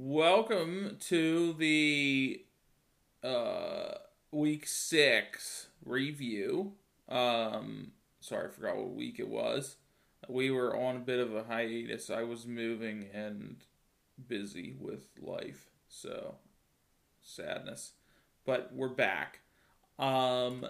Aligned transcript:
Welcome 0.00 0.98
to 1.08 1.54
the 1.54 2.44
uh, 3.24 3.94
week 4.30 4.64
six 4.68 5.70
review. 5.84 6.74
Um, 7.08 7.90
sorry, 8.20 8.46
I 8.46 8.50
forgot 8.52 8.76
what 8.76 8.94
week 8.94 9.18
it 9.18 9.26
was. 9.26 9.74
We 10.28 10.52
were 10.52 10.76
on 10.76 10.94
a 10.94 11.00
bit 11.00 11.18
of 11.18 11.34
a 11.34 11.42
hiatus. 11.42 12.10
I 12.10 12.22
was 12.22 12.46
moving 12.46 13.08
and 13.12 13.56
busy 14.28 14.76
with 14.78 15.08
life, 15.20 15.66
so 15.88 16.36
sadness. 17.20 17.94
But 18.46 18.70
we're 18.72 18.86
back. 18.86 19.40
Um, 19.98 20.64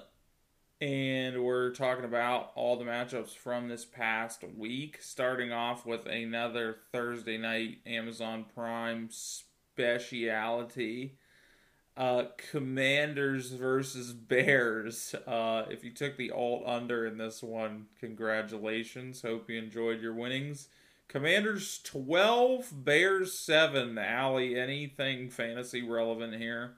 and 0.80 1.42
we're 1.42 1.70
talking 1.70 2.04
about 2.04 2.52
all 2.54 2.76
the 2.76 2.84
matchups 2.84 3.36
from 3.36 3.68
this 3.68 3.84
past 3.84 4.44
week, 4.56 4.98
starting 5.00 5.52
off 5.52 5.84
with 5.84 6.06
another 6.06 6.76
Thursday 6.92 7.36
night 7.36 7.78
Amazon 7.84 8.44
Prime 8.54 9.08
speciality. 9.10 11.16
Uh, 11.96 12.26
Commanders 12.52 13.50
versus 13.50 14.12
Bears. 14.12 15.16
Uh, 15.26 15.64
if 15.68 15.82
you 15.82 15.90
took 15.90 16.16
the 16.16 16.30
alt 16.30 16.62
under 16.64 17.04
in 17.04 17.18
this 17.18 17.42
one, 17.42 17.86
congratulations. 17.98 19.22
Hope 19.22 19.50
you 19.50 19.58
enjoyed 19.58 20.00
your 20.00 20.14
winnings. 20.14 20.68
Commanders 21.08 21.80
12, 21.82 22.84
Bears 22.84 23.32
7. 23.32 23.98
Allie, 23.98 24.56
anything 24.56 25.28
fantasy 25.28 25.82
relevant 25.82 26.36
here? 26.36 26.74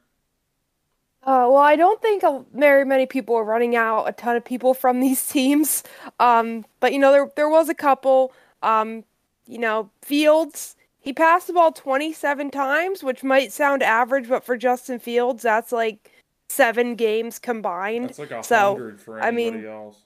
Uh, 1.23 1.45
well, 1.51 1.59
I 1.59 1.77
don't 1.77 2.01
think 2.01 2.25
very 2.55 2.85
many 2.85 3.05
people 3.05 3.35
are 3.37 3.45
running 3.45 3.77
out 3.77 4.05
a 4.09 4.13
ton 4.13 4.37
of 4.37 4.45
people 4.45 4.75
from 4.75 5.01
these 5.01 5.27
teams. 5.29 5.83
Um, 6.19 6.65
but 6.81 6.93
you 6.93 6.99
know, 6.99 7.13
there 7.13 7.31
there 7.37 7.49
was 7.49 7.69
a 7.69 7.75
couple. 7.75 8.33
Um, 8.63 9.05
you 9.47 9.59
know, 9.59 9.91
Fields 10.03 10.77
he 11.01 11.15
passed 11.15 11.47
the 11.47 11.55
ball 11.55 11.73
27 11.73 12.51
times, 12.51 13.03
which 13.03 13.25
might 13.25 13.53
sound 13.53 13.83
average, 13.83 14.29
but 14.29 14.45
for 14.45 14.57
Justin 14.57 14.99
Fields, 14.99 15.43
that's 15.43 15.73
like 15.73 16.13
seven 16.51 16.95
games 16.95 17.39
combined. 17.39 18.11
That's 18.11 18.19
like 18.19 18.31
a 18.31 18.43
hundred 18.43 18.47
so, 18.47 19.05
for 19.05 19.19
anybody 19.19 19.49
I 19.49 19.61
mean, 19.61 19.67
else. 19.67 20.03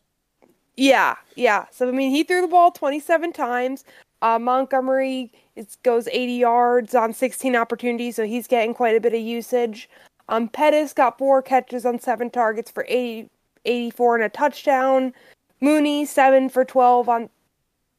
Yeah, 0.77 1.17
yeah. 1.34 1.67
So 1.72 1.89
I 1.89 1.91
mean, 1.91 2.11
he 2.11 2.22
threw 2.22 2.41
the 2.41 2.48
ball 2.48 2.70
27 2.70 3.33
times. 3.33 3.84
Uh, 4.22 4.39
Montgomery 4.39 5.33
is, 5.56 5.77
goes 5.83 6.08
80 6.08 6.33
yards 6.33 6.94
on 6.94 7.12
16 7.12 7.56
opportunities, 7.56 8.17
so 8.17 8.24
he's 8.24 8.46
getting 8.46 8.72
quite 8.72 8.96
a 8.96 9.00
bit 9.00 9.14
of 9.14 9.20
usage. 9.20 9.91
Um, 10.28 10.48
Pettis 10.48 10.92
got 10.92 11.19
four 11.19 11.42
catches 11.42 11.84
on 11.84 11.98
seven 11.98 12.30
targets 12.30 12.70
for 12.70 12.86
80, 12.89 13.28
84 13.64 14.17
and 14.17 14.25
a 14.25 14.28
touchdown. 14.28 15.12
Mooney 15.61 16.05
seven 16.05 16.48
for 16.48 16.64
12 16.64 17.08
on 17.08 17.30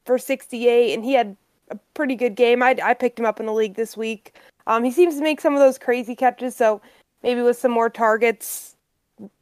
for 0.04 0.18
68, 0.18 0.94
and 0.94 1.04
he 1.04 1.12
had 1.12 1.36
a 1.70 1.78
pretty 1.94 2.14
good 2.14 2.36
game. 2.36 2.62
I, 2.62 2.76
I 2.82 2.94
picked 2.94 3.18
him 3.18 3.26
up 3.26 3.40
in 3.40 3.46
the 3.46 3.52
league 3.52 3.74
this 3.74 3.96
week. 3.96 4.36
Um, 4.66 4.84
he 4.84 4.90
seems 4.90 5.16
to 5.16 5.22
make 5.22 5.40
some 5.40 5.54
of 5.54 5.60
those 5.60 5.78
crazy 5.78 6.14
catches, 6.14 6.56
so 6.56 6.80
maybe 7.22 7.42
with 7.42 7.58
some 7.58 7.72
more 7.72 7.90
targets, 7.90 8.76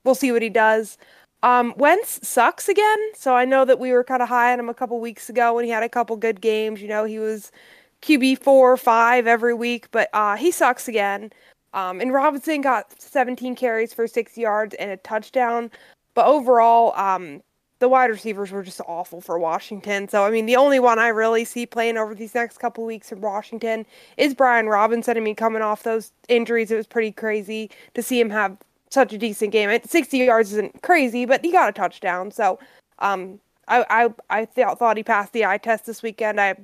we'll 0.04 0.14
see 0.14 0.32
what 0.32 0.42
he 0.42 0.48
does. 0.48 0.98
Um, 1.42 1.74
Wentz 1.76 2.26
sucks 2.26 2.68
again, 2.68 2.98
so 3.14 3.34
I 3.36 3.44
know 3.44 3.66
that 3.66 3.78
we 3.78 3.92
were 3.92 4.04
kind 4.04 4.22
of 4.22 4.28
high 4.28 4.52
on 4.52 4.60
him 4.60 4.70
a 4.70 4.74
couple 4.74 4.98
weeks 5.00 5.28
ago 5.28 5.54
when 5.54 5.66
he 5.66 5.70
had 5.70 5.82
a 5.82 5.88
couple 5.88 6.16
good 6.16 6.40
games. 6.40 6.80
You 6.80 6.88
know, 6.88 7.04
he 7.04 7.18
was 7.18 7.52
QB 8.00 8.38
four 8.42 8.72
or 8.72 8.76
five 8.78 9.26
every 9.26 9.52
week, 9.52 9.90
but 9.90 10.08
uh, 10.14 10.36
he 10.36 10.50
sucks 10.50 10.88
again. 10.88 11.30
Um, 11.74 12.00
and 12.00 12.12
Robinson 12.12 12.60
got 12.60 13.00
17 13.02 13.56
carries 13.56 13.92
for 13.92 14.06
six 14.06 14.38
yards 14.38 14.74
and 14.76 14.90
a 14.90 14.96
touchdown. 14.96 15.70
But 16.14 16.26
overall, 16.26 16.94
um, 16.94 17.42
the 17.80 17.88
wide 17.88 18.10
receivers 18.10 18.52
were 18.52 18.62
just 18.62 18.80
awful 18.86 19.20
for 19.20 19.38
Washington. 19.38 20.08
So, 20.08 20.24
I 20.24 20.30
mean, 20.30 20.46
the 20.46 20.54
only 20.56 20.78
one 20.78 21.00
I 21.00 21.08
really 21.08 21.44
see 21.44 21.66
playing 21.66 21.98
over 21.98 22.14
these 22.14 22.34
next 22.34 22.58
couple 22.58 22.84
weeks 22.84 23.10
in 23.10 23.20
Washington 23.20 23.84
is 24.16 24.34
Brian 24.34 24.68
Robinson. 24.68 25.16
I 25.16 25.20
mean, 25.20 25.34
coming 25.34 25.62
off 25.62 25.82
those 25.82 26.12
injuries, 26.28 26.70
it 26.70 26.76
was 26.76 26.86
pretty 26.86 27.10
crazy 27.10 27.70
to 27.94 28.02
see 28.02 28.20
him 28.20 28.30
have 28.30 28.56
such 28.90 29.12
a 29.12 29.18
decent 29.18 29.50
game. 29.50 29.68
At 29.68 29.90
60 29.90 30.16
yards 30.16 30.52
isn't 30.52 30.82
crazy, 30.82 31.26
but 31.26 31.44
he 31.44 31.50
got 31.50 31.68
a 31.68 31.72
touchdown. 31.72 32.30
So, 32.30 32.60
um, 33.00 33.40
I 33.66 33.84
I, 33.90 34.14
I 34.30 34.44
th- 34.44 34.78
thought 34.78 34.96
he 34.96 35.02
passed 35.02 35.32
the 35.32 35.44
eye 35.44 35.58
test 35.58 35.86
this 35.86 36.02
weekend. 36.04 36.40
I, 36.40 36.54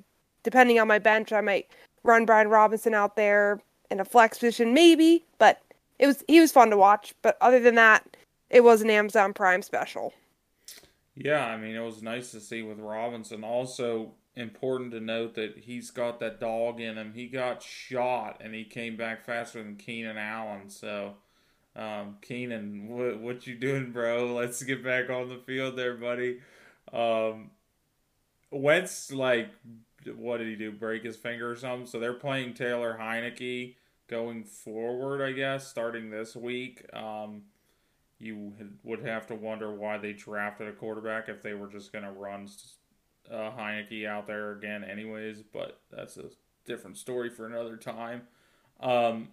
depending 0.45 0.79
on 0.79 0.87
my 0.87 1.01
bench, 1.01 1.33
I 1.33 1.41
might 1.41 1.67
run 2.05 2.25
Brian 2.25 2.49
Robinson 2.49 2.95
out 2.95 3.17
there 3.17 3.61
in 3.91 4.01
a 4.01 4.05
flex 4.05 4.39
position, 4.39 4.75
maybe. 4.75 5.25
But 5.39 5.61
it 5.99 6.07
was 6.07 6.25
he 6.29 6.41
was 6.41 6.53
fun 6.53 6.71
to 6.71 6.77
watch. 6.77 7.15
But 7.23 7.37
other 7.41 7.61
than 7.61 7.75
that, 7.77 8.17
it 8.49 8.65
was 8.65 8.83
an 8.83 8.91
Amazon 8.91 9.33
Prime 9.33 9.63
special. 9.63 10.13
Yeah, 11.15 11.45
I 11.45 11.57
mean 11.57 11.77
it 11.77 11.81
was 11.81 12.03
nice 12.03 12.31
to 12.33 12.41
see 12.41 12.63
with 12.63 12.79
Robinson. 12.79 13.45
Also 13.45 14.13
important 14.37 14.93
to 14.93 15.01
note 15.01 15.35
that 15.35 15.59
he's 15.59 15.91
got 15.91 16.21
that 16.21 16.41
dog 16.41 16.81
in 16.81 16.97
him. 16.97 17.13
He 17.15 17.27
got 17.27 17.63
shot 17.63 18.41
and 18.43 18.55
he 18.55 18.65
came 18.65 18.97
back 18.97 19.25
faster 19.25 19.63
than 19.63 19.77
Keenan 19.77 20.17
Allen. 20.17 20.71
So, 20.71 21.15
um, 21.77 22.17
Keenan, 22.23 22.89
what 22.89 23.21
what 23.21 23.47
you 23.47 23.57
doing, 23.57 23.93
bro? 23.93 24.35
Let's 24.35 24.63
get 24.63 24.83
back 24.85 25.11
on 25.11 25.29
the 25.29 25.39
field 25.39 25.77
there, 25.77 25.95
buddy. 25.95 26.41
Um, 26.93 27.51
Wentz 28.51 29.13
like 29.13 29.51
what 30.17 30.39
did 30.39 30.49
he 30.49 30.57
do? 30.57 30.73
Break 30.73 31.05
his 31.05 31.17
finger 31.17 31.51
or 31.51 31.57
something? 31.57 31.87
So 31.87 32.01
they're 32.01 32.15
playing 32.15 32.55
Taylor 32.55 32.97
Heinicke 32.99 33.75
going 34.11 34.45
forward, 34.45 35.25
I 35.25 35.33
guess, 35.33 35.69
starting 35.69 36.11
this 36.11 36.35
week. 36.35 36.85
Um, 36.93 37.43
you 38.19 38.53
would 38.83 39.07
have 39.07 39.27
to 39.29 39.35
wonder 39.35 39.73
why 39.73 39.97
they 39.97 40.13
drafted 40.13 40.69
a 40.69 40.73
quarterback 40.73 41.29
if 41.29 41.43
they 41.43 41.55
were 41.55 41.69
just 41.69 41.93
going 41.93 42.05
to 42.05 42.11
run 42.11 42.49
uh, 43.31 43.51
Heinicke 43.57 44.07
out 44.07 44.27
there 44.27 44.53
again, 44.53 44.85
anyways. 44.85 45.43
But 45.43 45.81
that's 45.91 46.19
a 46.19 46.25
different 46.67 46.99
story 46.99 47.31
for 47.31 47.47
another 47.47 47.77
time. 47.77 48.23
Um, 48.81 49.29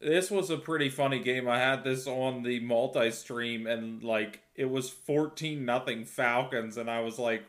this 0.00 0.30
was 0.30 0.50
a 0.50 0.58
pretty 0.58 0.90
funny 0.90 1.20
game. 1.20 1.48
I 1.48 1.58
had 1.58 1.82
this 1.82 2.06
on 2.06 2.42
the 2.42 2.60
multi 2.60 3.10
stream, 3.10 3.66
and 3.66 4.02
like 4.02 4.42
it 4.54 4.68
was 4.68 4.90
fourteen 4.90 5.64
nothing 5.64 6.04
Falcons, 6.04 6.76
and 6.76 6.90
I 6.90 7.00
was 7.00 7.18
like, 7.18 7.44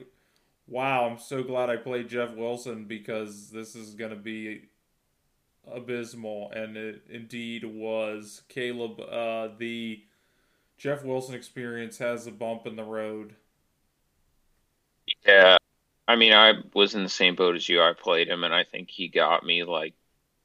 "Wow, 0.67 1.09
I'm 1.09 1.17
so 1.17 1.43
glad 1.43 1.69
I 1.69 1.75
played 1.75 2.07
Jeff 2.07 2.33
Wilson 2.33 2.85
because 2.85 3.49
this 3.51 3.75
is 3.75 3.95
gonna 3.95 4.15
be 4.15 4.69
abysmal, 5.71 6.51
and 6.51 6.77
it 6.77 7.03
indeed 7.09 7.63
was. 7.63 8.41
Caleb, 8.49 8.99
uh, 8.99 9.49
the 9.57 10.03
Jeff 10.77 11.03
Wilson 11.03 11.35
experience 11.35 11.97
has 11.97 12.27
a 12.27 12.31
bump 12.31 12.65
in 12.65 12.75
the 12.75 12.83
road. 12.83 13.35
Yeah, 15.25 15.57
I 16.07 16.15
mean, 16.15 16.33
I 16.33 16.53
was 16.73 16.95
in 16.95 17.03
the 17.03 17.09
same 17.09 17.35
boat 17.35 17.55
as 17.55 17.67
you. 17.67 17.81
I 17.81 17.93
played 17.93 18.27
him, 18.27 18.43
and 18.43 18.53
I 18.53 18.63
think 18.63 18.89
he 18.89 19.07
got 19.07 19.45
me 19.45 19.63
like 19.63 19.93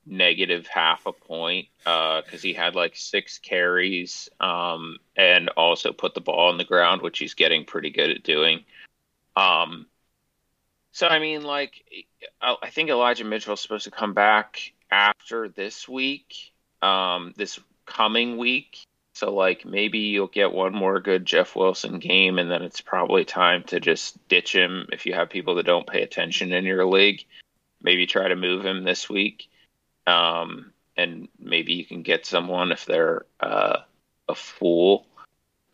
negative 0.06 0.66
half 0.66 1.06
a 1.06 1.12
point 1.12 1.68
because 1.78 2.24
uh, 2.34 2.42
he 2.42 2.52
had 2.52 2.74
like 2.74 2.96
six 2.96 3.38
carries 3.38 4.28
um, 4.40 4.98
and 5.16 5.48
also 5.50 5.92
put 5.92 6.14
the 6.14 6.20
ball 6.20 6.48
on 6.48 6.58
the 6.58 6.64
ground, 6.64 7.02
which 7.02 7.18
he's 7.18 7.34
getting 7.34 7.64
pretty 7.64 7.90
good 7.90 8.10
at 8.10 8.22
doing. 8.22 8.64
Um, 9.36 9.86
so 10.92 11.06
I 11.06 11.18
mean, 11.18 11.42
like, 11.42 11.84
I 12.40 12.70
think 12.70 12.90
Elijah 12.90 13.24
Mitchell 13.24 13.54
is 13.54 13.60
supposed 13.60 13.84
to 13.84 13.90
come 13.90 14.14
back 14.14 14.72
after 14.90 15.48
this 15.48 15.88
week, 15.88 16.52
um, 16.82 17.34
this 17.36 17.58
coming 17.86 18.36
week. 18.36 18.78
So 19.14 19.34
like 19.34 19.64
maybe 19.64 19.98
you'll 19.98 20.28
get 20.28 20.52
one 20.52 20.74
more 20.74 21.00
good 21.00 21.26
Jeff 21.26 21.54
Wilson 21.54 21.98
game, 21.98 22.38
and 22.38 22.50
then 22.50 22.62
it's 22.62 22.80
probably 22.80 23.24
time 23.24 23.64
to 23.64 23.80
just 23.80 24.16
ditch 24.28 24.54
him 24.54 24.88
if 24.92 25.04
you 25.04 25.12
have 25.14 25.28
people 25.28 25.56
that 25.56 25.66
don't 25.66 25.86
pay 25.86 26.02
attention 26.02 26.52
in 26.52 26.64
your 26.64 26.86
league. 26.86 27.24
Maybe 27.82 28.06
try 28.06 28.28
to 28.28 28.36
move 28.36 28.64
him 28.64 28.84
this 28.84 29.08
week, 29.08 29.48
um, 30.06 30.72
and 30.96 31.28
maybe 31.38 31.74
you 31.74 31.84
can 31.84 32.02
get 32.02 32.26
someone 32.26 32.72
if 32.72 32.84
they're 32.84 33.26
uh, 33.40 33.80
a 34.28 34.34
fool. 34.34 35.06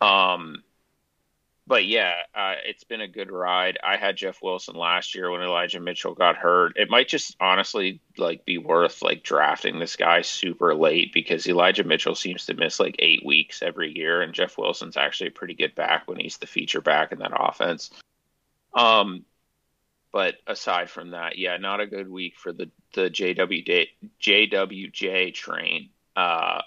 Um, 0.01 0.63
but 1.67 1.85
yeah, 1.85 2.13
uh, 2.33 2.55
it's 2.65 2.85
been 2.85 3.01
a 3.01 3.09
good 3.09 3.29
ride. 3.29 3.77
I 3.83 3.97
had 3.97 4.15
Jeff 4.15 4.41
Wilson 4.41 4.75
last 4.75 5.13
year 5.13 5.29
when 5.29 5.41
Elijah 5.41 5.81
Mitchell 5.81 6.15
got 6.15 6.37
hurt. 6.37 6.77
It 6.77 6.89
might 6.89 7.09
just 7.09 7.35
honestly 7.41 7.99
like 8.17 8.45
be 8.45 8.57
worth 8.57 9.01
like 9.01 9.21
drafting 9.21 9.77
this 9.77 9.97
guy 9.97 10.21
super 10.21 10.73
late 10.73 11.13
because 11.13 11.45
Elijah 11.45 11.83
Mitchell 11.83 12.15
seems 12.15 12.45
to 12.45 12.53
miss 12.53 12.79
like 12.79 12.95
eight 12.99 13.25
weeks 13.25 13.61
every 13.61 13.91
year, 13.95 14.21
and 14.21 14.33
Jeff 14.33 14.57
Wilson's 14.57 14.95
actually 14.95 15.27
a 15.27 15.31
pretty 15.31 15.55
good 15.55 15.75
back 15.75 16.07
when 16.07 16.19
he's 16.19 16.37
the 16.37 16.47
feature 16.47 16.81
back 16.81 17.11
in 17.11 17.19
that 17.19 17.33
offense. 17.37 17.89
Um, 18.73 19.25
but 20.13 20.35
aside 20.47 20.89
from 20.89 21.11
that, 21.11 21.37
yeah, 21.37 21.57
not 21.57 21.81
a 21.81 21.87
good 21.87 22.09
week 22.09 22.37
for 22.37 22.53
the 22.53 22.71
the 22.93 23.09
JWJ 23.09 23.89
JWJ 24.21 25.33
train. 25.33 25.89
Uh, 26.15 26.61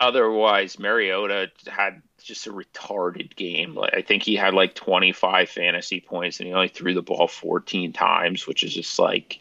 otherwise, 0.00 0.78
Mariota 0.78 1.50
had 1.66 2.02
just 2.22 2.46
a 2.46 2.52
retarded 2.52 3.36
game. 3.36 3.74
Like, 3.74 3.94
I 3.94 4.02
think 4.02 4.22
he 4.22 4.36
had 4.36 4.54
like 4.54 4.74
25 4.74 5.48
fantasy 5.48 6.00
points 6.00 6.40
and 6.40 6.46
he 6.46 6.54
only 6.54 6.68
threw 6.68 6.94
the 6.94 7.02
ball 7.02 7.28
14 7.28 7.92
times, 7.92 8.46
which 8.46 8.62
is 8.62 8.74
just 8.74 8.98
like 8.98 9.40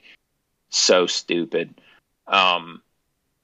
so 0.70 1.08
stupid. 1.08 1.82
Um, 2.28 2.82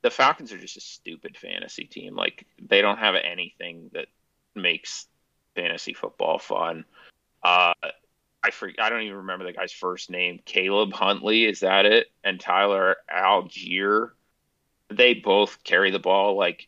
the 0.01 0.09
Falcons 0.09 0.51
are 0.51 0.57
just 0.57 0.77
a 0.77 0.81
stupid 0.81 1.37
fantasy 1.37 1.85
team. 1.85 2.15
Like 2.15 2.45
they 2.59 2.81
don't 2.81 2.99
have 2.99 3.15
anything 3.15 3.89
that 3.93 4.07
makes 4.55 5.07
fantasy 5.55 5.93
football 5.93 6.39
fun. 6.39 6.85
Uh, 7.43 7.73
I 8.43 8.51
freak, 8.51 8.77
I 8.79 8.89
don't 8.89 9.03
even 9.03 9.17
remember 9.17 9.45
the 9.45 9.53
guy's 9.53 9.71
first 9.71 10.09
name. 10.09 10.39
Caleb 10.45 10.93
Huntley, 10.93 11.45
is 11.45 11.59
that 11.59 11.85
it? 11.85 12.07
And 12.23 12.39
Tyler 12.39 12.97
Allgeier. 13.13 14.11
They 14.89 15.13
both 15.13 15.63
carry 15.63 15.91
the 15.91 15.99
ball 15.99 16.35
like 16.35 16.67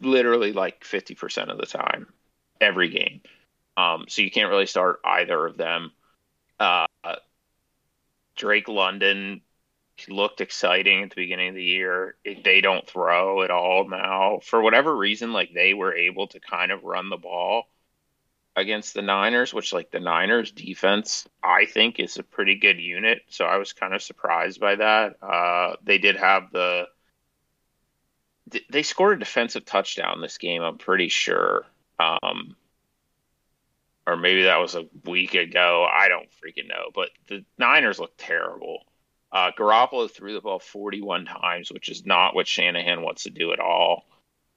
literally 0.00 0.52
like 0.52 0.84
50% 0.84 1.50
of 1.50 1.58
the 1.58 1.66
time 1.66 2.06
every 2.60 2.88
game. 2.88 3.20
Um, 3.76 4.06
so 4.08 4.22
you 4.22 4.30
can't 4.30 4.50
really 4.50 4.66
start 4.66 5.00
either 5.04 5.46
of 5.46 5.56
them. 5.56 5.92
Uh, 6.58 6.86
Drake 8.36 8.68
London 8.68 9.42
looked 10.08 10.40
exciting 10.40 11.02
at 11.02 11.10
the 11.10 11.16
beginning 11.16 11.50
of 11.50 11.54
the 11.54 11.64
year. 11.64 12.16
They 12.24 12.60
don't 12.60 12.86
throw 12.86 13.42
at 13.42 13.50
all 13.50 13.88
now. 13.88 14.40
For 14.42 14.60
whatever 14.62 14.96
reason, 14.96 15.32
like 15.32 15.52
they 15.52 15.74
were 15.74 15.94
able 15.94 16.26
to 16.28 16.40
kind 16.40 16.72
of 16.72 16.84
run 16.84 17.10
the 17.10 17.16
ball 17.16 17.64
against 18.56 18.94
the 18.94 19.02
Niners, 19.02 19.52
which 19.54 19.72
like 19.72 19.90
the 19.90 20.00
Niners 20.00 20.52
defense, 20.52 21.28
I 21.42 21.66
think 21.66 21.98
is 22.00 22.16
a 22.16 22.22
pretty 22.22 22.56
good 22.56 22.80
unit. 22.80 23.22
So 23.28 23.44
I 23.44 23.58
was 23.58 23.72
kind 23.72 23.94
of 23.94 24.02
surprised 24.02 24.60
by 24.60 24.76
that. 24.76 25.16
Uh, 25.22 25.76
they 25.82 25.98
did 25.98 26.16
have 26.16 26.50
the 26.52 26.86
they 28.70 28.82
scored 28.82 29.16
a 29.16 29.18
defensive 29.20 29.64
touchdown 29.64 30.20
this 30.20 30.38
game. 30.38 30.62
I'm 30.62 30.78
pretty 30.78 31.08
sure. 31.08 31.64
Um, 31.98 32.56
or 34.06 34.16
maybe 34.16 34.44
that 34.44 34.58
was 34.58 34.74
a 34.74 34.88
week 35.04 35.34
ago. 35.34 35.86
I 35.90 36.08
don't 36.08 36.28
freaking 36.30 36.68
know. 36.68 36.90
But 36.94 37.10
the 37.28 37.44
Niners 37.58 37.98
look 37.98 38.12
terrible. 38.16 38.84
Uh, 39.32 39.52
Garoppolo 39.56 40.10
threw 40.10 40.34
the 40.34 40.40
ball 40.40 40.58
41 40.58 41.26
times, 41.26 41.70
which 41.70 41.88
is 41.88 42.04
not 42.04 42.34
what 42.34 42.48
Shanahan 42.48 43.02
wants 43.02 43.24
to 43.24 43.30
do 43.30 43.52
at 43.52 43.60
all. 43.60 44.06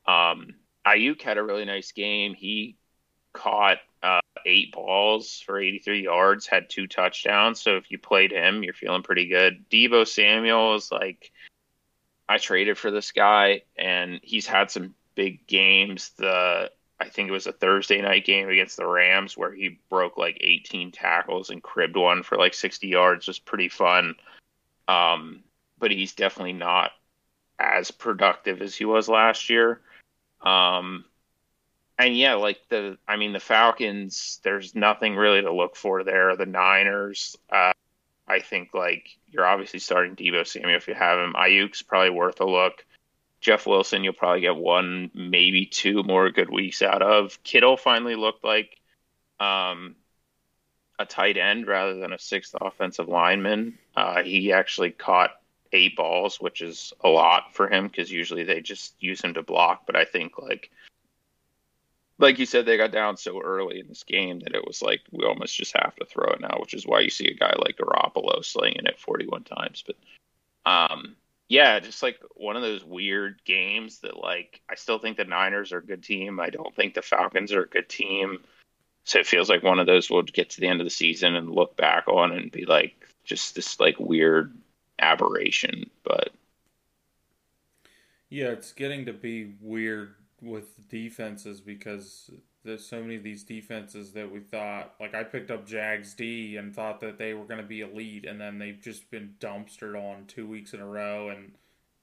Um, 0.07 0.55
Aiyuk 0.85 1.21
had 1.21 1.37
a 1.37 1.43
really 1.43 1.65
nice 1.65 1.91
game. 1.91 2.33
He 2.33 2.77
caught 3.33 3.77
uh, 4.01 4.21
eight 4.45 4.71
balls 4.71 5.41
for 5.45 5.59
83 5.59 6.03
yards, 6.03 6.47
had 6.47 6.69
two 6.69 6.87
touchdowns. 6.87 7.61
So 7.61 7.77
if 7.77 7.91
you 7.91 7.99
played 7.99 8.31
him, 8.31 8.63
you're 8.63 8.73
feeling 8.73 9.03
pretty 9.03 9.27
good. 9.27 9.65
Deebo 9.69 10.07
Samuel 10.07 10.75
is 10.75 10.91
like, 10.91 11.31
I 12.27 12.37
traded 12.37 12.77
for 12.77 12.91
this 12.91 13.11
guy, 13.11 13.63
and 13.77 14.19
he's 14.23 14.47
had 14.47 14.71
some 14.71 14.95
big 15.15 15.45
games. 15.47 16.11
The 16.17 16.71
I 16.99 17.09
think 17.09 17.27
it 17.27 17.33
was 17.33 17.47
a 17.47 17.51
Thursday 17.51 18.01
night 18.01 18.25
game 18.25 18.49
against 18.49 18.77
the 18.77 18.87
Rams 18.87 19.37
where 19.37 19.53
he 19.53 19.79
broke 19.89 20.17
like 20.17 20.37
18 20.39 20.91
tackles 20.91 21.49
and 21.49 21.61
cribbed 21.61 21.97
one 21.97 22.23
for 22.23 22.37
like 22.37 22.53
60 22.53 22.87
yards. 22.87 23.27
Was 23.27 23.39
pretty 23.39 23.69
fun. 23.69 24.15
Um, 24.87 25.43
but 25.79 25.91
he's 25.91 26.13
definitely 26.13 26.53
not 26.53 26.91
as 27.59 27.91
productive 27.91 28.61
as 28.61 28.75
he 28.75 28.85
was 28.85 29.09
last 29.09 29.49
year. 29.49 29.81
Um, 30.41 31.05
and 31.97 32.17
yeah, 32.17 32.35
like 32.35 32.59
the, 32.69 32.97
I 33.07 33.17
mean, 33.17 33.33
the 33.33 33.39
Falcons, 33.39 34.39
there's 34.43 34.75
nothing 34.75 35.15
really 35.15 35.41
to 35.41 35.53
look 35.53 35.75
for 35.75 36.03
there. 36.03 36.35
The 36.35 36.45
Niners, 36.45 37.37
uh, 37.49 37.73
I 38.33 38.39
think 38.39 38.73
like 38.73 39.09
you're 39.29 39.45
obviously 39.45 39.79
starting 39.79 40.15
Deebo 40.15 40.45
Samuel 40.45 40.75
if 40.77 40.87
you 40.87 40.95
have 40.95 41.19
him. 41.19 41.33
Aiyuk's 41.33 41.83
probably 41.83 42.09
worth 42.09 42.41
a 42.41 42.45
look. 42.45 42.83
Jeff 43.41 43.67
Wilson, 43.67 44.03
you'll 44.03 44.13
probably 44.13 44.41
get 44.41 44.55
one, 44.55 45.11
maybe 45.13 45.65
two 45.65 46.01
more 46.01 46.31
good 46.31 46.49
weeks 46.49 46.81
out 46.81 47.01
of. 47.01 47.41
Kittle 47.43 47.77
finally 47.77 48.15
looked 48.15 48.43
like 48.43 48.79
um, 49.39 49.95
a 50.97 51.05
tight 51.05 51.37
end 51.37 51.67
rather 51.67 51.95
than 51.95 52.13
a 52.13 52.19
sixth 52.19 52.55
offensive 52.59 53.07
lineman. 53.07 53.77
Uh, 53.95 54.23
he 54.23 54.51
actually 54.51 54.91
caught 54.91 55.31
eight 55.71 55.95
balls, 55.95 56.37
which 56.39 56.61
is 56.61 56.93
a 57.03 57.09
lot 57.09 57.53
for 57.53 57.67
him 57.67 57.87
because 57.87 58.11
usually 58.11 58.45
they 58.45 58.61
just 58.61 58.95
use 58.99 59.21
him 59.21 59.35
to 59.35 59.43
block. 59.43 59.85
But 59.85 59.95
I 59.95 60.05
think 60.05 60.39
like 60.39 60.71
like 62.23 62.39
you 62.39 62.45
said, 62.45 62.65
they 62.65 62.77
got 62.77 62.91
down 62.91 63.17
so 63.17 63.41
early 63.41 63.81
in 63.81 63.87
this 63.87 64.03
game 64.03 64.39
that 64.39 64.55
it 64.55 64.65
was 64.65 64.81
like 64.81 65.01
we 65.11 65.25
almost 65.25 65.55
just 65.55 65.75
have 65.77 65.93
to 65.97 66.05
throw 66.05 66.31
it 66.31 66.41
now, 66.41 66.57
which 66.59 66.73
is 66.73 66.87
why 66.87 67.01
you 67.01 67.09
see 67.09 67.27
a 67.27 67.35
guy 67.35 67.53
like 67.59 67.77
Garoppolo 67.77 68.43
slinging 68.43 68.85
it 68.85 68.97
41 68.97 69.43
times. 69.43 69.83
But 69.85 69.97
um, 70.65 71.17
yeah, 71.49 71.79
just 71.81 72.01
like 72.01 72.19
one 72.35 72.55
of 72.55 72.61
those 72.61 72.83
weird 72.83 73.41
games 73.43 73.99
that 73.99 74.17
like 74.17 74.61
I 74.69 74.75
still 74.75 74.99
think 74.99 75.17
the 75.17 75.25
Niners 75.25 75.73
are 75.73 75.79
a 75.79 75.85
good 75.85 76.01
team. 76.01 76.39
I 76.39 76.49
don't 76.49 76.73
think 76.73 76.93
the 76.93 77.01
Falcons 77.01 77.51
are 77.51 77.63
a 77.63 77.69
good 77.69 77.89
team. 77.89 78.39
So 79.03 79.19
it 79.19 79.27
feels 79.27 79.49
like 79.49 79.61
one 79.61 79.79
of 79.79 79.85
those 79.85 80.09
we'll 80.09 80.23
get 80.23 80.51
to 80.51 80.61
the 80.61 80.67
end 80.67 80.79
of 80.79 80.85
the 80.85 80.91
season 80.91 81.35
and 81.35 81.51
look 81.51 81.75
back 81.75 82.07
on 82.07 82.31
and 82.31 82.49
be 82.49 82.65
like 82.65 82.95
just 83.25 83.53
this 83.53 83.81
like 83.81 83.99
weird 83.99 84.55
aberration. 84.97 85.89
But 86.05 86.29
yeah, 88.29 88.47
it's 88.47 88.71
getting 88.71 89.05
to 89.07 89.13
be 89.13 89.55
weird 89.59 90.15
with 90.43 90.89
defenses 90.89 91.61
because 91.61 92.29
there's 92.63 92.85
so 92.85 93.01
many 93.01 93.15
of 93.15 93.23
these 93.23 93.43
defenses 93.43 94.11
that 94.13 94.31
we 94.31 94.39
thought 94.39 94.93
like 94.99 95.15
I 95.15 95.23
picked 95.23 95.51
up 95.51 95.65
Jags 95.65 96.13
D 96.13 96.57
and 96.57 96.73
thought 96.73 96.99
that 97.01 97.17
they 97.17 97.33
were 97.33 97.45
going 97.45 97.61
to 97.61 97.67
be 97.67 97.81
elite 97.81 98.25
and 98.25 98.39
then 98.39 98.59
they've 98.59 98.79
just 98.79 99.09
been 99.11 99.35
dumpstered 99.39 99.95
on 99.95 100.25
two 100.25 100.47
weeks 100.47 100.73
in 100.73 100.79
a 100.79 100.85
row 100.85 101.29
and 101.29 101.53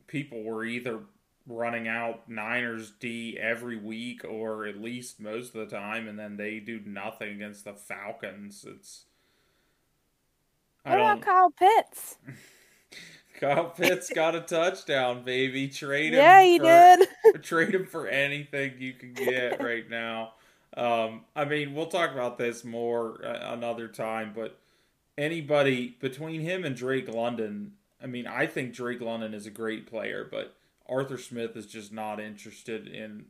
people 0.06 0.42
were 0.42 0.64
either 0.64 1.00
running 1.46 1.88
out 1.88 2.28
Niners 2.28 2.92
D 3.00 3.38
every 3.40 3.76
week 3.76 4.24
or 4.24 4.66
at 4.66 4.80
least 4.80 5.20
most 5.20 5.54
of 5.54 5.68
the 5.68 5.76
time 5.76 6.08
and 6.08 6.18
then 6.18 6.36
they 6.36 6.58
do 6.58 6.80
nothing 6.84 7.32
against 7.32 7.64
the 7.64 7.74
Falcons. 7.74 8.64
It's 8.68 9.04
I 10.84 10.90
what 10.90 11.00
about 11.00 11.22
Kyle 11.22 11.50
Pitts? 11.50 12.18
Kyle 13.40 13.70
Pitts 13.70 14.10
got 14.10 14.34
a 14.34 14.40
touchdown, 14.40 15.24
baby. 15.24 15.68
Trade 15.68 16.12
him. 16.12 16.18
Yeah, 16.18 16.42
he 16.42 16.58
for, 16.58 16.64
did. 16.64 17.08
trade 17.42 17.74
him 17.74 17.86
for 17.86 18.06
anything 18.06 18.74
you 18.78 18.92
can 18.92 19.14
get 19.14 19.62
right 19.62 19.88
now. 19.88 20.34
Um, 20.76 21.22
I 21.34 21.46
mean, 21.46 21.74
we'll 21.74 21.86
talk 21.86 22.12
about 22.12 22.36
this 22.36 22.64
more 22.64 23.24
uh, 23.24 23.54
another 23.54 23.88
time, 23.88 24.32
but 24.34 24.58
anybody 25.16 25.96
between 26.00 26.42
him 26.42 26.64
and 26.64 26.76
Drake 26.76 27.08
London, 27.08 27.72
I 28.02 28.06
mean, 28.06 28.26
I 28.26 28.46
think 28.46 28.74
Drake 28.74 29.00
London 29.00 29.32
is 29.32 29.46
a 29.46 29.50
great 29.50 29.86
player, 29.86 30.26
but 30.30 30.54
Arthur 30.86 31.18
Smith 31.18 31.56
is 31.56 31.66
just 31.66 31.92
not 31.92 32.20
interested 32.20 32.86
in 32.86 33.24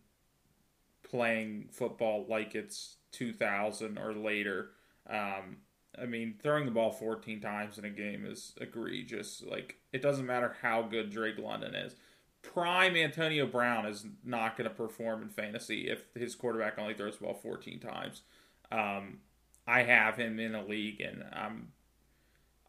playing 1.08 1.68
football 1.70 2.26
like 2.28 2.54
it's 2.54 2.96
2000 3.12 3.96
or 3.96 4.12
later. 4.12 4.70
Um, 5.08 5.58
I 6.00 6.06
mean, 6.06 6.34
throwing 6.42 6.64
the 6.64 6.70
ball 6.70 6.90
14 6.90 7.40
times 7.40 7.78
in 7.78 7.84
a 7.84 7.90
game 7.90 8.24
is 8.24 8.54
egregious. 8.60 9.42
Like, 9.46 9.76
it 9.92 10.02
doesn't 10.02 10.26
matter 10.26 10.56
how 10.62 10.82
good 10.82 11.10
Drake 11.10 11.38
London 11.38 11.74
is. 11.74 11.94
Prime 12.42 12.96
Antonio 12.96 13.46
Brown 13.46 13.86
is 13.86 14.06
not 14.24 14.56
going 14.56 14.68
to 14.68 14.74
perform 14.74 15.22
in 15.22 15.28
fantasy 15.28 15.88
if 15.88 16.04
his 16.14 16.34
quarterback 16.34 16.78
only 16.78 16.94
throws 16.94 17.18
the 17.18 17.24
ball 17.24 17.34
14 17.34 17.80
times. 17.80 18.22
Um, 18.72 19.18
I 19.66 19.82
have 19.82 20.16
him 20.16 20.40
in 20.40 20.54
a 20.54 20.64
league, 20.64 21.00
and 21.00 21.24
I'm 21.32 21.72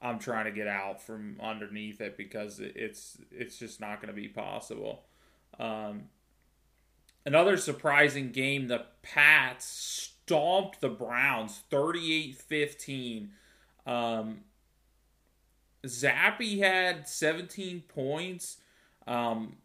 I'm 0.01 0.19
trying 0.19 0.45
to 0.45 0.51
get 0.51 0.67
out 0.67 1.01
from 1.01 1.37
underneath 1.41 2.01
it 2.01 2.17
because 2.17 2.59
it's 2.59 3.17
it's 3.31 3.57
just 3.57 3.79
not 3.79 4.01
going 4.01 4.13
to 4.13 4.19
be 4.19 4.27
possible. 4.27 5.03
Um, 5.59 6.09
another 7.25 7.57
surprising 7.57 8.31
game: 8.31 8.67
the 8.67 8.85
Pats 9.03 10.10
stomped 10.31 10.79
the 10.79 10.87
Browns 10.87 11.61
38 11.69 12.35
15. 12.35 13.31
Um, 13.85 14.39
Zappe 15.85 16.59
had 16.59 17.09
17 17.09 17.83
points. 17.89 18.57
Um, 19.07 19.57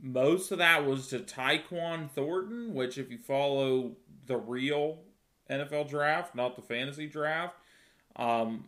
most 0.00 0.52
of 0.52 0.58
that 0.58 0.86
was 0.86 1.08
to 1.08 1.18
Tyquan 1.18 2.08
Thornton, 2.10 2.74
which, 2.74 2.96
if 2.96 3.10
you 3.10 3.18
follow 3.18 3.96
the 4.26 4.36
real 4.36 5.00
NFL 5.50 5.88
draft, 5.88 6.36
not 6.36 6.54
the 6.54 6.62
fantasy 6.62 7.08
draft, 7.08 7.56
um, 8.14 8.66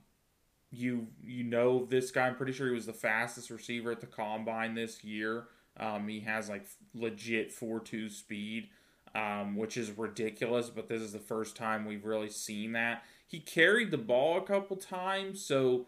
you 0.72 1.06
you 1.22 1.44
know 1.44 1.84
this 1.84 2.10
guy. 2.10 2.26
I'm 2.26 2.34
pretty 2.34 2.52
sure 2.52 2.66
he 2.66 2.74
was 2.74 2.86
the 2.86 2.92
fastest 2.92 3.50
receiver 3.50 3.92
at 3.92 4.00
the 4.00 4.06
combine 4.06 4.74
this 4.74 5.04
year. 5.04 5.44
Um, 5.78 6.08
he 6.08 6.20
has 6.20 6.48
like 6.48 6.66
legit 6.92 7.52
four 7.52 7.78
two 7.78 8.08
speed 8.08 8.68
um, 9.14 9.56
which 9.56 9.76
is 9.76 9.96
ridiculous, 9.96 10.70
but 10.70 10.88
this 10.88 11.02
is 11.02 11.12
the 11.12 11.18
first 11.18 11.56
time 11.56 11.84
we've 11.84 12.04
really 12.04 12.30
seen 12.30 12.72
that. 12.72 13.02
He 13.26 13.40
carried 13.40 13.90
the 13.90 13.98
ball 13.98 14.38
a 14.38 14.42
couple 14.42 14.76
times, 14.76 15.44
so 15.44 15.86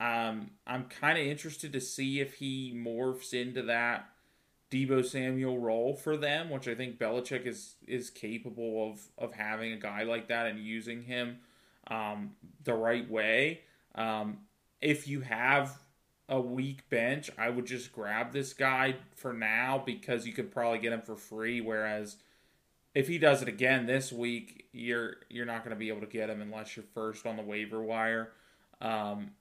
um, 0.00 0.50
I'm 0.66 0.84
kind 0.84 1.18
of 1.18 1.26
interested 1.26 1.72
to 1.72 1.80
see 1.80 2.20
if 2.20 2.34
he 2.34 2.72
morphs 2.74 3.34
into 3.34 3.62
that 3.62 4.08
Deebo 4.70 5.04
Samuel 5.04 5.58
role 5.58 5.94
for 5.94 6.16
them, 6.16 6.48
which 6.48 6.68
I 6.68 6.74
think 6.74 6.98
Belichick 6.98 7.46
is 7.46 7.74
is 7.86 8.08
capable 8.08 8.90
of 8.90 9.00
of 9.18 9.34
having 9.34 9.72
a 9.72 9.76
guy 9.76 10.04
like 10.04 10.28
that 10.28 10.46
and 10.46 10.60
using 10.60 11.02
him 11.02 11.38
um, 11.88 12.32
the 12.64 12.74
right 12.74 13.08
way. 13.10 13.62
Um, 13.96 14.38
if 14.80 15.08
you 15.08 15.20
have 15.20 15.76
a 16.28 16.40
weak 16.40 16.88
bench, 16.88 17.30
I 17.36 17.50
would 17.50 17.66
just 17.66 17.92
grab 17.92 18.32
this 18.32 18.52
guy 18.52 18.96
for 19.16 19.32
now 19.32 19.82
because 19.84 20.26
you 20.26 20.32
could 20.32 20.52
probably 20.52 20.78
get 20.78 20.92
him 20.92 21.02
for 21.02 21.16
free. 21.16 21.60
Whereas 21.60 22.16
if 22.94 23.08
he 23.08 23.18
does 23.18 23.42
it 23.42 23.48
again 23.48 23.86
this 23.86 24.12
week, 24.12 24.68
you're 24.72 25.16
you're 25.28 25.46
not 25.46 25.64
going 25.64 25.74
to 25.74 25.78
be 25.78 25.88
able 25.88 26.00
to 26.00 26.06
get 26.06 26.30
him 26.30 26.40
unless 26.40 26.76
you're 26.76 26.84
first 26.94 27.26
on 27.26 27.36
the 27.36 27.42
waiver 27.42 27.80
wire. 27.80 28.32
Um, 28.80 29.32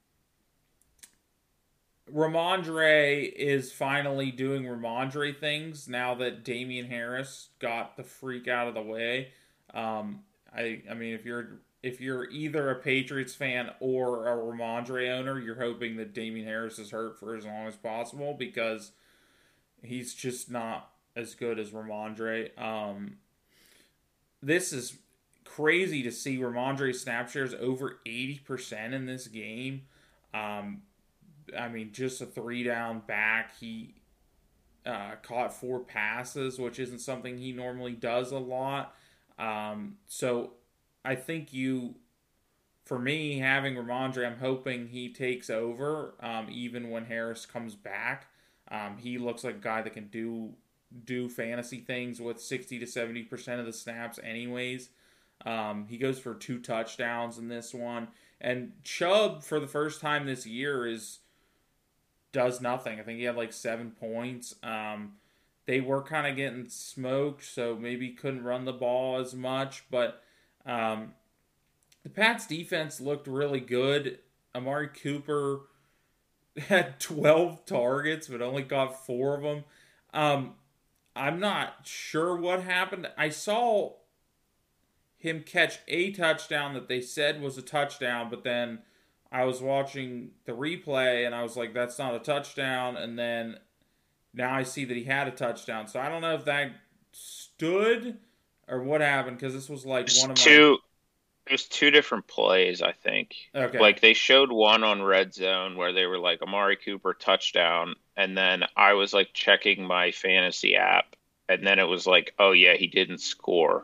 Rhamondre 2.14 3.32
is 3.32 3.72
finally 3.72 4.32
doing 4.32 4.64
Rhamondre 4.64 5.40
things 5.40 5.88
now 5.88 6.16
that 6.16 6.44
Damien 6.44 6.88
Harris 6.88 7.50
got 7.60 7.98
the 7.98 8.04
freak 8.04 8.48
out 8.48 8.68
of 8.68 8.74
the 8.74 8.82
way. 8.82 9.30
Um, 9.74 10.22
I 10.56 10.82
I 10.90 10.94
mean, 10.94 11.14
if 11.14 11.26
you're 11.26 11.60
if 11.82 12.02
you're 12.02 12.30
either 12.30 12.70
a 12.70 12.76
Patriots 12.76 13.36
fan 13.36 13.72
or 13.80 14.28
a 14.28 14.38
Rhamondre 14.38 15.10
owner, 15.18 15.40
you're 15.40 15.60
hoping 15.60 15.98
that 15.98 16.14
Damien 16.14 16.46
Harris 16.46 16.78
is 16.78 16.92
hurt 16.92 17.20
for 17.20 17.36
as 17.36 17.46
long 17.46 17.68
as 17.68 17.76
possible 17.76 18.36
because 18.38 18.92
he's 19.82 20.14
just 20.14 20.52
not 20.52 20.92
as 21.16 21.36
good 21.36 21.58
as 21.58 21.72
Rhamondre. 21.72 22.58
Um, 22.62 23.18
this 24.42 24.74
is 24.74 24.98
crazy 25.44 26.04
to 26.04 26.12
see 26.12 26.38
Rhamondre 26.38 26.96
snap 26.96 27.30
shares 27.30 27.54
over 27.54 28.00
80% 28.06 28.94
in 28.94 29.06
this 29.06 29.28
game. 29.28 29.84
Um, 30.34 30.84
I 31.58 31.68
mean, 31.68 31.92
just 31.92 32.22
a 32.22 32.26
three 32.26 32.64
down 32.64 33.02
back. 33.08 33.58
He 33.60 33.96
uh, 34.86 35.16
caught 35.22 35.54
four 35.54 35.80
passes, 35.80 36.60
which 36.60 36.80
isn't 36.80 37.00
something 37.00 37.38
he 37.38 37.52
normally 37.52 37.94
does 37.94 38.32
a 38.32 38.38
lot. 38.38 38.96
Um, 39.38 39.98
so 40.08 40.54
I 41.04 41.16
think 41.16 41.54
you, 41.54 41.96
for 42.86 43.00
me, 43.00 43.40
having 43.40 43.76
Rhamondre, 43.76 44.26
I'm 44.26 44.40
hoping 44.40 44.88
he 44.88 45.12
takes 45.12 45.50
over 45.50 46.14
um, 46.20 46.48
even 46.52 46.90
when 46.90 47.06
Harris 47.06 47.46
comes 47.46 47.76
back. 47.76 48.28
Um, 48.70 48.98
he 48.98 49.18
looks 49.18 49.44
like 49.44 49.56
a 49.56 49.60
guy 49.60 49.82
that 49.82 49.94
can 49.94 50.08
do 50.08 50.54
do 51.06 51.30
fantasy 51.30 51.80
things 51.80 52.20
with 52.20 52.42
60 52.42 52.80
to 52.80 52.88
70 52.88 53.24
percent 53.24 53.60
of 53.60 53.66
the 53.66 53.74
snaps, 53.74 54.20
anyways. 54.24 54.90
Um, 55.46 55.86
he 55.90 55.98
goes 55.98 56.20
for 56.20 56.34
two 56.34 56.60
touchdowns 56.60 57.38
in 57.38 57.48
this 57.48 57.74
one, 57.74 58.10
and 58.42 58.74
Chubb 58.84 59.44
for 59.44 59.60
the 59.60 59.68
first 59.68 60.02
time 60.02 60.26
this 60.26 60.46
year 60.46 60.86
is 60.86 61.20
does 62.32 62.62
nothing. 62.62 63.00
I 63.00 63.04
think 63.04 63.20
he 63.20 63.26
had 63.26 63.36
like 63.36 63.54
seven 63.54 63.92
points. 63.92 64.56
Um, 64.62 65.14
they 65.66 65.82
were 65.82 66.02
kind 66.02 66.28
of 66.28 66.36
getting 66.36 66.68
smoked, 66.68 67.46
so 67.46 67.78
maybe 67.80 68.10
couldn't 68.10 68.44
run 68.44 68.66
the 68.66 68.74
ball 68.74 69.20
as 69.20 69.34
much. 69.34 69.84
But 69.90 70.22
um, 70.66 71.14
the 72.04 72.10
Pats 72.10 72.48
defense 72.48 73.00
looked 73.00 73.28
really 73.28 73.60
good. 73.60 74.20
Amari 74.56 74.90
Cooper 74.90 75.62
had 76.58 77.00
12 77.00 77.66
targets, 77.66 78.28
but 78.28 78.42
only 78.42 78.64
got 78.64 79.06
four 79.06 79.36
of 79.36 79.44
them. 79.44 79.64
Um, 80.14 80.56
I'm 81.20 81.40
not 81.40 81.82
sure 81.84 82.36
what 82.36 82.64
happened. 82.64 83.10
I 83.18 83.30
saw 83.30 83.94
him 85.18 85.44
catch 85.46 85.80
a 85.88 86.12
touchdown 86.12 86.74
that 86.74 86.88
they 86.88 87.02
said 87.02 87.42
was 87.42 87.58
a 87.58 87.62
touchdown, 87.62 88.30
but 88.30 88.44
then 88.44 88.80
I 89.32 89.44
was 89.44 89.62
watching 89.62 90.32
the 90.46 90.54
replay 90.54 91.26
and 91.26 91.36
I 91.36 91.44
was 91.44 91.58
like, 91.58 91.74
that's 91.74 92.00
not 92.00 92.16
a 92.16 92.20
touchdown. 92.20 92.96
And 92.96 93.20
then 93.20 93.60
now 94.34 94.54
I 94.54 94.64
see 94.64 94.86
that 94.86 94.96
he 94.96 95.04
had 95.04 95.28
a 95.28 95.32
touchdown. 95.32 95.88
So 95.88 96.00
I 96.00 96.08
don't 96.08 96.22
know 96.22 96.36
if 96.36 96.46
that 96.46 96.72
stood 97.12 98.18
or 98.70 98.82
what 98.82 99.02
happened 99.02 99.38
because 99.38 99.54
this 99.54 99.68
was 99.68 99.86
like 99.86 100.08
There's 100.08 100.22
one 100.22 100.32
of 100.32 100.38
two. 100.38 100.78
There's 101.50 101.68
two 101.68 101.92
different 101.92 102.28
plays, 102.28 102.82
I 102.82 102.94
think. 102.94 103.36
Okay. 103.54 103.80
Like 103.80 104.00
they 104.00 104.14
showed 104.14 104.52
one 104.52 104.84
on 104.84 105.02
red 105.02 105.34
zone 105.34 105.76
where 105.76 105.92
they 105.92 106.06
were 106.06 106.20
like 106.20 106.42
Amari 106.42 106.78
Cooper 106.78 107.14
touchdown, 107.14 107.96
and 108.16 108.38
then 108.38 108.64
I 108.78 108.94
was 108.94 109.14
like 109.14 109.34
checking 109.34 109.84
my 109.84 110.12
fantasy 110.12 110.76
app, 110.76 111.16
and 111.50 111.66
then 111.66 111.80
it 111.80 111.88
was 111.88 112.06
like, 112.06 112.34
oh 112.40 112.52
yeah, 112.52 112.76
he 112.76 112.88
didn't 112.88 113.20
score, 113.20 113.84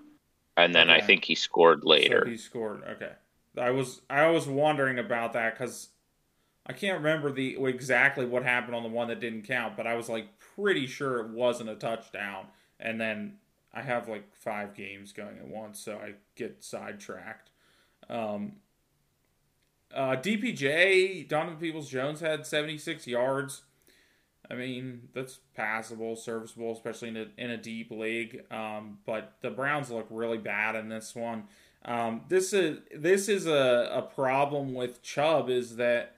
and 0.55 0.73
then 0.73 0.89
I 0.89 1.01
think 1.01 1.25
he 1.25 1.35
scored 1.35 1.83
later. 1.83 2.21
So 2.23 2.29
he 2.29 2.37
scored. 2.37 2.83
Okay. 2.83 3.11
I 3.57 3.71
was 3.71 4.01
I 4.09 4.27
was 4.29 4.47
wondering 4.47 4.99
about 4.99 5.33
that 5.33 5.57
because 5.57 5.89
I 6.65 6.73
can't 6.73 6.97
remember 6.97 7.31
the 7.31 7.57
exactly 7.65 8.25
what 8.25 8.43
happened 8.43 8.75
on 8.75 8.83
the 8.83 8.89
one 8.89 9.07
that 9.09 9.19
didn't 9.19 9.43
count, 9.43 9.77
but 9.77 9.87
I 9.87 9.95
was 9.95 10.09
like 10.09 10.27
pretty 10.55 10.87
sure 10.87 11.19
it 11.19 11.29
wasn't 11.29 11.69
a 11.69 11.75
touchdown. 11.75 12.47
And 12.79 12.99
then 12.99 13.37
I 13.73 13.81
have 13.81 14.07
like 14.07 14.35
five 14.35 14.73
games 14.73 15.11
going 15.11 15.37
at 15.37 15.47
once, 15.47 15.79
so 15.79 15.97
I 15.97 16.13
get 16.35 16.63
sidetracked. 16.63 17.51
Um, 18.09 18.53
uh, 19.93 20.17
DPJ 20.17 21.27
Donovan 21.27 21.59
Peoples 21.59 21.89
Jones 21.89 22.19
had 22.19 22.45
seventy 22.45 22.77
six 22.77 23.07
yards. 23.07 23.63
I 24.49 24.55
mean, 24.55 25.09
that's 25.13 25.39
passable, 25.55 26.15
serviceable, 26.15 26.71
especially 26.73 27.09
in 27.09 27.17
a, 27.17 27.27
in 27.37 27.49
a 27.49 27.57
deep 27.57 27.89
league. 27.91 28.43
Um, 28.51 28.99
but 29.05 29.33
the 29.41 29.49
Browns 29.49 29.89
look 29.89 30.07
really 30.09 30.37
bad 30.37 30.75
in 30.75 30.89
this 30.89 31.15
one. 31.15 31.45
Um, 31.83 32.21
this 32.29 32.53
is 32.53 32.79
this 32.95 33.29
is 33.29 33.45
a, 33.45 33.89
a 33.93 34.01
problem 34.01 34.73
with 34.73 35.01
Chubb 35.01 35.49
is 35.49 35.75
that 35.77 36.15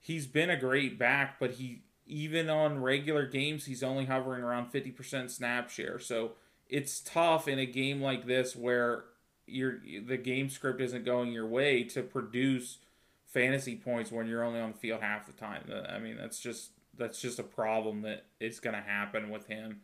he's 0.00 0.26
been 0.26 0.50
a 0.50 0.56
great 0.56 0.98
back, 0.98 1.38
but 1.38 1.52
he 1.52 1.82
even 2.06 2.50
on 2.50 2.82
regular 2.82 3.26
games 3.26 3.64
he's 3.64 3.82
only 3.82 4.04
hovering 4.06 4.42
around 4.42 4.70
fifty 4.70 4.90
percent 4.90 5.30
snap 5.30 5.70
share. 5.70 5.98
So 5.98 6.32
it's 6.68 7.00
tough 7.00 7.46
in 7.46 7.58
a 7.58 7.66
game 7.66 8.02
like 8.02 8.26
this 8.26 8.56
where 8.56 9.04
your 9.46 9.80
the 10.06 10.16
game 10.16 10.48
script 10.48 10.80
isn't 10.80 11.04
going 11.04 11.32
your 11.32 11.46
way 11.46 11.84
to 11.84 12.02
produce 12.02 12.78
fantasy 13.26 13.76
points 13.76 14.12
when 14.12 14.26
you're 14.26 14.44
only 14.44 14.60
on 14.60 14.72
the 14.72 14.78
field 14.78 15.00
half 15.00 15.26
the 15.26 15.32
time. 15.32 15.62
I 15.88 15.98
mean 15.98 16.16
that's 16.16 16.38
just 16.38 16.70
that's 16.96 17.20
just 17.20 17.38
a 17.38 17.44
problem 17.44 18.02
that 18.02 18.24
is 18.40 18.60
going 18.60 18.76
to 18.76 18.82
happen 18.82 19.28
with 19.28 19.46
him. 19.46 19.80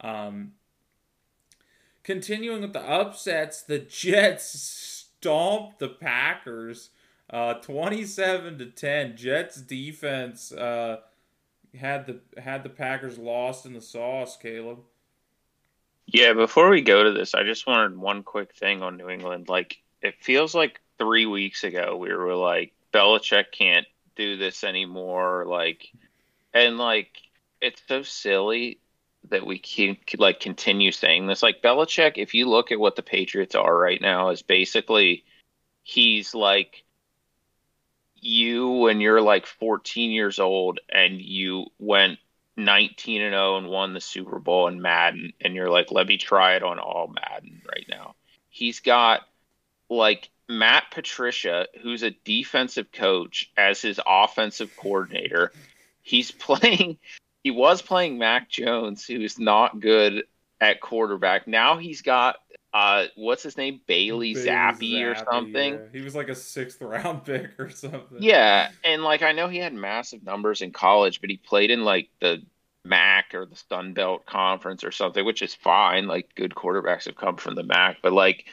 Um, 0.00 0.52
continuing 2.02 2.62
with 2.62 2.72
the 2.72 2.80
upsets, 2.80 3.62
the 3.62 3.78
Jets 3.78 4.44
stomped 4.44 5.78
the 5.78 5.88
Packers, 5.88 6.90
uh, 7.30 7.54
twenty-seven 7.54 8.58
to 8.58 8.66
ten. 8.66 9.16
Jets 9.16 9.60
defense 9.60 10.52
uh, 10.52 11.00
had 11.78 12.06
the 12.06 12.40
had 12.40 12.62
the 12.62 12.70
Packers 12.70 13.18
lost 13.18 13.66
in 13.66 13.74
the 13.74 13.80
sauce. 13.80 14.36
Caleb. 14.36 14.80
Yeah, 16.06 16.32
before 16.34 16.70
we 16.70 16.82
go 16.82 17.04
to 17.04 17.12
this, 17.12 17.34
I 17.34 17.42
just 17.44 17.66
wanted 17.66 17.96
one 17.96 18.22
quick 18.22 18.54
thing 18.54 18.82
on 18.82 18.96
New 18.96 19.08
England. 19.08 19.48
Like, 19.48 19.82
it 20.02 20.14
feels 20.20 20.54
like 20.54 20.80
three 20.98 21.26
weeks 21.26 21.64
ago 21.64 21.96
we 21.96 22.12
were 22.12 22.34
like, 22.34 22.72
Belichick 22.92 23.50
can't 23.50 23.86
do 24.14 24.36
this 24.36 24.64
anymore. 24.64 25.44
Like, 25.46 25.90
and 26.52 26.78
like, 26.78 27.08
it's 27.60 27.82
so 27.88 28.02
silly 28.02 28.78
that 29.30 29.46
we 29.46 29.58
can 29.58 29.96
like 30.18 30.40
continue 30.40 30.92
saying 30.92 31.26
this. 31.26 31.42
Like, 31.42 31.62
Belichick, 31.62 32.12
if 32.16 32.34
you 32.34 32.48
look 32.48 32.70
at 32.70 32.78
what 32.78 32.96
the 32.96 33.02
Patriots 33.02 33.54
are 33.54 33.76
right 33.76 34.00
now, 34.00 34.28
is 34.28 34.42
basically 34.42 35.24
he's 35.82 36.34
like 36.34 36.84
you 38.24 38.68
when 38.68 39.00
you're 39.00 39.20
like 39.20 39.46
14 39.46 40.10
years 40.10 40.38
old 40.38 40.80
and 40.88 41.20
you 41.20 41.66
went 41.78 42.18
19 42.56 43.22
and 43.22 43.32
0 43.32 43.56
and 43.56 43.68
won 43.68 43.94
the 43.94 44.00
Super 44.00 44.38
Bowl 44.38 44.68
in 44.68 44.80
Madden 44.80 45.32
and 45.40 45.54
you're 45.54 45.70
like 45.70 45.90
let 45.90 46.06
me 46.06 46.16
try 46.16 46.54
it 46.54 46.62
on 46.62 46.78
all 46.78 47.08
Madden 47.08 47.62
right 47.68 47.86
now. 47.88 48.14
He's 48.48 48.80
got 48.80 49.22
like 49.90 50.30
Matt 50.48 50.84
Patricia 50.92 51.66
who's 51.82 52.02
a 52.02 52.16
defensive 52.24 52.92
coach 52.92 53.50
as 53.56 53.82
his 53.82 54.00
offensive 54.06 54.76
coordinator. 54.76 55.52
He's 56.02 56.30
playing 56.32 56.98
he 57.42 57.50
was 57.50 57.82
playing 57.82 58.18
Mac 58.18 58.48
Jones 58.48 59.04
who's 59.04 59.38
not 59.38 59.80
good 59.80 60.24
at 60.60 60.80
quarterback. 60.80 61.46
Now 61.46 61.76
he's 61.76 62.02
got 62.02 62.36
uh 62.74 63.06
what's 63.14 63.42
his 63.42 63.56
name 63.56 63.80
Bailey, 63.86 64.34
Zappe, 64.34 65.04
or 65.04 65.14
something. 65.14 65.74
yeah. 65.74 65.78
He 65.92 66.00
was 66.00 66.14
like 66.14 66.28
a 66.28 66.34
sixth 66.34 66.82
round 66.82 67.24
pick 67.24 67.58
or 67.58 67.70
something. 67.70 68.18
Yeah, 68.18 68.70
and 68.84 69.02
like 69.02 69.22
I 69.22 69.32
know 69.32 69.48
he 69.48 69.58
had 69.58 69.72
massive 69.72 70.24
numbers 70.24 70.60
in 70.60 70.72
college, 70.72 71.20
but 71.20 71.30
he 71.30 71.36
played 71.36 71.70
in 71.70 71.84
like 71.84 72.10
the 72.20 72.42
MAC 72.84 73.32
or 73.32 73.46
the 73.46 73.56
Sun 73.56 73.94
Belt 73.94 74.26
Conference 74.26 74.82
or 74.82 74.90
something, 74.90 75.24
which 75.24 75.40
is 75.40 75.54
fine. 75.54 76.08
Like 76.08 76.34
good 76.34 76.54
quarterbacks 76.54 77.06
have 77.06 77.16
come 77.16 77.36
from 77.36 77.54
the 77.54 77.62
MAC, 77.62 77.98
but 78.02 78.12
like 78.12 78.46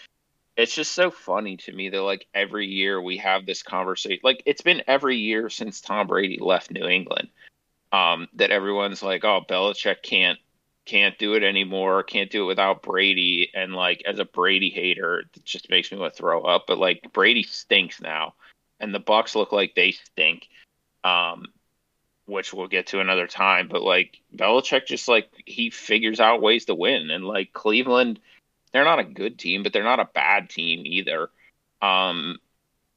it's 0.55 0.75
just 0.75 0.91
so 0.91 1.09
funny 1.09 1.57
to 1.57 1.71
me 1.71 1.89
that 1.89 2.01
like 2.01 2.27
every 2.35 2.67
year 2.67 3.01
we 3.01 3.17
have 3.17 3.47
this 3.47 3.63
conversation. 3.63 4.19
Like 4.23 4.43
it's 4.45 4.61
been 4.61 4.83
every 4.85 5.17
year 5.17 5.49
since 5.49 5.81
Tom 5.81 6.05
Brady 6.05 6.37
left 6.39 6.69
New 6.69 6.85
England. 6.85 7.29
Um, 7.91 8.29
that 8.35 8.51
everyone's 8.51 9.03
like, 9.03 9.25
oh, 9.25 9.41
Belichick 9.49 10.01
can't 10.01 10.39
can't 10.85 11.17
do 11.17 11.33
it 11.33 11.43
anymore, 11.43 12.03
can't 12.03 12.31
do 12.31 12.43
it 12.43 12.47
without 12.47 12.81
Brady. 12.81 13.51
And 13.53 13.73
like 13.73 14.03
as 14.05 14.19
a 14.19 14.25
Brady 14.25 14.69
hater, 14.69 15.19
it 15.19 15.43
just 15.43 15.69
makes 15.69 15.91
me 15.91 15.97
want 15.97 16.13
to 16.13 16.17
throw 16.17 16.43
up. 16.43 16.65
But 16.67 16.77
like 16.77 17.11
Brady 17.13 17.43
stinks 17.43 18.01
now. 18.01 18.33
And 18.79 18.93
the 18.93 18.99
Bucs 18.99 19.35
look 19.35 19.51
like 19.51 19.75
they 19.75 19.91
stink. 19.91 20.47
Um, 21.03 21.47
which 22.25 22.53
we'll 22.53 22.67
get 22.67 22.87
to 22.87 22.99
another 22.99 23.27
time. 23.27 23.67
But 23.67 23.81
like 23.81 24.19
Belichick 24.35 24.85
just 24.85 25.07
like 25.07 25.29
he 25.45 25.69
figures 25.69 26.19
out 26.19 26.41
ways 26.41 26.65
to 26.65 26.75
win. 26.75 27.11
And 27.11 27.25
like 27.25 27.53
Cleveland, 27.53 28.19
they're 28.71 28.85
not 28.85 28.99
a 28.99 29.03
good 29.03 29.37
team, 29.37 29.63
but 29.63 29.73
they're 29.73 29.83
not 29.83 29.99
a 29.99 30.09
bad 30.13 30.49
team 30.49 30.83
either. 30.85 31.29
Um 31.81 32.39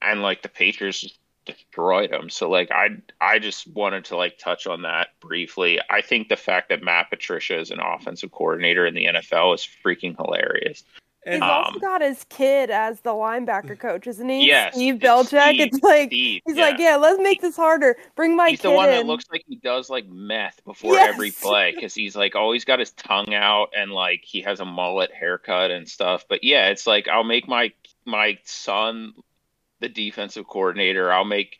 and 0.00 0.22
like 0.22 0.42
the 0.42 0.48
Patriots 0.48 1.00
just 1.00 1.18
destroyed 1.46 2.10
them. 2.10 2.30
So 2.30 2.48
like 2.50 2.70
I 2.70 2.88
I 3.20 3.38
just 3.38 3.66
wanted 3.68 4.04
to 4.06 4.16
like 4.16 4.38
touch 4.38 4.66
on 4.66 4.82
that 4.82 5.08
briefly. 5.20 5.80
I 5.90 6.00
think 6.02 6.28
the 6.28 6.36
fact 6.36 6.68
that 6.70 6.82
Matt 6.82 7.10
Patricia 7.10 7.58
is 7.58 7.70
an 7.70 7.80
offensive 7.80 8.32
coordinator 8.32 8.86
in 8.86 8.94
the 8.94 9.06
NFL 9.06 9.54
is 9.54 9.68
freaking 9.84 10.16
hilarious. 10.16 10.84
He's 11.26 11.34
And 11.34 11.42
also 11.42 11.72
Um, 11.74 11.78
got 11.80 12.02
his 12.02 12.24
kid 12.28 12.70
as 12.70 13.00
the 13.00 13.10
linebacker 13.12 13.78
coach, 13.78 14.06
isn't 14.06 14.28
he? 14.28 14.46
Yes, 14.46 14.74
Steve 14.74 14.96
it's 15.00 15.04
Belichick. 15.04 15.54
Steve, 15.54 15.60
it's 15.60 15.82
like 15.82 16.08
Steve, 16.10 16.42
he's 16.46 16.56
yeah. 16.56 16.62
like, 16.62 16.78
yeah, 16.78 16.96
let's 16.96 17.18
make 17.22 17.40
this 17.40 17.56
harder. 17.56 17.96
Bring 18.14 18.36
my 18.36 18.50
he's 18.50 18.60
the 18.60 18.70
one 18.70 18.90
in. 18.90 18.94
that 18.96 19.06
looks 19.06 19.24
like 19.32 19.42
he 19.48 19.56
does 19.56 19.88
like 19.88 20.06
meth 20.06 20.62
before 20.66 20.94
Yes. 20.94 21.08
every 21.14 21.30
play 21.30 21.72
because 21.74 21.94
he's 21.94 22.14
like 22.14 22.36
always 22.36 22.64
got 22.66 22.78
his 22.78 22.90
tongue 22.92 23.32
out 23.34 23.70
and 23.76 23.90
like 23.90 24.20
he 24.22 24.42
has 24.42 24.60
a 24.60 24.66
mullet 24.66 25.12
haircut 25.14 25.70
and 25.70 25.88
stuff. 25.88 26.26
But 26.28 26.44
yeah, 26.44 26.68
it's 26.68 26.86
like 26.86 27.08
I'll 27.08 27.24
make 27.24 27.48
my 27.48 27.72
my 28.04 28.38
son 28.44 29.14
the 29.84 30.10
defensive 30.10 30.46
coordinator. 30.46 31.12
I'll 31.12 31.24
make 31.24 31.58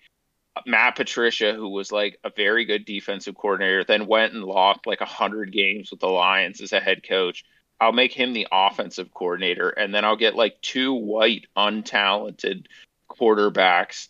Matt 0.66 0.96
Patricia, 0.96 1.52
who 1.52 1.68
was 1.68 1.92
like 1.92 2.18
a 2.24 2.30
very 2.34 2.64
good 2.64 2.84
defensive 2.84 3.36
coordinator, 3.36 3.84
then 3.84 4.06
went 4.06 4.32
and 4.32 4.44
lost 4.44 4.86
like 4.86 5.00
a 5.00 5.06
hundred 5.06 5.52
games 5.52 5.90
with 5.90 6.00
the 6.00 6.08
Lions 6.08 6.60
as 6.60 6.72
a 6.72 6.80
head 6.80 7.06
coach. 7.06 7.44
I'll 7.80 7.92
make 7.92 8.12
him 8.12 8.32
the 8.32 8.46
offensive 8.50 9.12
coordinator, 9.12 9.68
and 9.68 9.94
then 9.94 10.04
I'll 10.04 10.16
get 10.16 10.36
like 10.36 10.60
two 10.62 10.94
white, 10.94 11.46
untalented 11.56 12.66
quarterbacks, 13.10 14.08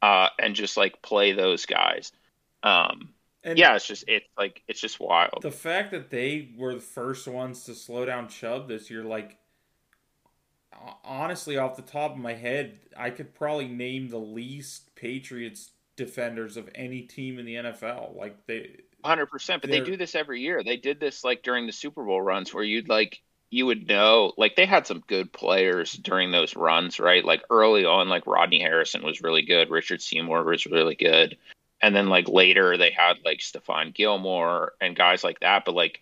uh, 0.00 0.28
and 0.38 0.54
just 0.54 0.76
like 0.76 1.02
play 1.02 1.32
those 1.32 1.66
guys. 1.66 2.10
Um, 2.62 3.10
and 3.44 3.58
yeah, 3.58 3.76
it's 3.76 3.86
just 3.86 4.04
it's 4.08 4.26
like 4.38 4.62
it's 4.66 4.80
just 4.80 4.98
wild. 4.98 5.42
The 5.42 5.50
fact 5.50 5.90
that 5.90 6.10
they 6.10 6.50
were 6.56 6.74
the 6.74 6.80
first 6.80 7.28
ones 7.28 7.64
to 7.64 7.74
slow 7.74 8.06
down 8.06 8.28
Chubb 8.28 8.66
this 8.66 8.90
year, 8.90 9.04
like 9.04 9.36
honestly, 11.04 11.56
off 11.56 11.76
the 11.76 11.82
top 11.82 12.12
of 12.12 12.18
my 12.18 12.34
head, 12.34 12.78
I 12.96 13.10
could 13.10 13.34
probably 13.34 13.68
name 13.68 14.08
the 14.08 14.18
least 14.18 14.94
Patriots 14.94 15.70
defenders 15.96 16.56
of 16.56 16.68
any 16.74 17.02
team 17.02 17.38
in 17.38 17.46
the 17.46 17.54
NFL. 17.54 18.16
Like 18.16 18.46
they, 18.46 18.80
hundred 19.04 19.26
percent. 19.26 19.62
But 19.62 19.70
they 19.70 19.80
do 19.80 19.96
this 19.96 20.14
every 20.14 20.40
year. 20.40 20.62
They 20.62 20.76
did 20.76 21.00
this 21.00 21.24
like 21.24 21.42
during 21.42 21.66
the 21.66 21.72
Super 21.72 22.04
Bowl 22.04 22.22
runs, 22.22 22.52
where 22.52 22.64
you'd 22.64 22.88
like 22.88 23.20
you 23.50 23.66
would 23.66 23.86
know 23.86 24.32
like 24.36 24.56
they 24.56 24.66
had 24.66 24.86
some 24.86 25.02
good 25.06 25.32
players 25.32 25.92
during 25.92 26.30
those 26.30 26.56
runs, 26.56 26.98
right? 26.98 27.24
Like 27.24 27.42
early 27.50 27.84
on, 27.84 28.08
like 28.08 28.26
Rodney 28.26 28.60
Harrison 28.60 29.02
was 29.02 29.22
really 29.22 29.42
good. 29.42 29.70
Richard 29.70 30.00
Seymour 30.00 30.44
was 30.44 30.66
really 30.66 30.94
good 30.94 31.36
and 31.82 31.94
then 31.94 32.08
like 32.08 32.28
later 32.28 32.78
they 32.78 32.90
had 32.90 33.18
like 33.24 33.40
Stephon 33.40 33.92
Gilmore 33.92 34.72
and 34.80 34.96
guys 34.96 35.24
like 35.24 35.40
that, 35.40 35.64
but 35.64 35.74
like 35.74 36.00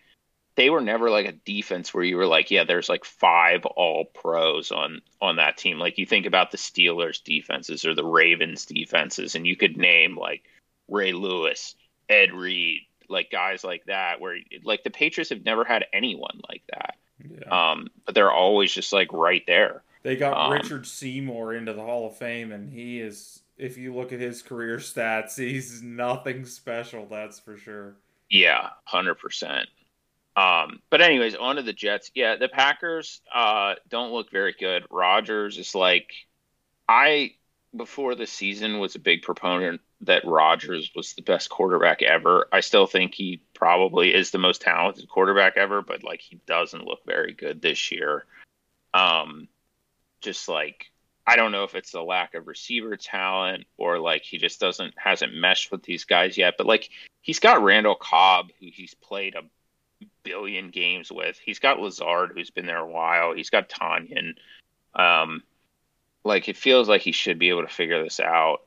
they 0.60 0.68
were 0.68 0.82
never 0.82 1.08
like 1.08 1.24
a 1.24 1.32
defense 1.32 1.94
where 1.94 2.04
you 2.04 2.18
were 2.18 2.26
like, 2.26 2.50
yeah, 2.50 2.64
there's 2.64 2.90
like 2.90 3.06
five 3.06 3.64
all 3.64 4.04
pros 4.04 4.70
on 4.70 5.00
on 5.18 5.36
that 5.36 5.56
team. 5.56 5.78
Like 5.78 5.96
you 5.96 6.04
think 6.04 6.26
about 6.26 6.50
the 6.50 6.58
Steelers 6.58 7.24
defenses 7.24 7.86
or 7.86 7.94
the 7.94 8.04
Ravens 8.04 8.66
defenses, 8.66 9.34
and 9.34 9.46
you 9.46 9.56
could 9.56 9.78
name 9.78 10.18
like 10.18 10.42
Ray 10.86 11.14
Lewis, 11.14 11.76
Ed 12.10 12.34
Reed, 12.34 12.82
like 13.08 13.30
guys 13.30 13.64
like 13.64 13.86
that, 13.86 14.20
where 14.20 14.36
like 14.62 14.82
the 14.82 14.90
Patriots 14.90 15.30
have 15.30 15.46
never 15.46 15.64
had 15.64 15.86
anyone 15.94 16.42
like 16.46 16.62
that. 16.70 16.96
Yeah. 17.26 17.70
Um, 17.70 17.88
but 18.04 18.14
they're 18.14 18.30
always 18.30 18.70
just 18.70 18.92
like 18.92 19.10
right 19.14 19.44
there. 19.46 19.82
They 20.02 20.16
got 20.16 20.36
um, 20.36 20.52
Richard 20.52 20.86
Seymour 20.86 21.54
into 21.54 21.72
the 21.72 21.82
Hall 21.82 22.06
of 22.06 22.18
Fame, 22.18 22.52
and 22.52 22.70
he 22.70 23.00
is 23.00 23.40
if 23.56 23.78
you 23.78 23.94
look 23.94 24.12
at 24.12 24.20
his 24.20 24.42
career 24.42 24.76
stats, 24.76 25.38
he's 25.38 25.80
nothing 25.80 26.44
special. 26.44 27.06
That's 27.10 27.38
for 27.38 27.56
sure. 27.56 27.94
Yeah, 28.28 28.68
hundred 28.84 29.14
percent. 29.14 29.66
Um, 30.36 30.80
but 30.90 31.00
anyways, 31.00 31.34
on 31.34 31.56
to 31.56 31.62
the 31.62 31.72
Jets. 31.72 32.10
Yeah, 32.14 32.36
the 32.36 32.48
Packers 32.48 33.20
uh, 33.34 33.74
don't 33.88 34.12
look 34.12 34.30
very 34.30 34.54
good. 34.58 34.84
Rodgers 34.90 35.58
is 35.58 35.74
like, 35.74 36.12
I 36.88 37.34
before 37.76 38.14
the 38.14 38.26
season 38.26 38.80
was 38.80 38.96
a 38.96 39.00
big 39.00 39.22
proponent 39.22 39.80
that 40.00 40.24
Rodgers 40.24 40.90
was 40.96 41.12
the 41.14 41.22
best 41.22 41.50
quarterback 41.50 42.02
ever. 42.02 42.48
I 42.52 42.60
still 42.60 42.86
think 42.86 43.14
he 43.14 43.42
probably 43.54 44.14
is 44.14 44.30
the 44.30 44.38
most 44.38 44.62
talented 44.62 45.08
quarterback 45.08 45.56
ever, 45.56 45.82
but 45.82 46.02
like 46.02 46.20
he 46.20 46.40
doesn't 46.46 46.86
look 46.86 47.00
very 47.06 47.32
good 47.32 47.60
this 47.62 47.92
year. 47.92 48.24
Um, 48.94 49.48
just 50.20 50.48
like 50.48 50.86
I 51.26 51.36
don't 51.36 51.52
know 51.52 51.64
if 51.64 51.74
it's 51.74 51.92
the 51.92 52.02
lack 52.02 52.34
of 52.34 52.48
receiver 52.48 52.96
talent 52.96 53.64
or 53.76 53.98
like 53.98 54.22
he 54.22 54.38
just 54.38 54.58
doesn't 54.58 54.94
hasn't 54.96 55.34
meshed 55.34 55.70
with 55.70 55.82
these 55.82 56.04
guys 56.04 56.36
yet. 56.36 56.54
But 56.58 56.66
like 56.66 56.88
he's 57.20 57.38
got 57.38 57.62
Randall 57.62 57.94
Cobb, 57.94 58.50
who 58.58 58.66
he's 58.72 58.94
played 58.94 59.34
a 59.34 59.42
billion 60.22 60.70
games 60.70 61.10
with. 61.10 61.38
He's 61.38 61.58
got 61.58 61.80
Lazard, 61.80 62.32
who's 62.34 62.50
been 62.50 62.66
there 62.66 62.78
a 62.78 62.88
while. 62.88 63.34
He's 63.34 63.50
got 63.50 63.68
Tonyan. 63.68 64.34
Um, 64.94 65.42
like 66.24 66.48
it 66.48 66.56
feels 66.56 66.88
like 66.88 67.02
he 67.02 67.12
should 67.12 67.38
be 67.38 67.48
able 67.48 67.62
to 67.62 67.68
figure 67.72 68.02
this 68.02 68.20
out, 68.20 68.60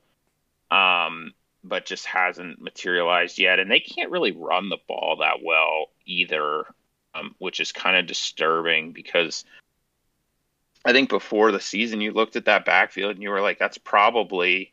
um, 0.72 1.34
but 1.64 1.86
just 1.86 2.06
hasn't 2.06 2.62
materialized 2.62 3.38
yet. 3.38 3.60
And 3.60 3.70
they 3.70 3.80
can't 3.80 4.12
really 4.12 4.32
run 4.32 4.70
the 4.70 4.78
ball 4.88 5.18
that 5.20 5.44
well 5.44 5.88
either, 6.06 6.66
um, 7.14 7.36
which 7.38 7.60
is 7.60 7.72
kind 7.72 7.98
of 7.98 8.08
disturbing 8.08 8.92
because 8.92 9.46
I 10.86 10.92
think 10.92 11.10
before 11.10 11.52
the 11.52 11.62
season, 11.62 12.02
you 12.02 12.12
looked 12.12 12.36
at 12.36 12.46
that 12.46 12.66
backfield 12.66 13.12
and 13.12 13.24
you 13.24 13.30
were 13.30 13.42
like, 13.42 13.60
that's 13.60 13.78
probably 13.78 14.73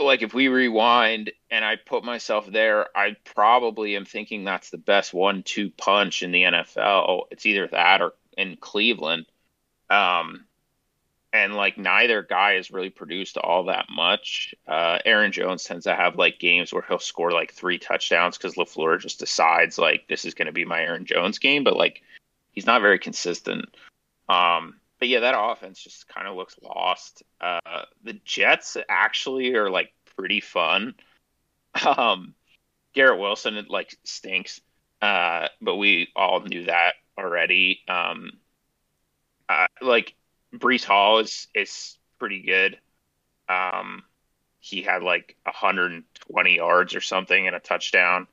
like 0.00 0.22
if 0.22 0.34
we 0.34 0.48
rewind 0.48 1.32
and 1.50 1.64
I 1.64 1.76
put 1.76 2.04
myself 2.04 2.46
there, 2.46 2.86
I 2.96 3.16
probably 3.24 3.96
am 3.96 4.04
thinking 4.04 4.44
that's 4.44 4.70
the 4.70 4.78
best 4.78 5.14
one 5.14 5.42
two 5.42 5.70
punch 5.70 6.22
in 6.22 6.32
the 6.32 6.42
NFL. 6.42 7.24
It's 7.30 7.46
either 7.46 7.66
that 7.68 8.02
or 8.02 8.14
in 8.36 8.56
Cleveland. 8.56 9.26
Um, 9.88 10.46
and 11.32 11.54
like 11.54 11.76
neither 11.76 12.22
guy 12.22 12.54
has 12.54 12.70
really 12.70 12.90
produced 12.90 13.36
all 13.36 13.64
that 13.64 13.86
much. 13.90 14.54
Uh, 14.66 14.98
Aaron 15.04 15.32
Jones 15.32 15.64
tends 15.64 15.84
to 15.84 15.94
have 15.94 16.16
like 16.16 16.38
games 16.38 16.72
where 16.72 16.84
he'll 16.86 16.98
score 16.98 17.30
like 17.30 17.52
three 17.52 17.78
touchdowns 17.78 18.38
because 18.38 18.54
LaFleur 18.54 19.00
just 19.00 19.18
decides 19.18 19.78
like 19.78 20.06
this 20.08 20.24
is 20.24 20.34
going 20.34 20.46
to 20.46 20.52
be 20.52 20.64
my 20.64 20.80
Aaron 20.80 21.04
Jones 21.04 21.38
game, 21.38 21.64
but 21.64 21.76
like 21.76 22.02
he's 22.52 22.66
not 22.66 22.80
very 22.80 22.98
consistent. 22.98 23.66
Um, 24.28 24.76
but 24.98 25.08
yeah, 25.08 25.20
that 25.20 25.34
offense 25.36 25.80
just 25.80 26.08
kind 26.08 26.26
of 26.26 26.36
looks 26.36 26.56
lost. 26.62 27.22
Uh, 27.40 27.82
the 28.02 28.14
Jets 28.24 28.76
actually 28.88 29.54
are 29.54 29.70
like 29.70 29.92
pretty 30.16 30.40
fun. 30.40 30.94
Um, 31.84 32.34
Garrett 32.94 33.20
Wilson 33.20 33.58
it 33.58 33.68
like 33.68 33.94
stinks, 34.02 34.62
uh, 35.02 35.48
but 35.60 35.76
we 35.76 36.08
all 36.16 36.40
knew 36.40 36.64
that 36.64 36.94
already. 37.18 37.80
Um, 37.86 38.30
uh, 39.46 39.66
like 39.82 40.14
Breece 40.54 40.84
Hall 40.84 41.18
is 41.18 41.48
is 41.54 41.98
pretty 42.18 42.40
good. 42.40 42.78
Um, 43.50 44.04
he 44.58 44.80
had 44.80 45.02
like 45.02 45.36
120 45.44 46.56
yards 46.56 46.94
or 46.94 47.02
something 47.02 47.46
and 47.46 47.54
a 47.54 47.60
touchdown. 47.60 48.26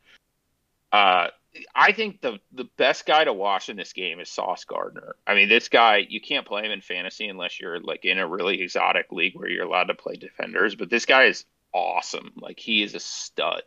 Uh, 0.91 1.27
I 1.75 1.91
think 1.91 2.21
the 2.21 2.39
the 2.51 2.67
best 2.77 3.05
guy 3.05 3.23
to 3.23 3.33
watch 3.33 3.69
in 3.69 3.77
this 3.77 3.93
game 3.93 4.19
is 4.19 4.29
Sauce 4.29 4.65
Gardner. 4.65 5.15
I 5.27 5.35
mean, 5.35 5.49
this 5.49 5.69
guy 5.69 5.97
you 5.97 6.19
can't 6.19 6.47
play 6.47 6.65
him 6.65 6.71
in 6.71 6.81
fantasy 6.81 7.27
unless 7.27 7.59
you're 7.59 7.79
like 7.79 8.05
in 8.05 8.19
a 8.19 8.27
really 8.27 8.61
exotic 8.61 9.11
league 9.11 9.35
where 9.35 9.49
you're 9.49 9.65
allowed 9.65 9.85
to 9.85 9.93
play 9.93 10.15
defenders. 10.15 10.75
But 10.75 10.89
this 10.89 11.05
guy 11.05 11.25
is 11.25 11.45
awesome. 11.73 12.31
Like 12.37 12.59
he 12.59 12.81
is 12.81 12.95
a 12.95 12.99
stud. 12.99 13.63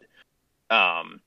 Um, 0.69 1.21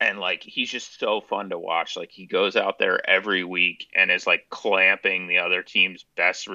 and 0.00 0.18
like 0.18 0.42
he's 0.42 0.70
just 0.70 0.98
so 0.98 1.20
fun 1.20 1.50
to 1.50 1.58
watch. 1.58 1.96
Like 1.96 2.10
he 2.10 2.26
goes 2.26 2.56
out 2.56 2.78
there 2.78 3.08
every 3.08 3.44
week 3.44 3.88
and 3.94 4.10
is 4.10 4.26
like 4.26 4.48
clamping 4.48 5.26
the 5.26 5.38
other 5.38 5.62
team's 5.62 6.04
best 6.16 6.48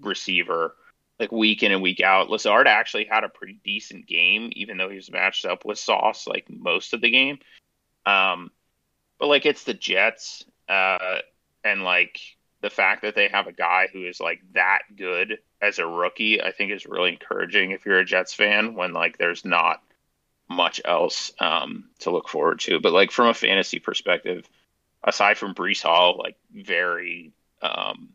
receiver 0.00 0.74
like 1.18 1.30
week 1.30 1.62
in 1.62 1.70
and 1.70 1.82
week 1.82 2.00
out. 2.00 2.30
Lazard 2.30 2.66
actually 2.66 3.04
had 3.04 3.24
a 3.24 3.28
pretty 3.28 3.60
decent 3.62 4.06
game, 4.06 4.50
even 4.52 4.78
though 4.78 4.88
he 4.88 4.96
was 4.96 5.10
matched 5.10 5.44
up 5.44 5.64
with 5.64 5.78
Sauce 5.78 6.26
like 6.26 6.46
most 6.48 6.94
of 6.94 7.00
the 7.00 7.10
game. 7.10 7.38
Um, 8.06 8.50
but 9.18 9.28
like 9.28 9.46
it's 9.46 9.64
the 9.64 9.74
Jets, 9.74 10.44
uh, 10.68 11.18
and 11.64 11.84
like 11.84 12.20
the 12.62 12.70
fact 12.70 13.02
that 13.02 13.14
they 13.14 13.28
have 13.28 13.46
a 13.46 13.52
guy 13.52 13.88
who 13.92 14.04
is 14.06 14.20
like 14.20 14.40
that 14.54 14.82
good 14.96 15.38
as 15.62 15.78
a 15.78 15.86
rookie, 15.86 16.42
I 16.42 16.52
think 16.52 16.72
is 16.72 16.86
really 16.86 17.12
encouraging 17.12 17.70
if 17.70 17.84
you're 17.86 17.98
a 17.98 18.04
Jets 18.04 18.34
fan 18.34 18.74
when 18.74 18.92
like 18.92 19.18
there's 19.18 19.44
not 19.44 19.82
much 20.48 20.80
else 20.84 21.32
um, 21.40 21.90
to 22.00 22.10
look 22.10 22.28
forward 22.28 22.60
to. 22.60 22.80
But 22.80 22.92
like 22.92 23.10
from 23.10 23.28
a 23.28 23.34
fantasy 23.34 23.78
perspective, 23.78 24.48
aside 25.04 25.38
from 25.38 25.54
Breece 25.54 25.82
Hall, 25.82 26.18
like 26.18 26.36
very 26.52 27.32
um, 27.62 28.10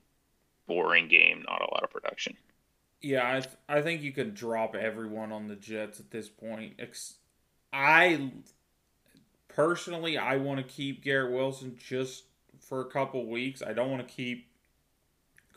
boring 0.67 1.08
game, 1.08 1.43
not 1.48 1.62
a 1.62 1.71
lot 1.74 1.84
of 1.84 1.91
production. 1.91 2.38
Yeah, 3.02 3.28
I 3.30 3.39
th- 3.41 3.56
I 3.69 3.82
think 3.82 4.02
you 4.02 4.12
could 4.12 4.34
drop 4.34 4.76
everyone 4.76 5.32
on 5.32 5.48
the 5.48 5.56
Jets 5.56 6.00
at 6.00 6.12
this 6.12 6.30
point. 6.30 6.76
Ex- 6.80 7.15
I 7.71 8.32
personally, 9.56 10.18
I 10.18 10.36
want 10.36 10.60
to 10.60 10.63
keep 10.63 11.04
Garrett 11.04 11.32
Wilson 11.32 11.78
just 11.78 12.26
for 12.60 12.82
a 12.82 12.86
couple 12.86 13.26
weeks. 13.26 13.63
I 13.65 13.74
don't 13.74 13.89
want 13.89 14.06
to 14.06 14.13
keep 14.13 14.48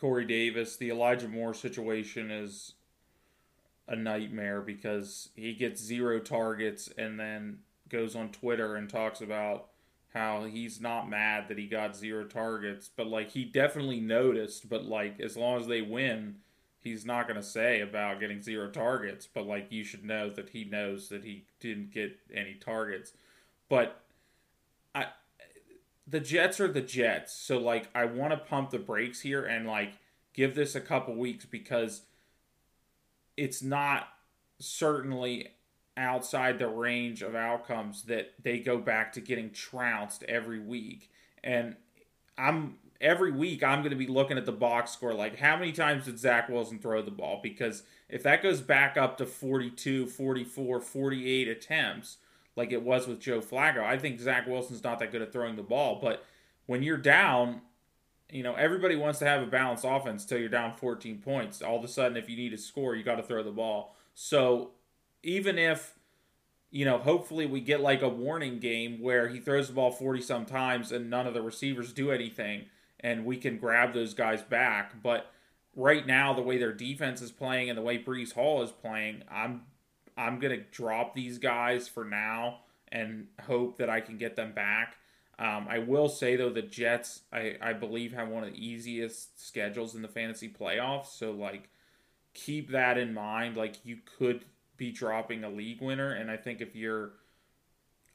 Corey 0.01 0.25
Davis. 0.25 0.77
The 0.77 0.91
Elijah 0.91 1.29
Moore 1.29 1.55
situation 1.55 2.31
is 2.31 2.75
a 3.89 3.97
nightmare 3.97 4.61
because 4.61 5.31
he 5.35 5.53
gets 5.55 5.83
zero 5.83 6.21
targets 6.21 6.89
and 6.97 7.19
then 7.19 7.59
goes 7.89 8.15
on 8.15 8.31
Twitter 8.31 8.77
and 8.77 8.89
talks 8.89 9.21
about 9.21 9.69
how 10.15 10.45
he's 10.45 10.81
not 10.81 11.09
mad 11.09 11.49
that 11.49 11.59
he 11.59 11.67
got 11.67 11.97
zero 11.97 12.25
targets, 12.25 12.89
but 12.95 13.07
like 13.07 13.31
he 13.31 13.45
definitely 13.45 14.01
noticed, 14.01 14.69
but 14.69 14.85
like 14.85 15.19
as 15.21 15.37
long 15.37 15.61
as 15.61 15.67
they 15.67 15.83
win, 15.83 16.37
he's 16.79 17.05
not 17.05 17.27
going 17.27 17.41
to 17.41 17.43
say 17.43 17.81
about 17.81 18.21
getting 18.21 18.41
zero 18.41 18.69
targets, 18.69 19.27
but 19.27 19.47
like 19.47 19.71
you 19.71 19.85
should 19.85 20.05
know 20.05 20.31
that 20.31 20.51
he 20.51 20.65
knows 20.65 21.09
that 21.09 21.25
he 21.25 21.45
didn't 21.61 21.93
get 21.93 22.19
any 22.35 22.55
targets. 22.55 23.13
But 23.69 24.01
I 24.95 25.07
the 26.07 26.21
Jets 26.21 26.61
are 26.61 26.69
the 26.69 26.81
Jets. 26.81 27.33
So 27.33 27.59
like 27.59 27.89
I 27.95 28.05
want 28.05 28.33
to 28.33 28.39
pump 28.39 28.71
the 28.71 28.79
brakes 28.79 29.21
here 29.21 29.45
and 29.45 29.67
like 29.67 29.93
give 30.35 30.55
this 30.55 30.75
a 30.75 30.81
couple 30.81 31.15
weeks 31.15 31.45
because 31.45 32.03
it's 33.37 33.63
not 33.63 34.09
certainly 34.59 35.49
outside 35.97 36.59
the 36.59 36.69
range 36.69 37.23
of 37.23 37.35
outcomes 37.35 38.05
that 38.05 38.33
they 38.43 38.59
go 38.59 38.79
back 38.79 39.13
to 39.13 39.21
getting 39.21 39.51
trounced 39.51 40.23
every 40.25 40.61
week. 40.61 41.11
And 41.43 41.77
I'm 42.37 42.77
every 43.01 43.33
week 43.33 43.63
I'm 43.63 43.81
going 43.81 43.91
to 43.91 43.97
be 43.97 44.07
looking 44.07 44.39
at 44.39 44.47
the 44.47 44.53
box 44.53 44.93
score 44.93 45.15
like 45.15 45.39
how 45.39 45.57
many 45.57 45.73
times 45.73 46.07
did 46.07 46.19
Zach 46.19 46.49
Wilson 46.49 46.79
throw 46.79 47.01
the 47.01 47.11
ball 47.11 47.41
because 47.43 47.85
if 48.09 48.23
that 48.25 48.43
goes 48.43 48.61
back 48.61 48.97
up 48.97 49.19
to 49.19 49.27
42, 49.27 50.07
44, 50.07 50.81
48 50.81 51.49
attempts 51.49 52.17
like 52.59 52.73
it 52.73 52.83
was 52.83 53.07
with 53.07 53.21
Joe 53.21 53.41
Flacco, 53.41 53.83
I 53.83 53.97
think 53.97 54.21
Zach 54.21 54.47
Wilson's 54.47 54.85
not 54.85 54.99
that 54.99 55.13
good 55.13 55.23
at 55.23 55.33
throwing 55.33 55.57
the 55.57 55.63
ball, 55.63 55.99
but 56.03 56.25
when 56.67 56.83
you're 56.83 56.99
down, 56.99 57.63
you 58.31 58.43
know, 58.43 58.55
everybody 58.55 58.97
wants 58.97 59.19
to 59.21 59.25
have 59.25 59.43
a 59.43 59.47
balanced 59.47 59.85
offense 59.87 60.27
till 60.27 60.39
you're 60.39 60.51
down 60.51 60.75
14 60.75 61.21
points. 61.21 61.63
All 61.63 61.79
of 61.79 61.85
a 61.85 61.89
sudden 61.89 62.19
if 62.19 62.29
you 62.29 62.37
need 62.37 62.51
to 62.51 62.59
score, 62.59 62.95
you 62.95 63.03
got 63.03 63.17
to 63.17 63.23
throw 63.23 63.43
the 63.43 63.51
ball. 63.51 63.97
So 64.15 64.73
even 65.23 65.59
if 65.59 65.95
you 66.71 66.85
know, 66.85 66.99
hopefully 66.99 67.47
we 67.47 67.61
get 67.61 67.81
like 67.81 68.03
a 68.03 68.09
warning 68.09 68.59
game 68.59 69.01
where 69.01 69.29
he 69.29 69.41
throws 69.41 69.69
the 69.69 69.73
ball 69.73 69.91
40 69.91 70.21
some 70.21 70.45
times 70.45 70.93
and 70.93 71.09
none 71.09 71.27
of 71.27 71.33
the 71.33 71.41
receivers 71.41 71.93
do 71.93 72.11
anything 72.11 72.67
and 73.01 73.25
we 73.25 73.37
can 73.37 73.57
grab 73.57 73.95
those 73.95 74.13
guys 74.13 74.43
back. 74.43 75.03
But 75.03 75.31
right 75.75 76.07
now, 76.07 76.35
the 76.35 76.43
way 76.43 76.59
their 76.59 76.73
defense 76.73 77.23
is 77.23 77.31
playing 77.31 77.71
and 77.71 77.79
the 77.79 77.83
way 77.83 78.03
Breece 78.03 78.35
Hall 78.35 78.63
is 78.63 78.71
playing, 78.71 79.23
I'm 79.31 79.63
I'm 80.19 80.39
gonna 80.39 80.63
drop 80.73 81.15
these 81.15 81.39
guys 81.39 81.89
for 81.89 82.05
now 82.05 82.59
and 82.91 83.29
hope 83.47 83.79
that 83.79 83.89
I 83.89 84.01
can 84.01 84.19
get 84.19 84.37
them 84.37 84.53
back. 84.53 84.97
Um, 85.39 85.67
I 85.71 85.79
will 85.79 86.09
say 86.09 86.35
though, 86.37 86.51
the 86.51 86.63
Jets, 86.63 87.21
I, 87.33 87.57
I 87.63 87.73
believe, 87.73 88.13
have 88.13 88.29
one 88.29 88.43
of 88.43 88.53
the 88.53 88.67
easiest 88.67 89.47
schedules 89.47 89.95
in 89.95 90.03
the 90.03 90.09
fantasy 90.09 90.49
playoffs. 90.49 91.07
So 91.07 91.31
like, 91.31 91.69
keep 92.35 92.71
that 92.73 92.99
in 92.99 93.15
mind. 93.15 93.57
Like, 93.57 93.77
you 93.85 93.99
could 94.19 94.45
be 94.77 94.91
dropping 94.91 95.45
a 95.45 95.51
league 95.51 95.81
winner, 95.81 96.13
and 96.13 96.31
I 96.31 96.37
think 96.37 96.61
if 96.61 96.75
you're 96.75 97.13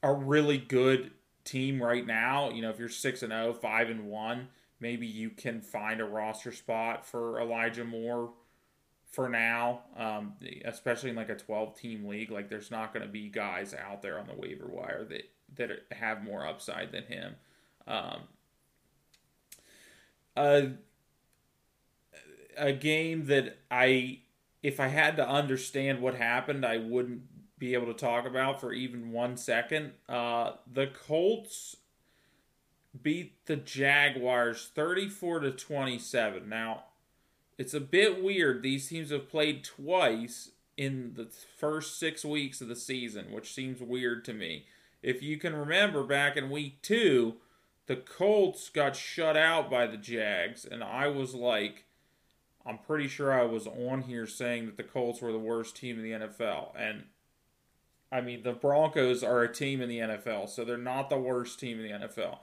a 0.02 0.12
really 0.12 0.58
good 0.58 1.12
team 1.44 1.82
right 1.82 2.06
now, 2.06 2.50
you 2.50 2.62
know, 2.62 2.70
if 2.70 2.78
you're 2.78 2.88
six 2.88 3.22
and 3.22 3.32
0, 3.32 3.54
5 3.54 3.90
and 3.90 4.06
one, 4.06 4.48
maybe 4.80 5.06
you 5.06 5.30
can 5.30 5.60
find 5.60 6.00
a 6.00 6.04
roster 6.04 6.52
spot 6.52 7.06
for 7.06 7.40
Elijah 7.40 7.84
Moore 7.84 8.32
for 9.14 9.28
now, 9.28 9.80
um, 9.96 10.34
especially 10.64 11.10
in 11.10 11.16
like 11.16 11.28
a 11.28 11.36
12 11.36 11.78
team 11.78 12.06
league. 12.06 12.30
Like, 12.30 12.48
there's 12.48 12.70
not 12.70 12.92
going 12.92 13.06
to 13.06 13.12
be 13.12 13.28
guys 13.28 13.74
out 13.74 14.02
there 14.02 14.18
on 14.18 14.26
the 14.26 14.34
waiver 14.34 14.66
wire 14.66 15.04
that, 15.04 15.30
that 15.56 15.70
have 15.92 16.24
more 16.24 16.46
upside 16.46 16.92
than 16.92 17.04
him. 17.04 17.36
Um, 17.86 18.20
a, 20.36 20.72
a 22.56 22.72
game 22.72 23.26
that 23.26 23.58
I, 23.70 24.20
if 24.62 24.80
I 24.80 24.88
had 24.88 25.16
to 25.16 25.28
understand 25.28 26.00
what 26.00 26.14
happened, 26.14 26.64
I 26.64 26.78
wouldn't 26.78 27.22
be 27.58 27.74
able 27.74 27.86
to 27.86 27.94
talk 27.94 28.26
about 28.26 28.60
for 28.60 28.72
even 28.72 29.12
one 29.12 29.36
second. 29.36 29.92
Uh, 30.08 30.52
the 30.70 30.86
Colts 30.86 31.76
beat 33.00 33.46
the 33.46 33.56
Jaguars 33.56 34.70
34 34.74 35.40
to 35.40 35.50
27. 35.50 36.48
Now, 36.48 36.84
it's 37.58 37.74
a 37.74 37.80
bit 37.80 38.22
weird. 38.22 38.62
These 38.62 38.88
teams 38.88 39.10
have 39.10 39.28
played 39.28 39.64
twice 39.64 40.50
in 40.76 41.12
the 41.14 41.28
first 41.58 41.98
6 41.98 42.24
weeks 42.24 42.60
of 42.60 42.68
the 42.68 42.76
season, 42.76 43.30
which 43.30 43.54
seems 43.54 43.80
weird 43.80 44.24
to 44.24 44.32
me. 44.32 44.66
If 45.02 45.22
you 45.22 45.36
can 45.36 45.54
remember 45.54 46.02
back 46.02 46.36
in 46.36 46.50
week 46.50 46.80
2, 46.82 47.36
the 47.86 47.96
Colts 47.96 48.68
got 48.70 48.96
shut 48.96 49.36
out 49.36 49.70
by 49.70 49.86
the 49.86 49.96
Jags 49.96 50.64
and 50.64 50.82
I 50.82 51.08
was 51.08 51.34
like 51.34 51.84
I'm 52.66 52.78
pretty 52.78 53.08
sure 53.08 53.30
I 53.30 53.44
was 53.44 53.66
on 53.66 54.02
here 54.02 54.26
saying 54.26 54.64
that 54.66 54.78
the 54.78 54.82
Colts 54.82 55.20
were 55.20 55.32
the 55.32 55.38
worst 55.38 55.76
team 55.76 55.98
in 55.98 56.02
the 56.02 56.26
NFL 56.26 56.70
and 56.78 57.04
I 58.10 58.20
mean, 58.20 58.42
the 58.42 58.52
Broncos 58.52 59.24
are 59.24 59.42
a 59.42 59.52
team 59.52 59.80
in 59.80 59.88
the 59.88 59.98
NFL, 59.98 60.48
so 60.48 60.64
they're 60.64 60.76
not 60.76 61.10
the 61.10 61.18
worst 61.18 61.58
team 61.58 61.80
in 61.80 62.00
the 62.00 62.06
NFL. 62.06 62.38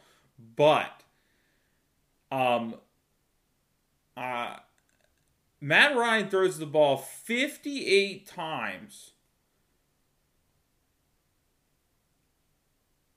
But 0.56 1.04
um 2.32 2.76
uh 4.16 4.58
Matt 5.62 5.96
Ryan 5.96 6.28
throws 6.28 6.58
the 6.58 6.66
ball 6.66 6.98
58 6.98 8.26
times. 8.26 9.12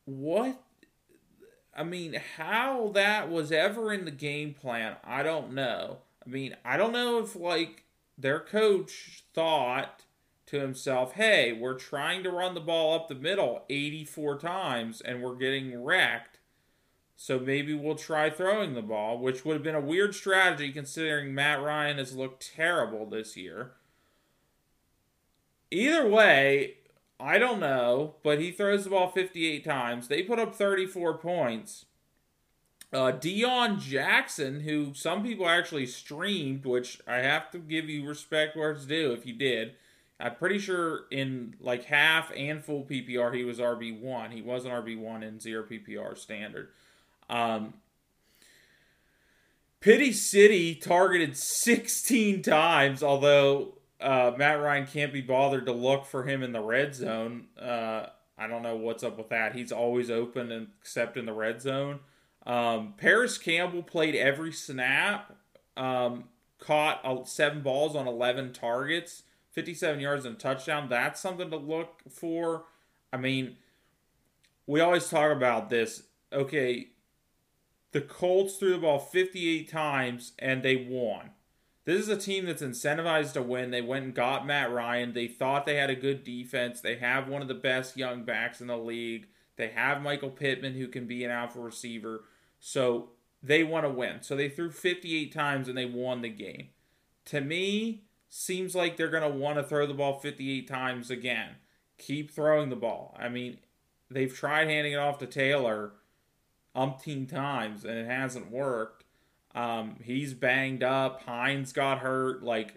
What 0.04 0.60
I 1.76 1.82
mean, 1.82 2.20
how 2.36 2.92
that 2.94 3.30
was 3.30 3.50
ever 3.50 3.92
in 3.92 4.04
the 4.04 4.10
game 4.10 4.54
plan, 4.54 4.96
I 5.02 5.22
don't 5.22 5.54
know. 5.54 5.98
I 6.24 6.28
mean, 6.28 6.54
I 6.64 6.76
don't 6.76 6.92
know 6.92 7.18
if 7.18 7.34
like 7.34 7.84
their 8.16 8.38
coach 8.40 9.24
thought 9.32 10.04
to 10.46 10.60
himself, 10.60 11.14
"Hey, 11.14 11.52
we're 11.52 11.78
trying 11.78 12.22
to 12.24 12.30
run 12.30 12.54
the 12.54 12.60
ball 12.60 12.94
up 12.94 13.08
the 13.08 13.14
middle 13.14 13.64
84 13.70 14.38
times 14.38 15.00
and 15.00 15.22
we're 15.22 15.36
getting 15.36 15.82
wrecked." 15.82 16.38
So 17.16 17.38
maybe 17.38 17.74
we'll 17.74 17.94
try 17.94 18.28
throwing 18.28 18.74
the 18.74 18.82
ball, 18.82 19.18
which 19.18 19.44
would 19.44 19.54
have 19.54 19.62
been 19.62 19.74
a 19.74 19.80
weird 19.80 20.14
strategy 20.14 20.72
considering 20.72 21.34
Matt 21.34 21.62
Ryan 21.62 21.98
has 21.98 22.14
looked 22.14 22.52
terrible 22.54 23.06
this 23.06 23.36
year. 23.36 23.72
Either 25.70 26.08
way, 26.08 26.74
I 27.18 27.38
don't 27.38 27.60
know, 27.60 28.16
but 28.22 28.40
he 28.40 28.50
throws 28.50 28.84
the 28.84 28.90
ball 28.90 29.10
58 29.10 29.64
times. 29.64 30.08
They 30.08 30.22
put 30.22 30.38
up 30.38 30.54
34 30.54 31.18
points. 31.18 31.86
Uh, 32.92 33.10
Deon 33.10 33.80
Jackson, 33.80 34.60
who 34.60 34.94
some 34.94 35.22
people 35.24 35.48
actually 35.48 35.86
streamed, 35.86 36.64
which 36.64 37.00
I 37.08 37.16
have 37.18 37.50
to 37.50 37.58
give 37.58 37.88
you 37.88 38.06
respect 38.06 38.56
where 38.56 38.70
it's 38.70 38.84
due 38.84 39.12
if 39.12 39.26
you 39.26 39.32
did. 39.32 39.72
I'm 40.20 40.36
pretty 40.36 40.60
sure 40.60 41.06
in 41.10 41.56
like 41.60 41.84
half 41.84 42.30
and 42.36 42.64
full 42.64 42.84
PPR 42.84 43.34
he 43.34 43.42
was 43.42 43.58
RB1. 43.58 44.32
He 44.32 44.42
wasn't 44.42 44.74
RB1 44.74 45.22
in 45.22 45.40
zero 45.40 45.64
PPR 45.64 46.16
standard. 46.16 46.68
Um, 47.28 47.74
Pity 49.80 50.12
City 50.12 50.74
targeted 50.74 51.36
16 51.36 52.40
times, 52.42 53.02
although 53.02 53.74
uh, 54.00 54.32
Matt 54.36 54.60
Ryan 54.60 54.86
can't 54.86 55.12
be 55.12 55.20
bothered 55.20 55.66
to 55.66 55.72
look 55.72 56.06
for 56.06 56.24
him 56.24 56.42
in 56.42 56.52
the 56.52 56.62
red 56.62 56.94
zone. 56.94 57.48
Uh, 57.60 58.06
I 58.36 58.46
don't 58.46 58.62
know 58.62 58.76
what's 58.76 59.02
up 59.02 59.18
with 59.18 59.28
that. 59.28 59.54
He's 59.54 59.72
always 59.72 60.10
open 60.10 60.50
and 60.50 60.68
except 60.80 61.16
in 61.16 61.26
the 61.26 61.32
red 61.32 61.60
zone. 61.60 62.00
Um, 62.46 62.94
Parris 62.96 63.38
Campbell 63.38 63.82
played 63.82 64.14
every 64.14 64.52
snap, 64.52 65.36
um, 65.76 66.24
caught 66.58 67.28
seven 67.28 67.62
balls 67.62 67.96
on 67.96 68.06
11 68.06 68.52
targets, 68.52 69.22
57 69.52 70.00
yards 70.00 70.24
and 70.24 70.36
a 70.36 70.38
touchdown. 70.38 70.88
That's 70.88 71.20
something 71.20 71.50
to 71.50 71.56
look 71.56 72.02
for. 72.10 72.64
I 73.12 73.16
mean, 73.16 73.56
we 74.66 74.80
always 74.80 75.08
talk 75.08 75.30
about 75.30 75.70
this. 75.70 76.02
Okay, 76.32 76.88
the 77.94 78.00
Colts 78.00 78.56
threw 78.56 78.72
the 78.72 78.78
ball 78.78 78.98
58 78.98 79.70
times 79.70 80.32
and 80.40 80.64
they 80.64 80.74
won. 80.74 81.30
This 81.84 82.00
is 82.00 82.08
a 82.08 82.16
team 82.16 82.44
that's 82.44 82.60
incentivized 82.60 83.34
to 83.34 83.42
win. 83.42 83.70
They 83.70 83.82
went 83.82 84.04
and 84.04 84.14
got 84.14 84.44
Matt 84.44 84.72
Ryan. 84.72 85.12
They 85.12 85.28
thought 85.28 85.64
they 85.64 85.76
had 85.76 85.90
a 85.90 85.94
good 85.94 86.24
defense. 86.24 86.80
They 86.80 86.96
have 86.96 87.28
one 87.28 87.40
of 87.40 87.46
the 87.46 87.54
best 87.54 87.96
young 87.96 88.24
backs 88.24 88.60
in 88.60 88.66
the 88.66 88.76
league. 88.76 89.28
They 89.56 89.68
have 89.68 90.02
Michael 90.02 90.30
Pittman 90.30 90.74
who 90.74 90.88
can 90.88 91.06
be 91.06 91.22
an 91.22 91.30
alpha 91.30 91.60
receiver. 91.60 92.24
So 92.58 93.10
they 93.40 93.62
want 93.62 93.84
to 93.84 93.90
win. 93.90 94.22
So 94.22 94.34
they 94.34 94.48
threw 94.48 94.72
58 94.72 95.32
times 95.32 95.68
and 95.68 95.78
they 95.78 95.86
won 95.86 96.22
the 96.22 96.30
game. 96.30 96.70
To 97.26 97.40
me, 97.40 98.06
seems 98.28 98.74
like 98.74 98.96
they're 98.96 99.08
going 99.08 99.22
to 99.22 99.38
want 99.38 99.58
to 99.58 99.62
throw 99.62 99.86
the 99.86 99.94
ball 99.94 100.18
58 100.18 100.66
times 100.66 101.12
again. 101.12 101.50
Keep 101.98 102.32
throwing 102.32 102.70
the 102.70 102.76
ball. 102.76 103.16
I 103.16 103.28
mean, 103.28 103.58
they've 104.10 104.34
tried 104.34 104.66
handing 104.66 104.94
it 104.94 104.98
off 104.98 105.18
to 105.18 105.26
Taylor 105.26 105.92
umpteen 106.74 107.28
times 107.28 107.84
and 107.84 107.96
it 107.96 108.06
hasn't 108.06 108.50
worked. 108.50 109.04
Um, 109.54 109.96
he's 110.02 110.34
banged 110.34 110.82
up. 110.82 111.22
Hines 111.22 111.72
got 111.72 111.98
hurt. 111.98 112.42
Like, 112.42 112.74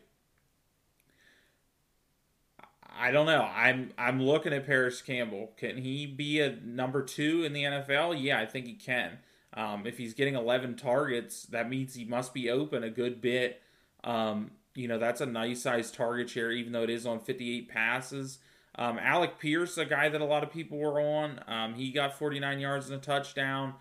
I 3.00 3.12
don't 3.12 3.26
know. 3.26 3.42
I'm 3.42 3.92
I'm 3.98 4.22
looking 4.22 4.54
at 4.54 4.66
Parris 4.66 5.02
Campbell. 5.02 5.52
Can 5.58 5.78
he 5.78 6.06
be 6.06 6.40
a 6.40 6.56
number 6.64 7.04
two 7.04 7.44
in 7.44 7.54
the 7.54 7.64
NFL? 7.64 8.22
Yeah, 8.22 8.40
I 8.40 8.46
think 8.46 8.66
he 8.66 8.74
can. 8.74 9.20
Um, 9.54 9.88
if 9.88 9.98
he's 9.98 10.14
getting 10.14 10.36
11 10.36 10.76
targets, 10.76 11.44
that 11.48 11.70
means 11.70 11.96
he 11.96 12.06
must 12.06 12.34
be 12.34 12.50
open 12.50 12.84
a 12.84 12.90
good 12.90 13.22
bit. 13.22 13.62
Um, 14.04 14.52
you 14.76 14.88
know, 14.88 15.00
that's 15.00 15.22
a 15.22 15.26
nice 15.26 15.64
size 15.64 15.92
target 15.92 16.30
share, 16.30 16.52
even 16.52 16.72
though 16.74 16.84
it 16.84 16.92
is 16.92 17.08
on 17.08 17.20
58 17.20 17.68
passes. 17.68 18.38
Um, 18.76 19.00
Alec 19.00 19.40
Pierce, 19.40 19.78
a 19.80 19.86
guy 19.86 20.10
that 20.10 20.22
a 20.22 20.26
lot 20.26 20.44
of 20.44 20.52
people 20.52 20.78
were 20.78 21.02
on, 21.02 21.42
um, 21.48 21.74
he 21.74 21.92
got 21.92 22.18
49 22.18 22.60
yards 22.60 22.90
and 22.90 23.00
a 23.00 23.02
touchdown. 23.04 23.74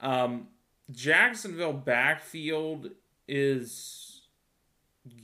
Um, 0.00 0.48
Jacksonville 0.90 1.72
backfield 1.72 2.90
is 3.26 4.22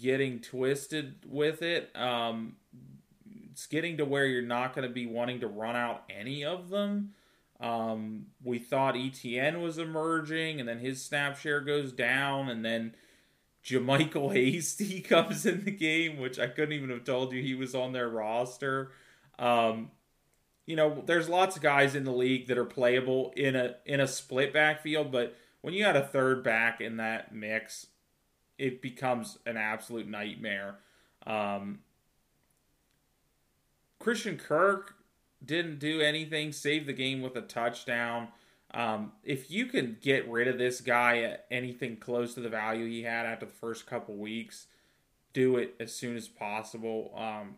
getting 0.01 0.41
twisted 0.41 1.17
with 1.27 1.63
it. 1.63 1.91
Um, 1.97 2.57
it's 3.51 3.67
getting 3.67 3.99
to 3.99 4.05
where 4.05 4.27
you're 4.27 4.43
not 4.43 4.75
going 4.75 4.87
to 4.87 4.93
be 4.93 5.07
wanting 5.07 5.41
to 5.41 5.47
run 5.47 5.77
out 5.77 6.03
any 6.11 6.45
of 6.45 6.71
them. 6.71 7.15
Um, 7.61 8.27
we 8.43 8.59
thought 8.59 8.95
ETN 8.95 9.63
was 9.63 9.79
emerging, 9.79 10.61
and 10.61 10.69
then 10.69 10.81
his 10.81 11.03
snap 11.03 11.39
share 11.39 11.61
goes 11.61 11.93
down, 11.93 12.49
and 12.49 12.65
then 12.65 12.95
JaMycal 13.65 14.33
Hasty 14.35 15.01
comes 15.01 15.47
in 15.47 15.65
the 15.65 15.71
game, 15.71 16.19
which 16.19 16.39
I 16.39 16.49
couldn't 16.49 16.75
even 16.75 16.91
have 16.91 17.05
told 17.05 17.33
you 17.33 17.41
he 17.41 17.55
was 17.55 17.75
on 17.75 17.93
their 17.93 18.09
roster. 18.09 18.91
Um, 19.39 19.91
you 20.67 20.77
know, 20.77 21.03
there's 21.05 21.29
lots 21.29 21.57
of 21.57 21.63
guys 21.63 21.95
in 21.95 22.05
the 22.05 22.13
league 22.13 22.49
that 22.49 22.59
are 22.59 22.65
playable 22.65 23.33
in 23.37 23.55
a 23.55 23.77
in 23.85 24.01
a 24.01 24.09
split 24.09 24.53
backfield, 24.53 25.13
but 25.13 25.37
when 25.61 25.75
you 25.75 25.85
got 25.85 25.97
a 25.97 26.03
third 26.03 26.43
back 26.43 26.81
in 26.81 26.97
that 26.99 27.35
mix, 27.35 27.87
it 28.59 28.81
becomes 28.81 29.39
an 29.47 29.57
absolute 29.57 30.09
nightmare. 30.09 30.77
Um, 31.27 31.81
Christian 33.99 34.37
Kirk 34.37 34.95
didn't 35.45 35.79
do 35.79 36.01
anything, 36.01 36.53
save 36.53 36.87
the 36.87 36.93
game 36.93 37.23
with 37.23 37.37
a 37.37 37.43
touchdown. 37.43 38.29
Um, 38.73 39.13
if 39.23 39.51
you 39.51 39.67
can 39.67 39.99
get 40.01 40.29
rid 40.29 40.49
of 40.49 40.59
this 40.59 40.81
guy 40.81 41.21
at 41.21 41.47
anything 41.51 41.97
close 41.97 42.35
to 42.35 42.41
the 42.41 42.49
value 42.49 42.87
he 42.89 43.03
had 43.03 43.25
after 43.25 43.47
the 43.47 43.53
first 43.53 43.87
couple 43.87 44.17
weeks, 44.17 44.67
do 45.33 45.57
it 45.57 45.75
as 45.79 45.95
soon 45.95 46.17
as 46.17 46.29
possible. 46.29 47.13
Um, 47.17 47.57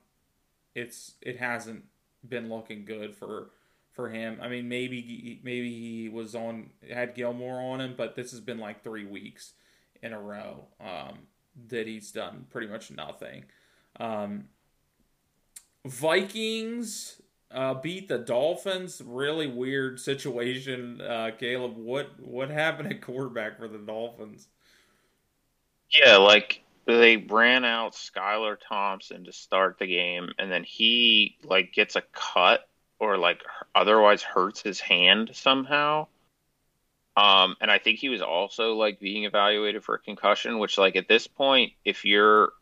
it's 0.74 1.14
it 1.22 1.38
hasn't 1.38 1.84
been 2.28 2.48
looking 2.48 2.84
good 2.84 3.14
for 3.14 3.50
for 3.92 4.10
him. 4.10 4.38
I 4.42 4.48
mean, 4.48 4.68
maybe 4.68 5.40
maybe 5.42 5.70
he 5.70 6.08
was 6.08 6.34
on 6.34 6.70
had 6.90 7.14
Gilmore 7.14 7.60
on 7.60 7.80
him, 7.80 7.94
but 7.96 8.14
this 8.14 8.30
has 8.30 8.40
been 8.40 8.58
like 8.58 8.84
three 8.84 9.06
weeks 9.06 9.54
in 10.02 10.12
a 10.12 10.20
row 10.20 10.66
um, 10.80 11.20
that 11.68 11.86
he's 11.86 12.12
done 12.12 12.46
pretty 12.50 12.66
much 12.66 12.90
nothing. 12.90 13.44
Um, 13.98 14.44
Vikings 15.86 17.22
uh, 17.50 17.74
beat 17.74 18.08
the 18.08 18.18
Dolphins. 18.18 19.00
Really 19.04 19.46
weird 19.46 19.98
situation. 19.98 21.00
Uh, 21.00 21.30
Caleb, 21.38 21.76
what 21.76 22.20
what 22.20 22.50
happened 22.50 22.92
at 22.92 23.00
quarterback 23.00 23.58
for 23.58 23.68
the 23.68 23.78
Dolphins? 23.78 24.48
Yeah, 25.90 26.16
like 26.16 26.62
they 26.86 27.16
ran 27.16 27.64
out 27.64 27.92
Skylar 27.92 28.56
Thompson 28.68 29.24
to 29.24 29.32
start 29.32 29.78
the 29.78 29.86
game, 29.86 30.30
and 30.38 30.50
then 30.50 30.64
he 30.64 31.36
like 31.42 31.72
gets 31.72 31.96
a 31.96 32.02
cut 32.12 32.68
or 32.98 33.18
like 33.18 33.42
otherwise 33.74 34.22
hurts 34.22 34.62
his 34.62 34.80
hand 34.80 35.30
somehow. 35.34 36.06
Um, 37.16 37.56
and 37.60 37.70
I 37.70 37.78
think 37.78 37.98
he 37.98 38.08
was 38.08 38.22
also 38.22 38.74
like 38.74 39.00
being 39.00 39.24
evaluated 39.24 39.82
for 39.82 39.94
a 39.94 39.98
concussion, 39.98 40.58
which 40.58 40.78
like 40.78 40.96
at 40.96 41.08
this 41.08 41.26
point, 41.26 41.72
if 41.84 42.04
you're 42.04 42.52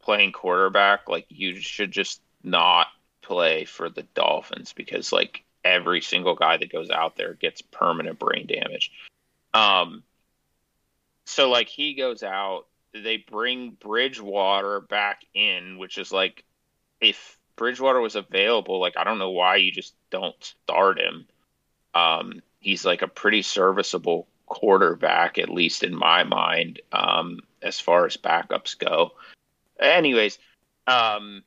playing 0.00 0.32
quarterback, 0.32 1.08
like 1.08 1.26
you 1.28 1.60
should 1.60 1.90
just 1.90 2.22
not 2.42 2.86
play 3.20 3.64
for 3.64 3.90
the 3.90 4.04
Dolphins 4.14 4.72
because 4.72 5.12
like 5.12 5.44
every 5.64 6.00
single 6.00 6.34
guy 6.34 6.56
that 6.56 6.72
goes 6.72 6.90
out 6.90 7.16
there 7.16 7.34
gets 7.34 7.62
permanent 7.62 8.18
brain 8.18 8.46
damage. 8.46 8.90
Um, 9.52 10.02
so 11.26 11.50
like 11.50 11.68
he 11.68 11.94
goes 11.94 12.22
out, 12.22 12.66
they 12.92 13.18
bring 13.18 13.76
Bridgewater 13.80 14.80
back 14.80 15.24
in, 15.34 15.78
which 15.78 15.98
is 15.98 16.12
like 16.12 16.44
if 17.00 17.38
Bridgewater 17.56 18.00
was 18.00 18.16
available, 18.16 18.80
like 18.80 18.96
I 18.96 19.04
don't 19.04 19.18
know 19.18 19.30
why 19.30 19.56
you 19.56 19.70
just 19.70 19.94
don't 20.10 20.34
start 20.42 20.98
him. 21.00 21.26
Um, 21.94 22.42
he's 22.60 22.84
like 22.84 23.02
a 23.02 23.08
pretty 23.08 23.42
serviceable 23.42 24.28
quarterback, 24.46 25.38
at 25.38 25.48
least 25.48 25.82
in 25.82 25.94
my 25.94 26.24
mind, 26.24 26.80
um, 26.92 27.40
as 27.62 27.80
far 27.80 28.06
as 28.06 28.16
backups 28.16 28.78
go. 28.78 29.12
Anyways, 29.78 30.38
um, 30.86 31.42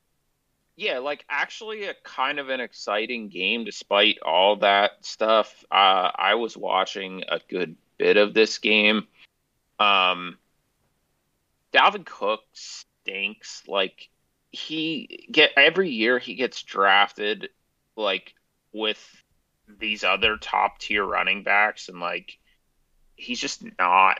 yeah, 0.75 0.99
like 0.99 1.25
actually 1.29 1.85
a 1.85 1.93
kind 2.03 2.39
of 2.39 2.49
an 2.49 2.59
exciting 2.59 3.29
game 3.29 3.63
despite 3.63 4.19
all 4.25 4.57
that 4.57 5.05
stuff. 5.05 5.63
Uh, 5.71 6.11
I 6.15 6.35
was 6.35 6.57
watching 6.57 7.23
a 7.27 7.39
good 7.47 7.75
bit 7.97 8.17
of 8.17 8.33
this 8.33 8.57
game. 8.57 9.07
Um, 9.79 10.37
Dalvin 11.73 12.05
Cook 12.05 12.41
stinks. 12.53 13.63
Like 13.67 14.09
he 14.51 15.27
get 15.31 15.51
every 15.57 15.89
year 15.89 16.19
he 16.19 16.35
gets 16.35 16.61
drafted 16.61 17.49
like 17.95 18.33
with 18.71 19.03
these 19.79 20.03
other 20.03 20.37
top 20.37 20.77
tier 20.79 21.03
running 21.03 21.43
backs 21.43 21.89
and 21.89 21.99
like 21.99 22.37
he's 23.15 23.39
just 23.39 23.63
not 23.79 24.19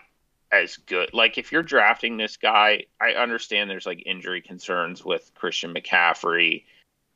as 0.52 0.78
good. 0.78 1.13
Like 1.13 1.38
if 1.38 1.52
you're 1.52 1.63
drafting 1.63 2.18
this 2.18 2.38
guy, 2.38 2.86
I 3.02 3.12
understand 3.13 3.70
there's 3.70 3.86
like 3.86 4.04
injury 4.06 4.42
concerns 4.42 5.04
with 5.04 5.32
Christian 5.36 5.74
McCaffrey, 5.74 6.63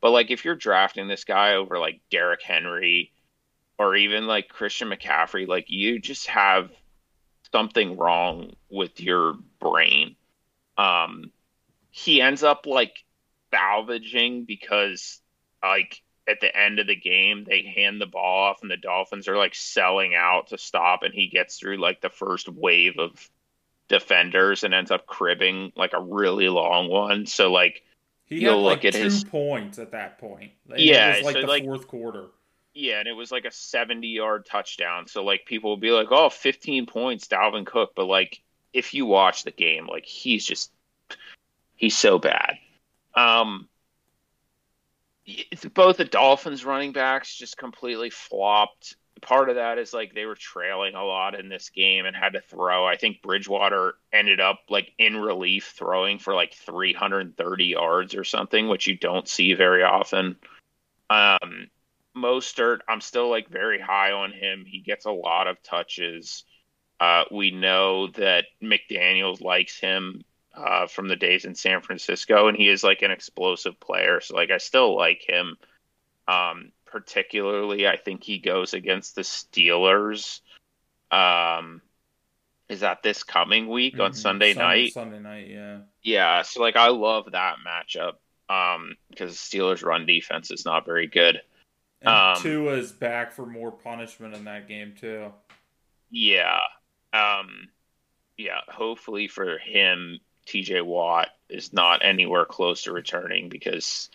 but 0.00 0.10
like 0.10 0.30
if 0.30 0.44
you're 0.44 0.56
drafting 0.56 1.08
this 1.08 1.24
guy 1.24 1.54
over 1.54 1.78
like 1.78 2.00
Derrick 2.10 2.42
Henry 2.42 3.12
or 3.78 3.94
even 3.94 4.26
like 4.26 4.48
Christian 4.48 4.90
McCaffrey, 4.90 5.46
like 5.46 5.66
you 5.68 6.00
just 6.00 6.26
have 6.26 6.70
something 7.52 7.96
wrong 7.96 8.52
with 8.70 9.00
your 9.00 9.34
brain. 9.60 10.16
Um 10.78 11.32
he 11.90 12.22
ends 12.22 12.42
up 12.42 12.66
like 12.66 13.04
salvaging 13.52 14.44
because 14.44 15.20
like 15.62 16.02
at 16.28 16.40
the 16.40 16.56
end 16.56 16.78
of 16.78 16.86
the 16.86 16.96
game 16.96 17.44
they 17.44 17.62
hand 17.74 18.00
the 18.00 18.06
ball 18.06 18.50
off 18.50 18.62
and 18.62 18.70
the 18.70 18.76
Dolphins 18.76 19.28
are 19.28 19.36
like 19.36 19.54
selling 19.54 20.14
out 20.14 20.48
to 20.48 20.58
stop 20.58 21.02
and 21.02 21.12
he 21.12 21.28
gets 21.28 21.58
through 21.58 21.78
like 21.78 22.00
the 22.00 22.10
first 22.10 22.48
wave 22.48 22.98
of 22.98 23.30
defenders 23.88 24.64
and 24.64 24.74
ends 24.74 24.90
up 24.90 25.06
cribbing 25.06 25.72
like 25.74 25.94
a 25.94 26.00
really 26.00 26.48
long 26.48 26.88
one. 26.88 27.26
So 27.26 27.50
like 27.50 27.82
he 28.26 28.48
look 28.48 28.62
like 28.62 28.84
at 28.84 28.92
two 28.92 29.04
his 29.04 29.24
points 29.24 29.78
at 29.78 29.92
that 29.92 30.18
point. 30.18 30.52
yeah, 30.76 31.14
it 31.14 31.16
was 31.16 31.24
like 31.24 31.34
so 31.34 31.40
the 31.40 31.46
like, 31.46 31.64
fourth 31.64 31.88
quarter. 31.88 32.26
Yeah, 32.74 33.00
and 33.00 33.08
it 33.08 33.12
was 33.12 33.32
like 33.32 33.46
a 33.46 33.50
70 33.50 34.06
yard 34.06 34.44
touchdown. 34.44 35.06
So 35.08 35.24
like 35.24 35.46
people 35.46 35.70
will 35.70 35.78
be 35.78 35.90
like, 35.90 36.08
"Oh, 36.10 36.28
15 36.28 36.86
points, 36.86 37.26
Dalvin 37.26 37.66
Cook," 37.66 37.92
but 37.96 38.04
like 38.04 38.40
if 38.72 38.94
you 38.94 39.06
watch 39.06 39.44
the 39.44 39.50
game, 39.50 39.86
like 39.86 40.04
he's 40.04 40.44
just 40.44 40.70
he's 41.76 41.96
so 41.96 42.18
bad. 42.18 42.54
Um 43.14 43.68
both 45.74 45.98
the 45.98 46.04
Dolphins 46.04 46.64
running 46.64 46.92
backs 46.92 47.34
just 47.34 47.58
completely 47.58 48.10
flopped. 48.10 48.96
Part 49.20 49.50
of 49.50 49.56
that 49.56 49.78
is 49.78 49.92
like 49.92 50.14
they 50.14 50.26
were 50.26 50.36
trailing 50.36 50.94
a 50.94 51.04
lot 51.04 51.38
in 51.38 51.48
this 51.48 51.70
game 51.70 52.06
and 52.06 52.14
had 52.14 52.34
to 52.34 52.40
throw. 52.40 52.86
I 52.86 52.96
think 52.96 53.20
Bridgewater 53.20 53.94
ended 54.12 54.40
up 54.40 54.60
like 54.70 54.92
in 54.96 55.16
relief 55.16 55.74
throwing 55.76 56.18
for 56.18 56.34
like 56.34 56.54
330 56.54 57.64
yards 57.64 58.14
or 58.14 58.24
something, 58.24 58.68
which 58.68 58.86
you 58.86 58.96
don't 58.96 59.28
see 59.28 59.54
very 59.54 59.82
often. 59.82 60.36
Um, 61.10 61.68
Mostert, 62.16 62.80
I'm 62.88 63.00
still 63.00 63.28
like 63.28 63.48
very 63.48 63.80
high 63.80 64.12
on 64.12 64.32
him. 64.32 64.64
He 64.66 64.80
gets 64.80 65.04
a 65.06 65.10
lot 65.10 65.46
of 65.46 65.62
touches. 65.62 66.44
Uh, 67.00 67.24
we 67.30 67.50
know 67.50 68.08
that 68.08 68.46
McDaniels 68.62 69.40
likes 69.40 69.78
him 69.78 70.24
uh, 70.54 70.86
from 70.86 71.08
the 71.08 71.16
days 71.16 71.44
in 71.44 71.54
San 71.54 71.80
Francisco, 71.80 72.48
and 72.48 72.56
he 72.56 72.68
is 72.68 72.82
like 72.82 73.02
an 73.02 73.10
explosive 73.10 73.78
player. 73.78 74.20
So 74.20 74.34
like 74.34 74.50
I 74.50 74.58
still 74.58 74.96
like 74.96 75.22
him. 75.26 75.56
Um, 76.26 76.72
particularly, 76.84 77.86
I 77.86 77.96
think 77.96 78.22
he 78.22 78.38
goes 78.38 78.74
against 78.74 79.14
the 79.14 79.22
Steelers. 79.22 80.40
Um, 81.10 81.80
is 82.68 82.80
that 82.80 83.02
this 83.02 83.22
coming 83.22 83.68
week 83.68 83.94
mm-hmm. 83.94 84.02
on 84.02 84.14
Sunday, 84.14 84.52
Sunday, 84.52 84.82
night? 84.82 84.92
Sunday 84.92 85.20
night, 85.20 85.48
yeah. 85.48 85.78
Yeah, 86.02 86.42
so 86.42 86.60
like 86.60 86.76
I 86.76 86.88
love 86.88 87.32
that 87.32 87.56
matchup 87.66 88.14
um, 88.52 88.96
because 89.10 89.36
Steelers' 89.36 89.84
run 89.84 90.06
defense 90.06 90.50
is 90.50 90.64
not 90.64 90.84
very 90.84 91.06
good. 91.06 91.40
And 92.02 92.08
um, 92.08 92.42
Tua 92.42 92.74
is 92.74 92.92
back 92.92 93.32
for 93.32 93.46
more 93.46 93.72
punishment 93.72 94.34
in 94.34 94.44
that 94.44 94.68
game 94.68 94.94
too. 94.98 95.32
Yeah, 96.10 96.58
um, 97.12 97.68
yeah. 98.36 98.60
Hopefully 98.68 99.28
for 99.28 99.58
him, 99.58 100.20
TJ 100.46 100.84
Watt 100.84 101.28
is 101.48 101.72
not 101.72 102.04
anywhere 102.04 102.44
close 102.44 102.84
to 102.84 102.92
returning 102.92 103.48
because 103.48 104.10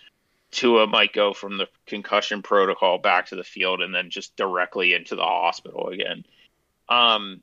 Tua 0.52 0.88
might 0.88 1.14
go 1.14 1.34
from 1.34 1.58
the 1.58 1.68
concussion 1.86 2.42
protocol 2.42 2.98
back 2.98 3.28
to 3.28 3.36
the 3.36 3.44
field 3.44 3.82
and 3.82 3.94
then 3.94 4.10
just 4.10 4.36
directly 4.36 4.94
into 4.94 5.16
the 5.16 5.24
hospital 5.24 5.88
again. 5.90 6.26
Um, 6.90 7.42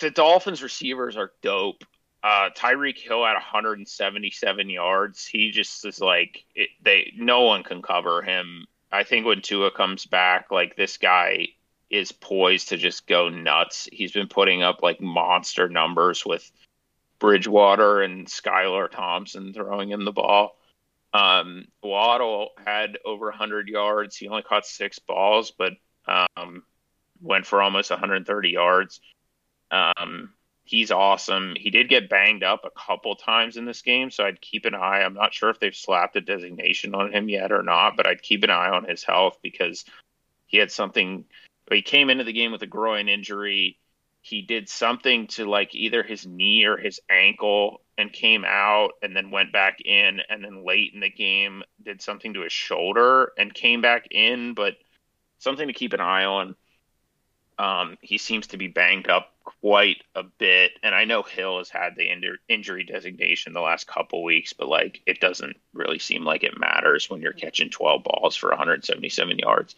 the 0.00 0.10
Dolphins 0.10 0.62
receivers 0.62 1.16
are 1.16 1.32
dope. 1.42 1.84
Uh, 2.22 2.50
Tyreek 2.56 2.98
Hill 2.98 3.24
at 3.24 3.34
177 3.34 4.70
yards. 4.70 5.26
He 5.26 5.50
just 5.50 5.84
is 5.84 6.00
like 6.00 6.44
it, 6.54 6.70
they. 6.82 7.12
No 7.16 7.42
one 7.42 7.62
can 7.62 7.82
cover 7.82 8.22
him. 8.22 8.66
I 8.90 9.04
think 9.04 9.26
when 9.26 9.42
Tua 9.42 9.70
comes 9.70 10.06
back, 10.06 10.50
like 10.50 10.74
this 10.74 10.96
guy 10.96 11.48
is 11.90 12.12
poised 12.12 12.68
to 12.68 12.76
just 12.76 13.06
go 13.06 13.28
nuts. 13.28 13.88
He's 13.92 14.12
been 14.12 14.28
putting 14.28 14.62
up 14.62 14.82
like 14.82 15.00
monster 15.00 15.68
numbers 15.68 16.24
with 16.26 16.50
Bridgewater 17.18 18.02
and 18.02 18.26
Skylar 18.26 18.90
Thompson 18.90 19.52
throwing 19.52 19.90
him 19.90 20.04
the 20.04 20.12
ball. 20.12 20.56
Um, 21.12 21.68
Waddle 21.82 22.50
had 22.64 22.98
over 23.04 23.26
100 23.26 23.68
yards. 23.68 24.16
He 24.16 24.28
only 24.28 24.42
caught 24.42 24.66
six 24.66 24.98
balls, 24.98 25.52
but 25.56 25.72
um, 26.06 26.64
went 27.20 27.46
for 27.46 27.62
almost 27.62 27.90
130 27.90 28.50
yards. 28.50 29.00
Um, 29.70 30.34
he's 30.64 30.90
awesome. 30.90 31.54
He 31.56 31.70
did 31.70 31.88
get 31.88 32.10
banged 32.10 32.42
up 32.42 32.64
a 32.64 32.70
couple 32.78 33.14
times 33.14 33.56
in 33.56 33.64
this 33.64 33.82
game, 33.82 34.10
so 34.10 34.24
I'd 34.24 34.40
keep 34.40 34.66
an 34.66 34.74
eye. 34.74 35.02
I'm 35.02 35.14
not 35.14 35.32
sure 35.32 35.48
if 35.48 35.58
they've 35.58 35.74
slapped 35.74 36.16
a 36.16 36.20
designation 36.20 36.94
on 36.94 37.12
him 37.12 37.28
yet 37.28 37.52
or 37.52 37.62
not, 37.62 37.96
but 37.96 38.06
I'd 38.06 38.22
keep 38.22 38.42
an 38.42 38.50
eye 38.50 38.68
on 38.68 38.84
his 38.84 39.02
health 39.02 39.38
because 39.42 39.84
he 40.46 40.58
had 40.58 40.70
something. 40.70 41.24
He 41.70 41.82
came 41.82 42.10
into 42.10 42.24
the 42.24 42.32
game 42.32 42.52
with 42.52 42.62
a 42.62 42.66
groin 42.66 43.08
injury 43.08 43.78
he 44.26 44.42
did 44.42 44.68
something 44.68 45.28
to 45.28 45.48
like 45.48 45.72
either 45.72 46.02
his 46.02 46.26
knee 46.26 46.64
or 46.64 46.76
his 46.76 47.00
ankle 47.08 47.80
and 47.96 48.12
came 48.12 48.44
out 48.44 48.90
and 49.00 49.14
then 49.14 49.30
went 49.30 49.52
back 49.52 49.80
in 49.84 50.20
and 50.28 50.42
then 50.42 50.64
late 50.64 50.92
in 50.94 50.98
the 50.98 51.08
game 51.08 51.62
did 51.84 52.02
something 52.02 52.34
to 52.34 52.40
his 52.40 52.52
shoulder 52.52 53.30
and 53.38 53.54
came 53.54 53.80
back 53.80 54.08
in 54.10 54.52
but 54.54 54.74
something 55.38 55.68
to 55.68 55.72
keep 55.72 55.92
an 55.92 56.00
eye 56.00 56.24
on 56.24 56.56
Um, 57.58 57.96
he 58.02 58.18
seems 58.18 58.48
to 58.48 58.56
be 58.56 58.66
banged 58.66 59.08
up 59.08 59.32
quite 59.44 60.02
a 60.16 60.24
bit, 60.24 60.72
and 60.82 60.94
I 60.94 61.04
know 61.04 61.22
Hill 61.22 61.58
has 61.58 61.70
had 61.70 61.94
the 61.96 62.10
injury 62.48 62.84
designation 62.84 63.52
the 63.52 63.60
last 63.60 63.86
couple 63.86 64.24
weeks, 64.24 64.52
but 64.52 64.68
like 64.68 65.02
it 65.06 65.20
doesn't 65.20 65.56
really 65.72 66.00
seem 66.00 66.24
like 66.24 66.42
it 66.42 66.58
matters 66.58 67.08
when 67.08 67.22
you're 67.22 67.32
catching 67.32 67.70
12 67.70 68.02
balls 68.02 68.36
for 68.36 68.50
177 68.50 69.38
yards. 69.38 69.76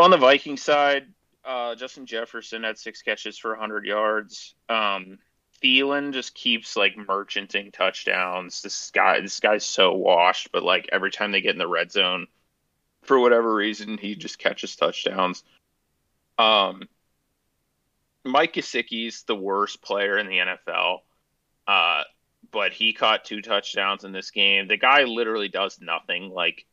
On 0.00 0.10
the 0.10 0.16
Viking 0.16 0.56
side, 0.56 1.08
uh, 1.44 1.74
Justin 1.74 2.06
Jefferson 2.06 2.62
had 2.62 2.78
six 2.78 3.02
catches 3.02 3.36
for 3.36 3.50
100 3.50 3.84
yards. 3.84 4.54
Um, 4.66 5.18
Thielen 5.62 6.14
just 6.14 6.34
keeps 6.34 6.74
like 6.74 6.96
merchanting 6.96 7.70
touchdowns. 7.70 8.62
This 8.62 8.90
guy, 8.92 9.20
this 9.20 9.40
guy's 9.40 9.66
so 9.66 9.92
washed, 9.92 10.52
but 10.52 10.62
like 10.62 10.88
every 10.90 11.10
time 11.10 11.32
they 11.32 11.42
get 11.42 11.52
in 11.52 11.58
the 11.58 11.68
red 11.68 11.92
zone, 11.92 12.28
for 13.02 13.20
whatever 13.20 13.54
reason, 13.54 13.98
he 13.98 14.14
just 14.14 14.38
catches 14.38 14.74
touchdowns. 14.74 15.44
Um, 16.38 16.88
Mike 18.24 18.54
Gesicki's 18.54 19.24
the 19.24 19.36
worst 19.36 19.82
player 19.82 20.16
in 20.16 20.28
the 20.28 20.38
NFL, 20.38 21.00
uh, 21.66 22.04
but 22.50 22.72
he 22.72 22.94
caught 22.94 23.26
two 23.26 23.42
touchdowns 23.42 24.04
in 24.04 24.12
this 24.12 24.30
game. 24.30 24.66
The 24.66 24.78
guy 24.78 25.04
literally 25.04 25.48
does 25.48 25.78
nothing. 25.78 26.30
Like 26.30 26.64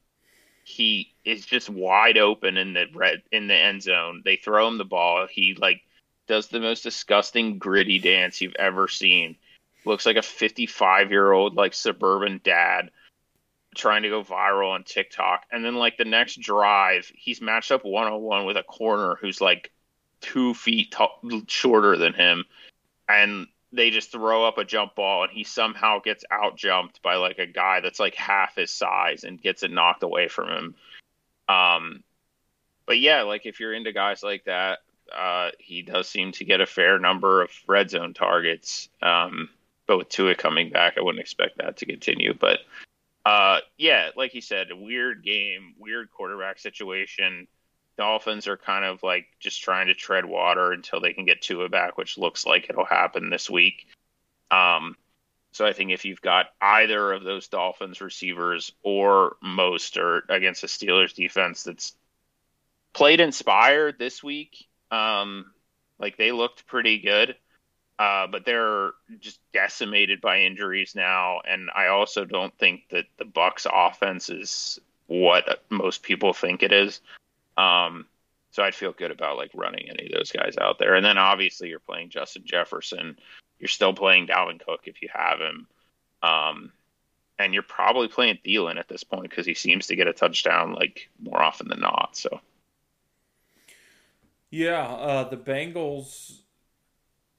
he 0.68 1.14
is 1.24 1.46
just 1.46 1.70
wide 1.70 2.18
open 2.18 2.58
in 2.58 2.74
the 2.74 2.88
red 2.94 3.22
in 3.32 3.48
the 3.48 3.56
end 3.56 3.82
zone. 3.82 4.22
They 4.26 4.36
throw 4.36 4.68
him 4.68 4.78
the 4.78 4.84
ball. 4.84 5.26
He 5.26 5.56
like 5.58 5.82
does 6.28 6.50
the 6.50 6.60
most 6.60 6.84
disgusting 6.84 7.58
gritty 7.58 8.00
dance 8.00 8.42
you've 8.42 8.58
ever 8.60 8.90
seen. 8.90 9.38
Looks 9.86 10.06
like 10.06 10.18
a 10.18 10.22
55 10.22 11.10
year 11.10 11.32
old 11.32 11.56
like 11.56 11.74
suburban 11.74 12.42
dad 12.44 12.92
trying 13.76 14.04
to 14.04 14.10
go 14.10 14.22
viral 14.22 14.72
on 14.72 14.84
TikTok. 14.84 15.44
And 15.54 15.64
then 15.64 15.76
like 15.76 15.96
the 15.96 16.04
next 16.04 16.42
drive, 16.42 17.10
he's 17.16 17.40
matched 17.42 17.72
up 17.72 17.86
one 17.86 18.12
on 18.12 18.20
one 18.20 18.46
with 18.46 18.58
a 18.58 18.64
corner 18.64 19.16
who's 19.22 19.40
like 19.40 19.72
two 20.20 20.54
feet 20.54 20.92
t- 20.92 21.44
shorter 21.48 21.96
than 21.96 22.12
him, 22.12 22.44
and 23.08 23.48
they 23.72 23.90
just 23.90 24.12
throw 24.12 24.46
up 24.46 24.58
a 24.58 24.64
jump 24.64 24.96
ball, 24.96 25.24
and 25.24 25.32
he 25.32 25.44
somehow 25.44 26.00
gets 26.00 26.24
out 26.32 26.58
jumped 26.58 27.02
by 27.02 27.16
like 27.16 27.40
a 27.40 27.46
guy 27.46 27.82
that's 27.82 28.00
like 28.00 28.16
half 28.16 28.56
his 28.56 28.72
size 28.72 29.24
and 29.24 29.42
gets 29.42 29.64
it 29.64 29.72
knocked 29.72 30.04
away 30.04 30.28
from 30.28 30.50
him. 30.50 30.76
Um, 31.50 32.04
but 32.86 33.00
yeah, 33.00 33.24
like 33.24 33.46
if 33.46 33.60
you're 33.60 33.74
into 33.74 33.92
guys 33.92 34.24
like 34.24 34.46
that, 34.46 34.80
uh, 35.16 35.52
he 35.60 35.82
does 35.82 36.08
seem 36.08 36.32
to 36.34 36.46
get 36.46 36.62
a 36.62 36.66
fair 36.66 37.00
number 37.00 37.42
of 37.42 37.50
red 37.68 37.90
zone 37.90 38.14
targets. 38.14 38.90
Um, 39.02 39.50
but 39.86 39.98
with 39.98 40.10
Tua 40.10 40.36
coming 40.36 40.70
back, 40.70 40.98
I 40.98 41.02
wouldn't 41.02 41.22
expect 41.22 41.58
that 41.58 41.78
to 41.78 41.86
continue. 41.86 42.34
But 42.34 42.60
uh, 43.26 43.60
yeah, 43.78 44.10
like 44.16 44.34
you 44.34 44.42
said, 44.42 44.72
a 44.72 44.76
weird 44.76 45.24
game, 45.24 45.76
weird 45.78 46.10
quarterback 46.12 46.60
situation. 46.60 47.48
Dolphins 47.98 48.48
are 48.48 48.58
kind 48.58 48.86
of 48.86 49.02
like 49.04 49.26
just 49.40 49.62
trying 49.62 49.88
to 49.88 49.96
tread 49.96 50.26
water 50.26 50.72
until 50.72 51.02
they 51.02 51.14
can 51.14 51.26
get 51.26 51.42
Tua 51.42 51.70
back, 51.70 51.98
which 51.98 52.18
looks 52.18 52.46
like 52.46 52.70
it'll 52.70 52.86
happen 52.86 53.30
this 53.30 53.50
week. 53.50 53.88
Um, 54.52 54.96
so 55.52 55.66
I 55.66 55.74
think 55.74 55.92
if 55.92 56.06
you've 56.06 56.22
got 56.22 56.48
either 56.62 57.12
of 57.12 57.24
those 57.24 57.48
Dolphins 57.48 58.00
receivers 58.00 58.72
or 58.84 59.38
most 59.42 59.98
or 59.98 60.24
against 60.30 60.62
the 60.62 60.68
Steelers 60.68 61.16
defense 61.16 61.64
that's 61.64 61.96
played 62.94 63.20
inspired 63.20 63.98
this 63.98 64.24
week, 64.24 64.68
um, 64.92 65.52
like 65.98 66.18
they 66.18 66.32
looked 66.32 66.68
pretty 66.68 67.00
good, 67.00 67.36
uh, 67.98 68.28
but 68.28 68.46
they're 68.46 68.92
just 69.20 69.40
decimated 69.52 70.22
by 70.22 70.42
injuries 70.42 70.94
now. 70.94 71.42
And 71.48 71.72
I 71.76 71.88
also 71.88 72.24
don't 72.24 72.56
think 72.60 72.84
that 72.92 73.06
the 73.18 73.26
Bucs 73.26 73.66
offense 73.72 74.30
is 74.30 74.80
what 75.08 75.64
most 75.70 76.04
people 76.04 76.34
think 76.34 76.62
it 76.62 76.72
is. 76.72 77.02
Um, 77.58 78.06
so 78.52 78.64
I'd 78.64 78.76
feel 78.76 78.94
good 78.94 79.12
about 79.12 79.38
like 79.38 79.52
running 79.54 79.90
any 79.90 80.08
of 80.08 80.14
those 80.14 80.32
guys 80.32 80.56
out 80.60 80.80
there. 80.80 80.96
And 80.96 81.06
then 81.06 81.18
obviously 81.18 81.70
you're 81.70 81.80
playing 81.80 82.10
Justin 82.10 82.44
Jefferson. 82.46 83.18
You're 83.60 83.68
still 83.68 83.94
playing 83.94 84.28
Dalvin 84.28 84.64
Cook 84.64 84.82
if 84.86 85.02
you 85.02 85.10
have 85.14 85.40
him. 85.40 85.68
Um, 86.24 86.72
and 87.40 87.54
you're 87.54 87.64
probably 87.64 88.08
playing 88.08 88.40
Thielen 88.46 88.80
at 88.80 88.88
this 88.88 89.04
point 89.04 89.30
because 89.30 89.46
he 89.46 89.54
seems 89.54 89.88
to 89.88 89.96
get 89.96 90.08
a 90.08 90.14
touchdown 90.14 90.74
like 90.74 91.10
more 91.22 91.42
often 91.42 91.68
than 91.68 91.80
not. 91.80 92.16
So. 92.16 92.40
Yeah, 94.50 94.84
uh, 94.84 95.30
the 95.30 95.38
Bengals 95.38 96.40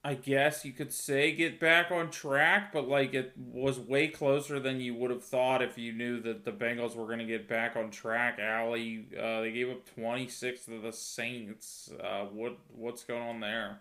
I 0.04 0.14
guess 0.14 0.64
you 0.64 0.72
could 0.72 0.92
say 0.92 1.32
get 1.32 1.58
back 1.58 1.90
on 1.90 2.10
track, 2.10 2.72
but 2.72 2.88
like 2.88 3.14
it 3.14 3.32
was 3.36 3.80
way 3.80 4.08
closer 4.08 4.60
than 4.60 4.80
you 4.80 4.94
would 4.94 5.10
have 5.10 5.24
thought 5.24 5.60
if 5.60 5.76
you 5.76 5.92
knew 5.92 6.20
that 6.20 6.44
the 6.44 6.52
Bengals 6.52 6.94
were 6.94 7.06
going 7.06 7.18
to 7.18 7.24
get 7.24 7.48
back 7.48 7.76
on 7.76 7.90
track. 7.90 8.38
Allie, 8.38 9.08
uh, 9.20 9.40
they 9.40 9.50
gave 9.50 9.68
up 9.70 9.84
26 9.94 10.66
to 10.66 10.80
the 10.80 10.92
Saints. 10.92 11.90
Uh, 12.00 12.26
what 12.26 12.58
what's 12.68 13.02
going 13.02 13.22
on 13.22 13.40
there? 13.40 13.80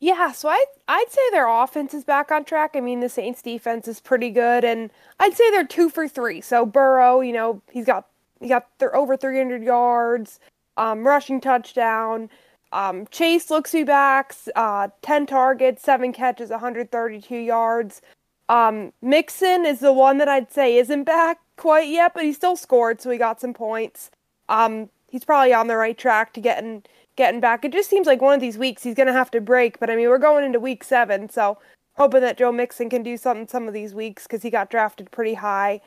Yeah, 0.00 0.30
so 0.30 0.48
I 0.48 0.64
I'd 0.86 1.10
say 1.10 1.20
their 1.32 1.48
offense 1.48 1.92
is 1.92 2.04
back 2.04 2.30
on 2.30 2.44
track. 2.44 2.72
I 2.74 2.80
mean, 2.80 3.00
the 3.00 3.08
Saints 3.08 3.42
defense 3.42 3.88
is 3.88 4.00
pretty 4.00 4.30
good, 4.30 4.64
and 4.64 4.90
I'd 5.18 5.34
say 5.34 5.50
they're 5.50 5.66
two 5.66 5.90
for 5.90 6.06
three. 6.06 6.40
So 6.40 6.64
Burrow, 6.64 7.20
you 7.20 7.32
know, 7.32 7.60
he's 7.72 7.86
got 7.86 8.06
he 8.40 8.48
got 8.48 8.68
they're 8.78 8.94
over 8.94 9.16
300 9.16 9.64
yards, 9.64 10.38
um, 10.76 11.04
rushing 11.04 11.40
touchdown. 11.40 12.30
Um, 12.72 13.06
Chase 13.10 13.50
looks 13.50 13.70
to 13.70 13.78
be 13.78 13.84
back, 13.84 14.34
uh, 14.54 14.88
10 15.02 15.26
targets, 15.26 15.82
7 15.82 16.12
catches, 16.12 16.50
132 16.50 17.36
yards. 17.36 18.02
Um, 18.48 18.92
Mixon 19.02 19.66
is 19.66 19.80
the 19.80 19.92
one 19.92 20.18
that 20.18 20.28
I'd 20.28 20.52
say 20.52 20.76
isn't 20.76 21.04
back 21.04 21.38
quite 21.56 21.88
yet, 21.88 22.12
but 22.14 22.24
he 22.24 22.32
still 22.32 22.56
scored, 22.56 23.00
so 23.00 23.10
he 23.10 23.18
got 23.18 23.40
some 23.40 23.54
points. 23.54 24.10
Um, 24.48 24.88
he's 25.10 25.24
probably 25.24 25.52
on 25.52 25.66
the 25.66 25.76
right 25.76 25.96
track 25.96 26.32
to 26.34 26.40
getting 26.40 26.82
getting 27.16 27.40
back. 27.40 27.64
It 27.64 27.72
just 27.72 27.90
seems 27.90 28.06
like 28.06 28.22
one 28.22 28.34
of 28.34 28.40
these 28.40 28.56
weeks 28.56 28.84
he's 28.84 28.94
gonna 28.94 29.12
have 29.12 29.30
to 29.32 29.40
break, 29.40 29.80
but 29.80 29.90
I 29.90 29.96
mean 29.96 30.08
we're 30.08 30.18
going 30.18 30.44
into 30.44 30.60
week 30.60 30.84
seven, 30.84 31.28
so 31.28 31.58
hoping 31.96 32.20
that 32.20 32.38
Joe 32.38 32.52
Mixon 32.52 32.88
can 32.88 33.02
do 33.02 33.16
something 33.16 33.48
some 33.48 33.66
of 33.66 33.74
these 33.74 33.92
weeks 33.92 34.22
because 34.24 34.42
he 34.42 34.50
got 34.50 34.70
drafted 34.70 35.10
pretty 35.10 35.34
high. 35.34 35.80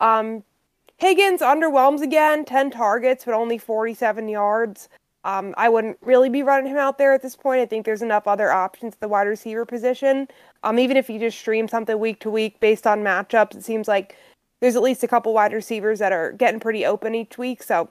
Um, 0.00 0.42
Higgins 0.96 1.40
underwhelms 1.42 2.00
again, 2.00 2.44
10 2.44 2.70
targets 2.70 3.24
but 3.24 3.34
only 3.34 3.58
47 3.58 4.28
yards. 4.28 4.88
Um, 5.28 5.54
I 5.58 5.68
wouldn't 5.68 5.98
really 6.00 6.30
be 6.30 6.42
running 6.42 6.70
him 6.70 6.78
out 6.78 6.96
there 6.96 7.12
at 7.12 7.20
this 7.20 7.36
point. 7.36 7.60
I 7.60 7.66
think 7.66 7.84
there's 7.84 8.00
enough 8.00 8.26
other 8.26 8.50
options 8.50 8.94
at 8.94 9.00
the 9.00 9.08
wide 9.08 9.28
receiver 9.28 9.66
position. 9.66 10.26
Um, 10.62 10.78
even 10.78 10.96
if 10.96 11.10
you 11.10 11.18
just 11.18 11.38
stream 11.38 11.68
something 11.68 11.98
week 11.98 12.18
to 12.20 12.30
week 12.30 12.58
based 12.60 12.86
on 12.86 13.00
matchups, 13.02 13.54
it 13.54 13.62
seems 13.62 13.88
like 13.88 14.16
there's 14.60 14.74
at 14.74 14.82
least 14.82 15.04
a 15.04 15.08
couple 15.08 15.34
wide 15.34 15.52
receivers 15.52 15.98
that 15.98 16.12
are 16.12 16.32
getting 16.32 16.60
pretty 16.60 16.86
open 16.86 17.14
each 17.14 17.36
week. 17.36 17.62
So, 17.62 17.90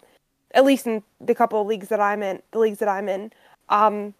at 0.56 0.66
least 0.66 0.88
in 0.88 1.04
the 1.22 1.36
couple 1.36 1.62
of 1.62 1.68
leagues 1.68 1.90
that 1.90 2.00
I'm 2.00 2.24
in, 2.24 2.42
the 2.54 2.58
leagues 2.58 2.80
that 2.80 2.90
I'm 2.90 3.08
in. 3.08 3.32
Um, 3.70 4.16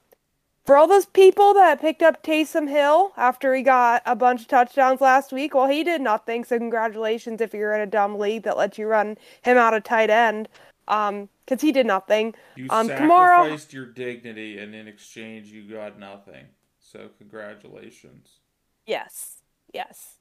for 0.68 0.78
all 0.78 0.88
those 0.88 1.08
people 1.08 1.56
that 1.56 1.82
picked 1.82 2.04
up 2.04 2.22
Taysom 2.22 2.70
Hill 2.70 3.14
after 3.18 3.56
he 3.56 3.64
got 3.64 4.04
a 4.06 4.16
bunch 4.16 4.42
of 4.42 4.48
touchdowns 4.48 5.02
last 5.02 5.32
week, 5.32 5.56
well, 5.56 5.68
he 5.68 5.84
did 5.84 6.02
nothing. 6.02 6.44
So, 6.44 6.60
congratulations 6.60 7.42
if 7.42 7.52
you're 7.52 7.74
in 7.74 7.82
a 7.82 7.88
dumb 7.88 8.20
league 8.20 8.44
that 8.44 8.58
lets 8.58 8.78
you 8.78 8.86
run 8.86 9.18
him 9.42 9.58
out 9.58 9.74
of 9.74 9.84
tight 9.84 10.12
end. 10.12 10.48
Um, 10.88 11.30
because 11.46 11.62
he 11.62 11.72
did 11.72 11.86
nothing. 11.86 12.36
You 12.56 12.68
um, 12.70 12.88
sacrificed 12.88 13.70
Kamara, 13.70 13.74
your 13.74 13.86
dignity, 13.86 14.58
and 14.60 14.76
in 14.76 14.88
exchange, 14.88 15.48
you 15.48 15.64
got 15.64 15.98
nothing. 15.98 16.46
So 16.80 17.10
congratulations. 17.18 18.40
Yes, 18.86 19.38
yes. 19.74 20.16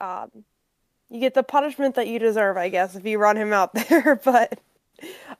Um, 0.00 0.44
you 1.10 1.20
get 1.20 1.34
the 1.34 1.42
punishment 1.42 1.94
that 1.94 2.08
you 2.08 2.18
deserve, 2.18 2.56
I 2.56 2.68
guess, 2.68 2.96
if 2.96 3.04
you 3.04 3.18
run 3.18 3.36
him 3.36 3.52
out 3.52 3.74
there. 3.88 4.20
but 4.24 4.58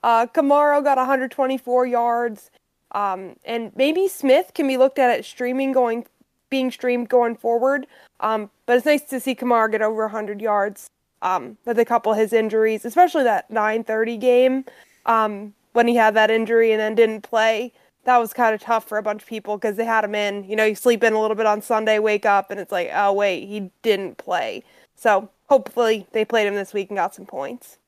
uh, 0.02 0.26
Kamara 0.26 0.82
got 0.82 0.96
124 0.96 1.86
yards, 1.86 2.50
um, 2.92 3.36
and 3.44 3.72
maybe 3.74 4.08
Smith 4.08 4.52
can 4.54 4.68
be 4.68 4.76
looked 4.76 4.98
at 4.98 5.10
at 5.10 5.24
streaming 5.24 5.72
going, 5.72 6.06
being 6.50 6.70
streamed 6.70 7.08
going 7.08 7.36
forward. 7.36 7.86
Um, 8.20 8.50
but 8.64 8.76
it's 8.76 8.86
nice 8.86 9.02
to 9.02 9.20
see 9.20 9.34
Kamara 9.34 9.70
get 9.70 9.82
over 9.82 10.02
100 10.02 10.40
yards 10.40 10.90
um, 11.22 11.56
with 11.64 11.78
a 11.78 11.84
couple 11.84 12.12
of 12.12 12.18
his 12.18 12.32
injuries, 12.32 12.84
especially 12.84 13.24
that 13.24 13.50
9:30 13.50 14.20
game 14.20 14.64
um, 15.06 15.54
when 15.72 15.88
he 15.88 15.96
had 15.96 16.14
that 16.14 16.30
injury 16.30 16.72
and 16.72 16.80
then 16.80 16.94
didn't 16.94 17.22
play. 17.22 17.72
That 18.04 18.18
was 18.18 18.32
kind 18.32 18.54
of 18.54 18.60
tough 18.60 18.86
for 18.88 18.98
a 18.98 19.02
bunch 19.02 19.22
of 19.22 19.28
people 19.28 19.56
because 19.56 19.76
they 19.76 19.84
had 19.84 20.04
him 20.04 20.14
in. 20.14 20.44
You 20.44 20.54
know, 20.54 20.64
you 20.64 20.76
sleep 20.76 21.02
in 21.02 21.12
a 21.12 21.20
little 21.20 21.36
bit 21.36 21.46
on 21.46 21.60
Sunday, 21.60 21.98
wake 21.98 22.24
up, 22.24 22.50
and 22.50 22.60
it's 22.60 22.72
like, 22.72 22.90
oh 22.94 23.12
wait, 23.12 23.46
he 23.46 23.70
didn't 23.82 24.16
play. 24.18 24.62
So 24.94 25.30
hopefully 25.46 26.06
they 26.12 26.24
played 26.24 26.46
him 26.46 26.54
this 26.54 26.72
week 26.72 26.90
and 26.90 26.96
got 26.96 27.14
some 27.14 27.26
points. 27.26 27.78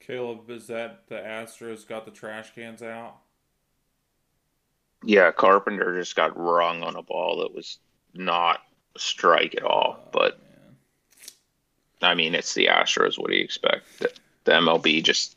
Caleb, 0.00 0.48
is 0.50 0.68
that 0.68 1.08
the 1.08 1.16
Astros 1.16 1.86
got 1.86 2.04
the 2.04 2.10
trash 2.12 2.54
cans 2.54 2.80
out? 2.82 3.16
Yeah, 5.04 5.30
Carpenter 5.32 5.98
just 5.98 6.16
got 6.16 6.38
rung 6.38 6.82
on 6.82 6.96
a 6.96 7.02
ball 7.02 7.38
that 7.40 7.54
was 7.54 7.78
not 8.14 8.60
a 8.94 8.98
strike 8.98 9.54
at 9.56 9.62
all. 9.62 10.08
But 10.12 10.38
man. 10.38 10.45
I 12.06 12.14
mean, 12.14 12.34
it's 12.34 12.54
the 12.54 12.66
Astros. 12.66 13.18
What 13.18 13.30
do 13.30 13.36
you 13.36 13.44
expect? 13.44 13.98
The, 13.98 14.12
the 14.44 14.52
MLB 14.52 15.02
just 15.02 15.36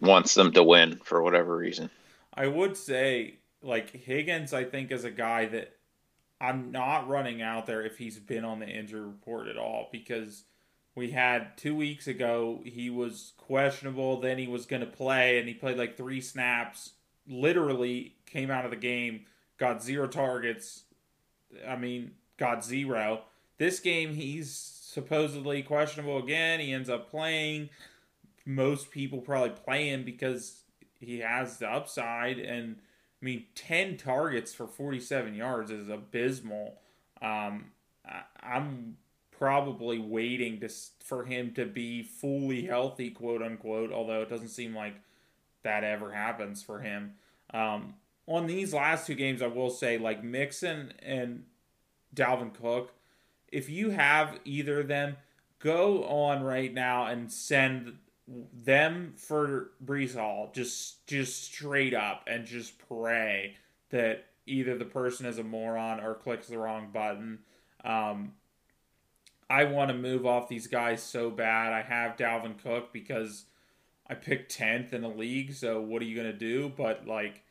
wants 0.00 0.34
them 0.34 0.52
to 0.52 0.62
win 0.62 0.96
for 1.04 1.22
whatever 1.22 1.56
reason. 1.56 1.90
I 2.34 2.46
would 2.46 2.76
say 2.76 3.34
like 3.62 3.90
Higgins 3.90 4.54
I 4.54 4.64
think 4.64 4.92
is 4.92 5.04
a 5.04 5.10
guy 5.10 5.46
that 5.46 5.74
I'm 6.40 6.70
not 6.70 7.08
running 7.08 7.42
out 7.42 7.66
there 7.66 7.82
if 7.82 7.98
he's 7.98 8.18
been 8.18 8.44
on 8.44 8.60
the 8.60 8.68
injury 8.68 9.00
report 9.00 9.48
at 9.48 9.58
all 9.58 9.88
because 9.90 10.44
we 10.94 11.10
had 11.10 11.56
2 11.56 11.74
weeks 11.74 12.06
ago 12.06 12.60
he 12.64 12.90
was 12.90 13.32
questionable 13.36 14.20
then 14.20 14.38
he 14.38 14.46
was 14.46 14.66
going 14.66 14.80
to 14.80 14.86
play 14.86 15.40
and 15.40 15.48
he 15.48 15.54
played 15.54 15.76
like 15.76 15.96
3 15.96 16.20
snaps 16.20 16.92
literally 17.28 18.14
came 18.26 18.50
out 18.50 18.64
of 18.64 18.70
the 18.70 18.76
game, 18.76 19.26
got 19.58 19.82
zero 19.82 20.06
targets. 20.06 20.84
I 21.66 21.76
mean, 21.76 22.12
got 22.36 22.64
zero. 22.64 23.22
This 23.58 23.80
game, 23.80 24.14
he's 24.14 24.50
supposedly 24.98 25.62
questionable 25.62 26.18
again. 26.18 26.58
He 26.58 26.72
ends 26.72 26.90
up 26.90 27.08
playing. 27.10 27.70
Most 28.44 28.90
people 28.90 29.20
probably 29.20 29.50
play 29.50 29.88
him 29.88 30.02
because 30.02 30.62
he 30.98 31.20
has 31.20 31.58
the 31.58 31.70
upside. 31.70 32.38
And 32.38 32.76
I 33.22 33.24
mean, 33.24 33.44
10 33.54 33.96
targets 33.96 34.52
for 34.52 34.66
47 34.66 35.34
yards 35.34 35.70
is 35.70 35.88
abysmal. 35.88 36.80
Um, 37.22 37.66
I, 38.04 38.22
I'm 38.42 38.96
probably 39.30 40.00
waiting 40.00 40.58
to 40.60 40.68
for 41.04 41.24
him 41.24 41.54
to 41.54 41.64
be 41.64 42.02
fully 42.02 42.66
healthy, 42.66 43.10
quote 43.10 43.42
unquote. 43.42 43.92
Although 43.92 44.22
it 44.22 44.28
doesn't 44.28 44.48
seem 44.48 44.74
like 44.74 44.94
that 45.62 45.84
ever 45.84 46.12
happens 46.12 46.60
for 46.60 46.80
him. 46.80 47.14
Um, 47.54 47.94
on 48.26 48.48
these 48.48 48.74
last 48.74 49.06
two 49.06 49.14
games, 49.14 49.42
I 49.42 49.46
will 49.46 49.70
say 49.70 49.96
like 49.96 50.24
Mixon 50.24 50.92
and 51.00 51.44
Dalvin 52.14 52.52
Cook. 52.52 52.92
If 53.52 53.70
you 53.70 53.90
have 53.90 54.38
either 54.44 54.80
of 54.80 54.88
them, 54.88 55.16
go 55.58 56.04
on 56.04 56.42
right 56.42 56.72
now 56.72 57.06
and 57.06 57.32
send 57.32 57.98
them 58.26 59.14
for 59.16 59.70
Breece 59.84 60.16
Hall. 60.16 60.50
Just 60.54 61.06
just 61.06 61.44
straight 61.44 61.94
up 61.94 62.24
and 62.26 62.44
just 62.44 62.78
pray 62.88 63.56
that 63.90 64.26
either 64.46 64.76
the 64.76 64.84
person 64.84 65.26
is 65.26 65.38
a 65.38 65.44
moron 65.44 66.00
or 66.00 66.14
clicks 66.14 66.48
the 66.48 66.58
wrong 66.58 66.90
button. 66.92 67.40
Um, 67.84 68.32
I 69.50 69.64
want 69.64 69.90
to 69.90 69.96
move 69.96 70.26
off 70.26 70.48
these 70.48 70.66
guys 70.66 71.02
so 71.02 71.30
bad. 71.30 71.72
I 71.72 71.82
have 71.82 72.16
Dalvin 72.16 72.62
Cook 72.62 72.92
because 72.92 73.44
I 74.08 74.14
picked 74.14 74.56
10th 74.56 74.92
in 74.92 75.02
the 75.02 75.08
league, 75.08 75.54
so 75.54 75.80
what 75.80 76.02
are 76.02 76.06
you 76.06 76.14
going 76.14 76.32
to 76.32 76.38
do? 76.38 76.72
But, 76.74 77.06
like, 77.06 77.42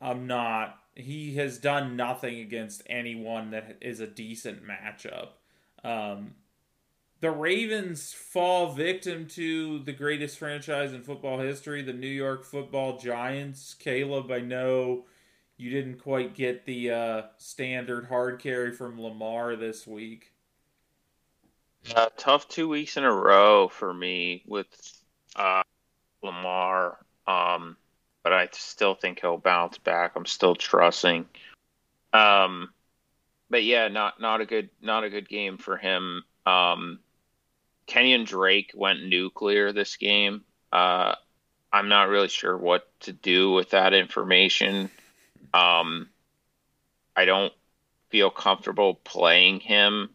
I'm 0.00 0.26
not. 0.26 0.78
He 0.94 1.34
has 1.36 1.58
done 1.58 1.96
nothing 1.96 2.38
against 2.38 2.82
anyone 2.86 3.50
that 3.50 3.78
is 3.80 4.00
a 4.00 4.06
decent 4.06 4.62
matchup. 4.64 5.28
Um, 5.82 6.34
the 7.20 7.30
Ravens 7.30 8.12
fall 8.12 8.72
victim 8.72 9.26
to 9.28 9.78
the 9.80 9.92
greatest 9.92 10.38
franchise 10.38 10.92
in 10.92 11.02
football 11.02 11.38
history, 11.38 11.82
the 11.82 11.92
New 11.92 12.06
York 12.06 12.44
football 12.44 12.98
Giants. 12.98 13.74
Caleb, 13.74 14.30
I 14.30 14.40
know 14.40 15.06
you 15.56 15.70
didn't 15.70 15.98
quite 15.98 16.34
get 16.34 16.66
the 16.66 16.90
uh, 16.90 17.22
standard 17.38 18.06
hard 18.06 18.40
carry 18.40 18.72
from 18.72 19.00
Lamar 19.00 19.56
this 19.56 19.86
week. 19.86 20.32
Uh, 21.94 22.08
tough 22.16 22.48
two 22.48 22.68
weeks 22.68 22.96
in 22.96 23.04
a 23.04 23.12
row 23.12 23.68
for 23.68 23.92
me 23.92 24.42
with 24.46 24.66
uh, 25.36 25.62
Lamar, 26.22 26.98
um, 27.26 27.76
but 28.24 28.32
I 28.32 28.48
still 28.52 28.94
think 28.94 29.20
he'll 29.20 29.36
bounce 29.36 29.78
back. 29.78 30.12
I'm 30.16 30.26
still 30.26 30.56
trusting. 30.56 31.26
Um, 32.12 32.70
but 33.50 33.62
yeah, 33.62 33.88
not 33.88 34.20
not 34.20 34.40
a 34.40 34.46
good 34.46 34.70
not 34.82 35.04
a 35.04 35.10
good 35.10 35.28
game 35.28 35.58
for 35.58 35.76
him. 35.76 36.24
Um, 36.44 36.98
Kenyan 37.86 38.26
Drake 38.26 38.72
went 38.74 39.04
nuclear 39.04 39.72
this 39.72 39.96
game. 39.96 40.42
Uh, 40.72 41.14
I'm 41.72 41.88
not 41.88 42.08
really 42.08 42.28
sure 42.28 42.56
what 42.56 42.88
to 43.00 43.12
do 43.12 43.52
with 43.52 43.70
that 43.70 43.92
information. 43.92 44.90
Um, 45.52 46.08
I 47.14 47.26
don't 47.26 47.52
feel 48.08 48.30
comfortable 48.30 48.94
playing 48.94 49.60
him 49.60 50.10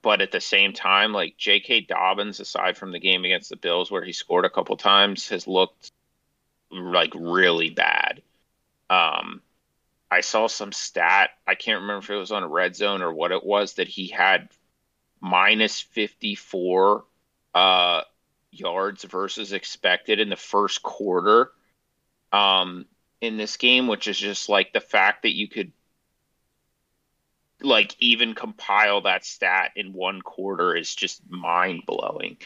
but 0.00 0.20
at 0.20 0.32
the 0.32 0.40
same 0.40 0.72
time, 0.72 1.12
like 1.12 1.36
J.K. 1.36 1.82
Dobbins, 1.82 2.40
aside 2.40 2.76
from 2.76 2.92
the 2.92 3.00
game 3.00 3.24
against 3.24 3.50
the 3.50 3.56
Bills 3.56 3.90
where 3.90 4.04
he 4.04 4.12
scored 4.12 4.44
a 4.44 4.50
couple 4.50 4.76
times, 4.76 5.28
has 5.28 5.46
looked 5.46 5.90
like 6.72 7.12
really 7.14 7.70
bad. 7.70 8.22
Um, 8.90 9.42
I 10.10 10.20
saw 10.20 10.46
some 10.46 10.72
stat. 10.72 11.30
I 11.46 11.54
can't 11.54 11.82
remember 11.82 12.04
if 12.04 12.10
it 12.10 12.16
was 12.16 12.32
on 12.32 12.42
a 12.42 12.48
red 12.48 12.76
zone 12.76 13.02
or 13.02 13.12
what 13.12 13.32
it 13.32 13.44
was 13.44 13.74
that 13.74 13.88
he 13.88 14.08
had 14.08 14.48
minus 15.20 15.80
54 15.80 17.04
uh, 17.54 18.02
yards 18.50 19.04
versus 19.04 19.52
expected 19.52 20.20
in 20.20 20.28
the 20.28 20.36
first 20.36 20.82
quarter 20.82 21.52
um, 22.32 22.86
in 23.20 23.36
this 23.36 23.56
game, 23.56 23.86
which 23.86 24.08
is 24.08 24.18
just 24.18 24.48
like 24.48 24.72
the 24.72 24.80
fact 24.80 25.22
that 25.22 25.34
you 25.34 25.48
could 25.48 25.72
like 27.62 27.94
even 28.00 28.34
compile 28.34 29.02
that 29.02 29.24
stat 29.24 29.72
in 29.76 29.92
one 29.92 30.20
quarter 30.20 30.74
is 30.76 30.94
just 30.94 31.22
mind 31.30 31.84
blowing. 31.86 32.36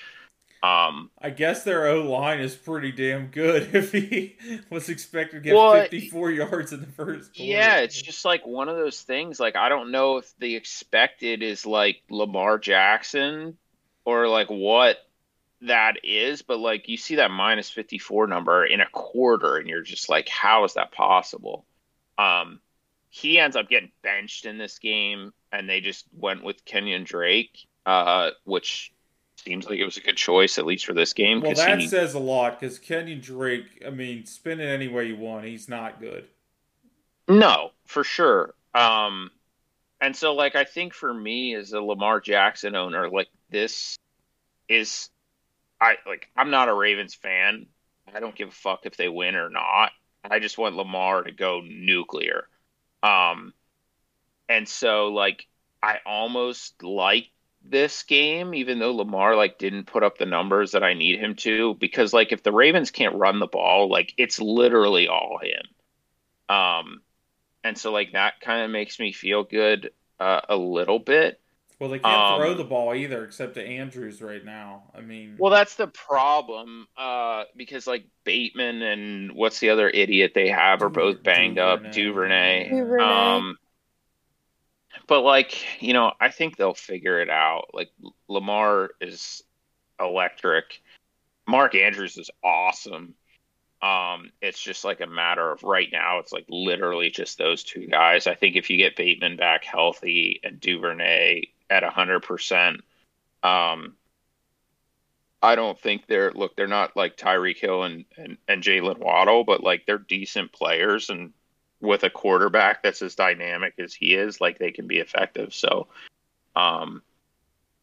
Um, 0.63 1.11
I 1.21 1.31
guess 1.31 1.65
their 1.65 1.87
O 1.87 2.03
line 2.03 2.41
is 2.41 2.57
pretty 2.57 2.93
damn 2.93 3.29
good 3.29 3.69
if 3.75 3.93
he 3.93 4.37
was 4.71 4.89
expected 4.89 5.39
to 5.39 5.41
get 5.41 5.55
well, 5.55 5.75
54 5.75 6.31
yards 6.31 6.73
in 6.73 6.81
the 6.81 6.87
first 6.87 7.35
quarter. 7.35 7.51
Yeah, 7.51 7.77
it's 7.79 8.01
just 8.01 8.25
like 8.25 8.47
one 8.47 8.69
of 8.69 8.77
those 8.77 9.01
things. 9.03 9.39
Like, 9.39 9.57
I 9.57 9.69
don't 9.69 9.91
know 9.91 10.19
if 10.19 10.33
the 10.39 10.57
expected 10.57 11.43
is 11.43 11.67
like 11.67 12.03
Lamar 12.11 12.59
Jackson 12.59 13.57
or 14.05 14.29
like 14.29 14.49
what 14.49 14.99
that 15.63 15.97
is, 16.05 16.43
but 16.43 16.59
like 16.59 16.89
you 16.89 16.97
see 16.97 17.17
that 17.17 17.31
minus 17.31 17.71
54 17.71 18.27
number 18.27 18.65
in 18.65 18.81
a 18.81 18.89
quarter 18.91 19.57
and 19.57 19.69
you're 19.69 19.83
just 19.83 20.09
like, 20.09 20.29
how 20.29 20.65
is 20.65 20.75
that 20.75 20.93
possible? 20.93 21.65
Um, 22.19 22.61
he 23.17 23.39
ends 23.39 23.57
up 23.57 23.69
getting 23.69 23.93
benched 24.03 24.45
in 24.45 24.59
this 24.59 24.79
game, 24.79 25.33
and 25.51 25.69
they 25.69 25.81
just 25.81 26.07
went 26.13 26.45
with 26.45 26.65
Kenyan 26.67 27.05
Drake, 27.05 27.67
uh, 27.87 28.31
which 28.45 28.93
seems 29.47 29.69
like 29.69 29.79
it 29.79 29.85
was 29.85 29.97
a 29.97 30.01
good 30.01 30.17
choice 30.17 30.59
at 30.59 30.67
least 30.67 30.85
for 30.85 30.93
this 30.93 31.13
game. 31.13 31.41
Well, 31.41 31.55
that 31.55 31.79
he, 31.79 31.87
says 31.87 32.15
a 32.15 32.19
lot 32.19 32.59
because 32.59 32.81
Kenyan 32.81 33.23
Drake. 33.23 33.85
I 33.87 33.91
mean, 33.91 34.27
spin 34.27 34.61
it 34.61 34.67
any 34.67 34.89
way 34.89 35.07
you 35.07 35.17
want. 35.17 35.45
He's 35.47 35.69
not 35.69 36.01
good. 36.01 36.27
No, 37.29 37.71
for 37.87 38.03
sure. 38.03 38.55
Um, 38.75 39.31
and 40.01 40.17
so, 40.17 40.35
like, 40.35 40.57
I 40.57 40.65
think 40.65 40.95
for 40.95 41.15
me 41.15 41.55
as 41.55 41.73
a 41.73 41.81
Lamar 41.81 42.21
Jackson 42.21 42.75
owner, 42.75 43.09
like 43.09 43.29
this 43.49 43.97
is, 44.69 45.11
I 45.81 45.95
like. 46.07 46.29
I'm 46.37 46.51
not 46.51 46.69
a 46.69 46.75
Ravens 46.75 47.15
fan. 47.15 47.67
I 48.13 48.19
don't 48.19 48.35
give 48.35 48.49
a 48.49 48.53
fuck 48.53 48.81
if 48.85 48.97
they 48.97 49.09
win 49.09 49.37
or 49.37 49.49
not. 49.49 49.93
I 50.29 50.41
just 50.41 50.59
want 50.59 50.75
Lamar 50.75 51.23
to 51.23 51.31
go 51.31 51.61
nuclear. 51.65 52.49
Um, 53.05 53.53
and 54.49 54.69
so 54.69 55.09
like 55.09 55.47
I 55.83 55.99
almost 56.05 56.83
like 56.83 57.29
this 57.71 58.03
game, 58.03 58.55
even 58.55 58.79
though 58.79 58.95
Lamar 58.95 59.37
like 59.37 59.59
didn't 59.59 59.87
put 59.87 60.03
up 60.03 60.19
the 60.19 60.27
numbers 60.27 60.73
that 60.73 60.83
I 60.83 60.95
need 60.95 61.19
him 61.19 61.35
to, 61.37 61.75
because 61.75 62.13
like 62.13 62.33
if 62.33 62.43
the 62.43 62.53
Ravens 62.53 62.91
can't 62.91 63.17
run 63.17 63.39
the 63.39 63.47
ball, 63.47 63.89
like 63.91 64.13
it's 64.17 64.41
literally 64.41 65.09
all 65.09 65.39
him. 65.43 66.55
Um, 66.55 67.03
and 67.65 67.77
so 67.77 67.93
like 67.93 68.13
that 68.13 68.41
kind 68.41 68.63
of 68.63 68.71
makes 68.71 68.99
me 68.99 69.13
feel 69.13 69.45
good 69.45 69.91
uh, 70.21 70.41
a 70.49 70.57
little 70.57 70.99
bit. 70.99 71.41
Well, 71.79 71.91
they 71.91 71.99
can't 71.99 72.33
um, 72.33 72.41
throw 72.41 72.55
the 72.55 72.65
ball 72.65 72.95
either, 72.95 73.23
except 73.25 73.55
to 73.55 73.63
Andrews 73.63 74.23
right 74.23 74.43
now. 74.43 74.85
I 74.95 75.03
mean, 75.03 75.37
well, 75.39 75.51
that's 75.53 75.75
the 75.75 75.89
problem 75.89 76.87
uh, 76.97 77.45
because 77.55 77.87
like 77.87 78.07
Bateman 78.25 78.81
and 78.81 79.33
what's 79.33 79.61
the 79.61 79.69
other 79.71 79.91
idiot 79.91 80.33
they 80.35 80.49
have 80.49 80.83
are 80.83 80.89
both 80.89 81.23
banged 81.23 81.57
Duvernay. 81.57 81.89
up. 81.89 81.93
Duvernay. 81.93 82.69
Duvernay. 82.71 83.05
Um, 83.05 83.59
but 85.07 85.23
like 85.23 85.83
you 85.83 85.93
know, 85.93 86.13
I 86.21 86.31
think 86.31 86.57
they'll 86.57 86.75
figure 86.75 87.21
it 87.21 87.31
out. 87.31 87.71
Like 87.73 87.91
Lamar 88.29 88.91
is 89.01 89.43
electric. 90.01 90.83
Mark 91.49 91.75
Andrews 91.75 92.17
is 92.19 92.31
awesome. 92.43 93.15
Um, 93.83 94.31
it's 94.41 94.61
just 94.61 94.85
like 94.85 95.01
a 95.01 95.07
matter 95.07 95.51
of 95.51 95.63
right 95.63 95.89
now. 95.93 96.19
It's 96.19 96.33
like 96.33 96.47
literally 96.49 97.11
just 97.11 97.39
those 97.39 97.63
two 97.63 97.87
guys. 97.87 98.27
I 98.27 98.35
think 98.35 98.57
if 98.57 98.71
you 98.71 98.79
get 98.79 98.97
Bateman 98.97 99.37
back 99.37 99.65
healthy 99.65 100.41
and 100.43 100.61
Duvernay 100.61 101.45
at 101.71 101.83
hundred 101.85 102.21
percent. 102.21 102.83
Um, 103.43 103.95
I 105.43 105.55
don't 105.55 105.79
think 105.79 106.07
they're 106.07 106.33
look. 106.33 106.57
They're 106.57 106.67
not 106.67 106.97
like 106.97 107.17
Tyreek 107.17 107.59
Hill 107.59 107.85
and 107.85 108.05
and, 108.17 108.39
and 108.49 108.63
Jaylen 108.63 108.99
Waddle, 108.99 109.45
but 109.45 109.63
like 109.63 109.87
they're 109.87 109.99
decent 109.99 110.53
players, 110.53 111.11
and 111.11 111.33
with 111.81 112.03
a 112.03 112.11
quarterback 112.11 112.83
that's 112.83 113.03
as 113.03 113.15
dynamic 113.15 113.75
as 113.79 113.95
he 113.95 114.15
is, 114.15 114.41
like 114.41 114.59
they 114.59 114.71
can 114.71 114.87
be 114.87 114.99
effective. 114.99 115.55
So, 115.55 115.89
um, 116.55 117.03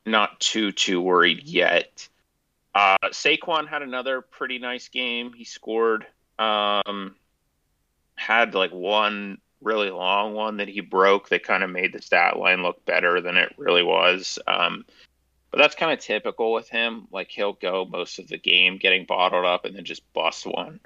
not 0.06 0.40
too 0.40 0.72
too 0.72 1.02
worried 1.02 1.44
yet. 1.44 2.08
Uh, 2.76 2.98
Saquon 3.06 3.68
had 3.68 3.84
another 3.84 4.22
pretty 4.22 4.60
nice 4.60 4.90
game. 4.90 5.34
He 5.34 5.44
scored. 5.44 6.06
Um, 6.40 7.16
had 8.16 8.56
like 8.56 8.72
one 8.72 9.38
really 9.62 9.90
long 9.90 10.34
one 10.34 10.58
that 10.58 10.68
he 10.68 10.82
broke 10.82 11.30
that 11.30 11.44
kind 11.44 11.64
of 11.64 11.70
made 11.70 11.94
the 11.94 12.02
stat 12.02 12.38
line 12.38 12.64
look 12.64 12.84
better 12.86 13.22
than 13.22 13.38
it 13.38 13.54
really 13.58 13.84
was. 13.84 14.40
Um, 14.48 14.86
but 15.52 15.60
that's 15.60 15.76
kind 15.76 15.92
of 15.92 16.00
typical 16.00 16.52
with 16.52 16.70
him. 16.70 17.08
Like 17.12 17.30
he'll 17.30 17.54
go 17.54 17.86
most 17.86 18.20
of 18.20 18.28
the 18.28 18.38
game 18.38 18.78
getting 18.78 19.06
bottled 19.06 19.46
up 19.46 19.66
and 19.66 19.76
then 19.76 19.86
just 19.86 20.12
bust 20.14 20.46
one. 20.46 20.80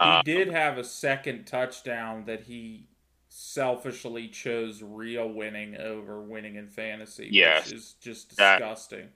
He 0.00 0.08
um, 0.08 0.22
did 0.24 0.48
have 0.48 0.76
a 0.78 0.84
second 0.84 1.46
touchdown 1.46 2.24
that 2.26 2.42
he 2.42 2.88
selfishly 3.28 4.28
chose 4.28 4.82
real 4.82 5.28
winning 5.28 5.76
over 5.76 6.20
winning 6.22 6.56
in 6.56 6.68
fantasy. 6.68 7.28
Yes, 7.30 7.72
is 7.72 7.94
just 8.00 8.30
disgusting. 8.30 9.08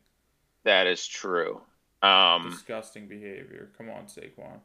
that, 0.64 0.87
that 0.87 0.87
is 0.87 1.07
true. 1.07 1.61
Um, 2.03 2.51
disgusting 2.51 3.09
behavior. 3.09 3.70
Come 3.76 3.91
on, 3.91 4.05
Saquon. 4.05 4.61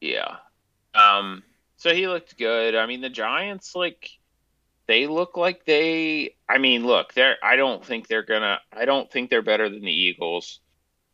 Yeah. 0.00 0.36
Um, 0.94 1.42
so 1.76 1.94
he 1.94 2.08
looked 2.08 2.36
good. 2.36 2.74
I 2.74 2.86
mean, 2.86 3.00
the 3.00 3.08
Giants 3.08 3.74
like 3.74 4.10
they 4.86 5.06
look 5.06 5.36
like 5.36 5.64
they. 5.64 6.36
I 6.48 6.58
mean, 6.58 6.86
look, 6.86 7.14
they're. 7.14 7.36
I 7.42 7.56
don't 7.56 7.84
think 7.84 8.06
they're 8.06 8.22
gonna. 8.22 8.60
I 8.72 8.84
don't 8.84 9.10
think 9.10 9.30
they're 9.30 9.42
better 9.42 9.68
than 9.68 9.82
the 9.82 9.92
Eagles. 9.92 10.60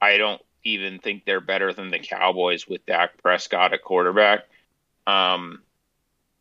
I 0.00 0.18
don't 0.18 0.42
even 0.64 0.98
think 0.98 1.24
they're 1.24 1.40
better 1.40 1.72
than 1.72 1.90
the 1.90 1.98
Cowboys 1.98 2.66
with 2.66 2.86
Dak 2.86 3.20
Prescott 3.22 3.72
at 3.72 3.82
quarterback. 3.82 4.40
Um, 5.06 5.62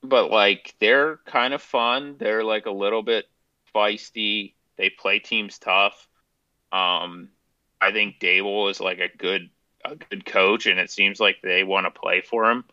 but 0.03 0.31
like 0.31 0.75
they're 0.79 1.17
kind 1.25 1.53
of 1.53 1.61
fun. 1.61 2.15
They're 2.17 2.43
like 2.43 2.65
a 2.65 2.71
little 2.71 3.03
bit 3.03 3.25
feisty. 3.75 4.53
They 4.77 4.89
play 4.89 5.19
teams 5.19 5.59
tough. 5.59 6.07
Um, 6.71 7.29
I 7.79 7.91
think 7.91 8.19
Daboll 8.19 8.69
is 8.69 8.79
like 8.79 8.99
a 8.99 9.15
good 9.15 9.49
a 9.83 9.95
good 9.95 10.25
coach, 10.25 10.65
and 10.65 10.79
it 10.79 10.91
seems 10.91 11.19
like 11.19 11.37
they 11.41 11.63
want 11.63 11.85
to 11.85 11.99
play 11.99 12.21
for 12.21 12.49
him. 12.49 12.63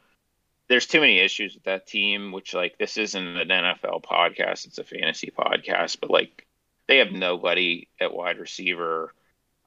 There's 0.68 0.86
too 0.86 1.00
many 1.00 1.18
issues 1.18 1.54
with 1.54 1.64
that 1.64 1.86
team, 1.86 2.32
which 2.32 2.54
like 2.54 2.76
this 2.78 2.96
isn't 2.98 3.26
an 3.26 3.48
NFL 3.48 4.02
podcast; 4.02 4.66
it's 4.66 4.78
a 4.78 4.84
fantasy 4.84 5.32
podcast. 5.36 5.98
But 6.00 6.10
like 6.10 6.46
they 6.86 6.98
have 6.98 7.12
nobody 7.12 7.88
at 8.00 8.14
wide 8.14 8.38
receiver. 8.38 9.12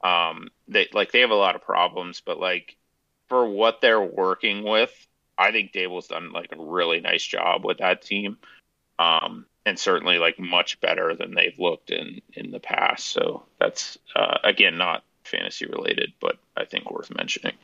Um, 0.02 0.48
they 0.68 0.88
like 0.92 1.12
they 1.12 1.20
have 1.20 1.30
a 1.30 1.34
lot 1.34 1.54
of 1.54 1.62
problems, 1.62 2.22
but 2.24 2.38
like 2.38 2.76
for 3.28 3.46
what 3.46 3.80
they're 3.80 4.02
working 4.02 4.64
with, 4.64 4.92
I 5.38 5.52
think 5.52 5.72
Daboll's 5.72 6.08
done 6.08 6.32
like 6.32 6.52
a 6.52 6.62
really 6.62 7.00
nice 7.00 7.24
job 7.24 7.64
with 7.64 7.78
that 7.78 8.02
team. 8.02 8.38
Um, 8.98 9.46
and 9.64 9.78
certainly 9.78 10.18
like 10.18 10.38
much 10.38 10.80
better 10.80 11.14
than 11.14 11.34
they've 11.34 11.58
looked 11.58 11.90
in 11.90 12.20
in 12.34 12.50
the 12.50 12.60
past. 12.60 13.06
So 13.06 13.44
that's 13.58 13.98
uh, 14.14 14.38
again 14.44 14.76
not 14.76 15.04
fantasy 15.24 15.66
related, 15.66 16.12
but 16.20 16.36
I 16.56 16.64
think 16.64 16.90
worth 16.90 17.14
mentioning. 17.14 17.54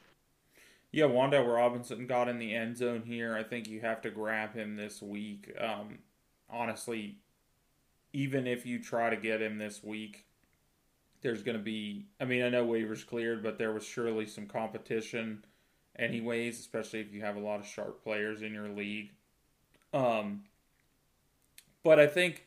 Yeah, 0.91 1.05
Wan'Dale 1.05 1.53
Robinson 1.53 2.07
got 2.07 2.28
in 2.28 2.39
the 2.39 2.55
end 2.55 2.76
zone 2.76 3.03
here. 3.05 3.36
I 3.36 3.43
think 3.43 3.68
you 3.68 3.80
have 3.80 4.01
to 4.03 4.11
grab 4.11 4.55
him 4.55 4.76
this 4.76 5.03
week. 5.03 5.55
Um, 5.61 5.99
honestly, 6.49 7.16
even 8.14 8.47
if 8.47 8.64
you 8.64 8.82
try 8.82 9.11
to 9.11 9.16
get 9.16 9.43
him 9.43 9.59
this 9.59 9.82
week, 9.84 10.24
there's 11.20 11.42
going 11.42 11.56
to 11.56 11.62
be. 11.62 12.06
I 12.20 12.24
mean, 12.24 12.42
I 12.42 12.48
know 12.48 12.66
waivers 12.66 13.06
cleared, 13.06 13.42
but 13.42 13.58
there 13.58 13.72
was 13.72 13.84
surely 13.84 14.26
some 14.26 14.46
competition, 14.46 15.44
anyways. 15.98 16.58
Especially 16.58 17.00
if 17.00 17.12
you 17.12 17.20
have 17.22 17.36
a 17.36 17.40
lot 17.40 17.60
of 17.60 17.66
sharp 17.66 18.02
players 18.02 18.42
in 18.42 18.52
your 18.52 18.68
league. 18.68 19.10
Um, 19.92 20.44
but 21.82 21.98
I 21.98 22.06
think 22.06 22.44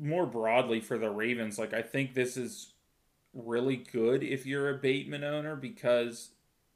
more 0.00 0.26
broadly 0.26 0.80
for 0.80 0.98
the 0.98 1.10
Ravens, 1.10 1.58
like 1.58 1.72
I 1.72 1.82
think 1.82 2.14
this 2.14 2.36
is 2.36 2.72
really 3.34 3.76
good 3.76 4.22
if 4.22 4.46
you're 4.46 4.70
a 4.70 4.78
Bateman 4.78 5.24
owner 5.24 5.56
because 5.56 6.30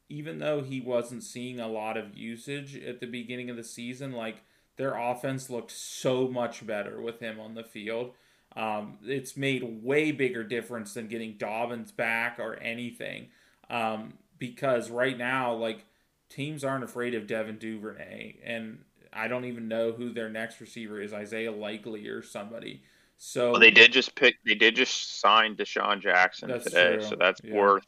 even 0.08 0.38
though 0.38 0.62
he 0.62 0.80
wasn't 0.80 1.22
seeing 1.22 1.58
a 1.58 1.68
lot 1.68 1.96
of 1.96 2.16
usage 2.16 2.76
at 2.76 3.00
the 3.00 3.06
beginning 3.06 3.48
of 3.48 3.56
the 3.56 3.64
season, 3.64 4.12
like 4.12 4.42
their 4.76 4.94
offense 4.94 5.48
looked 5.48 5.70
so 5.70 6.28
much 6.28 6.66
better 6.66 7.00
with 7.00 7.20
him 7.20 7.40
on 7.40 7.54
the 7.54 7.64
field. 7.64 8.12
Um, 8.56 8.98
it's 9.04 9.36
made 9.36 9.82
way 9.82 10.12
bigger 10.12 10.44
difference 10.44 10.94
than 10.94 11.08
getting 11.08 11.36
Dobbins 11.38 11.92
back 11.92 12.38
or 12.38 12.56
anything. 12.56 13.28
Um, 13.70 14.14
because 14.38 14.90
right 14.90 15.16
now, 15.16 15.54
like 15.54 15.84
teams 16.28 16.64
aren't 16.64 16.84
afraid 16.84 17.14
of 17.14 17.26
Devin 17.26 17.58
Duvernay, 17.58 18.36
and 18.44 18.84
I 19.12 19.28
don't 19.28 19.44
even 19.44 19.68
know 19.68 19.92
who 19.92 20.12
their 20.12 20.28
next 20.28 20.60
receiver 20.60 21.00
is, 21.00 21.12
Isaiah 21.12 21.52
Likely 21.52 22.08
or 22.08 22.22
somebody. 22.22 22.82
So 23.16 23.52
well, 23.52 23.60
they 23.60 23.70
did 23.70 23.92
just 23.92 24.14
pick. 24.14 24.36
They 24.44 24.54
did 24.54 24.74
just 24.74 25.20
sign 25.20 25.54
DeSean 25.54 26.02
Jackson 26.02 26.48
today, 26.48 26.96
true. 26.96 27.02
so 27.02 27.16
that's 27.16 27.40
yeah. 27.44 27.54
worth. 27.54 27.86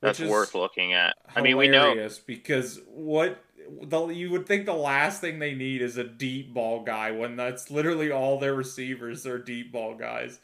That's 0.00 0.20
worth 0.20 0.54
looking 0.54 0.92
at. 0.94 1.16
I 1.34 1.40
mean, 1.42 1.56
we 1.56 1.68
know 1.68 2.08
because 2.26 2.80
what 2.86 3.42
the, 3.82 4.06
you 4.08 4.30
would 4.30 4.46
think 4.46 4.66
the 4.66 4.74
last 4.74 5.20
thing 5.20 5.38
they 5.38 5.54
need 5.54 5.82
is 5.82 5.96
a 5.96 6.04
deep 6.04 6.54
ball 6.54 6.82
guy 6.82 7.10
when 7.10 7.36
that's 7.36 7.70
literally 7.70 8.10
all 8.10 8.38
their 8.38 8.54
receivers 8.54 9.26
are 9.26 9.38
deep 9.38 9.72
ball 9.72 9.94
guys. 9.94 10.38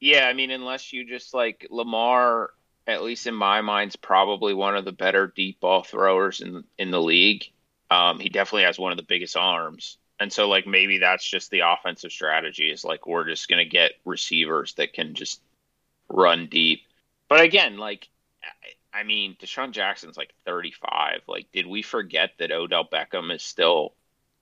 Yeah, 0.00 0.26
I 0.26 0.32
mean, 0.32 0.50
unless 0.50 0.92
you 0.92 1.04
just 1.04 1.34
like 1.34 1.66
Lamar, 1.70 2.50
at 2.86 3.02
least 3.02 3.26
in 3.26 3.34
my 3.34 3.60
mind, 3.60 3.90
is 3.90 3.96
probably 3.96 4.54
one 4.54 4.76
of 4.76 4.84
the 4.84 4.92
better 4.92 5.26
deep 5.26 5.60
ball 5.60 5.82
throwers 5.82 6.40
in 6.40 6.64
in 6.78 6.90
the 6.90 7.02
league. 7.02 7.44
Um, 7.90 8.18
he 8.18 8.28
definitely 8.28 8.64
has 8.64 8.78
one 8.78 8.92
of 8.92 8.98
the 8.98 9.04
biggest 9.04 9.36
arms. 9.36 9.98
And 10.20 10.30
so, 10.30 10.48
like, 10.48 10.66
maybe 10.66 10.98
that's 10.98 11.26
just 11.26 11.50
the 11.50 11.60
offensive 11.60 12.12
strategy 12.12 12.70
is 12.70 12.84
like, 12.84 13.06
we're 13.06 13.26
just 13.26 13.48
to 13.58 13.64
get 13.64 13.92
receivers 14.04 14.74
that 14.74 14.92
can 14.92 15.14
just 15.14 15.40
run 16.10 16.46
deep. 16.46 16.82
But 17.28 17.40
again, 17.40 17.78
like, 17.78 18.08
I 18.92 19.04
mean, 19.04 19.36
DeSean 19.40 19.70
Jackson's 19.70 20.16
like 20.16 20.34
35. 20.46 21.22
Like, 21.28 21.46
did 21.52 21.66
we 21.66 21.82
forget 21.82 22.32
that 22.38 22.50
Odell 22.50 22.84
Beckham 22.84 23.34
is 23.34 23.42
still 23.42 23.94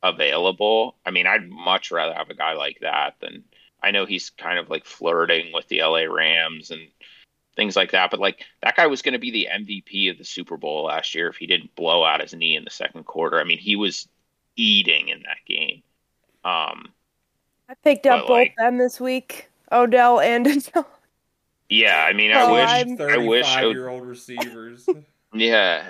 available? 0.03 0.97
I 1.05 1.11
mean, 1.11 1.27
I'd 1.27 1.49
much 1.49 1.91
rather 1.91 2.15
have 2.15 2.31
a 2.31 2.35
guy 2.35 2.55
like 2.55 2.79
that 2.81 3.17
than 3.21 3.45
I 3.83 3.91
know 3.91 4.07
he's 4.07 4.31
kind 4.31 4.59
of 4.59 4.71
like 4.71 4.85
flirting 4.85 5.53
with 5.53 5.69
the 5.69 5.83
LA 5.83 6.05
Rams 6.05 6.71
and 6.71 6.89
things 7.57 7.77
like 7.77 7.93
that. 7.93 8.11
But 8.11 8.21
like 8.21 8.45
that 8.63 8.77
guy 8.77 8.87
was 8.87 9.03
going 9.03 9.13
to 9.13 9.19
be 9.19 9.31
the 9.31 9.49
MVP 9.53 10.11
of 10.11 10.19
the 10.19 10.25
Super 10.25 10.57
Bowl 10.57 10.85
last 10.85 11.15
year 11.15 11.29
if 11.29 11.37
he 11.37 11.47
didn't 11.47 11.75
blow 11.75 12.05
out 12.05 12.21
his 12.21 12.35
knee 12.35 12.57
in 12.57 12.65
the 12.65 12.71
second 12.71 13.05
quarter. 13.05 13.39
I 13.39 13.45
mean, 13.45 13.59
he 13.59 13.77
was 13.77 14.09
eating 14.57 15.09
in 15.09 15.23
that 15.23 15.39
game. 15.47 15.83
Um, 16.45 16.93
I 17.69 17.75
picked 17.85 18.07
up 18.07 18.23
both 18.23 18.31
like, 18.31 18.55
them 18.57 18.79
this 18.79 18.99
week, 18.99 19.51
Odell 19.71 20.21
and 20.21 20.47
Odell. 20.47 20.89
Yeah, 21.69 22.03
I 22.03 22.13
mean, 22.15 22.33
I 22.33 22.43
oh, 22.43 22.53
wish, 22.55 23.01
I 23.01 23.17
wish, 23.19 23.57
year 23.57 23.89
old 23.89 24.07
receivers. 24.07 24.89
yeah, 25.35 25.85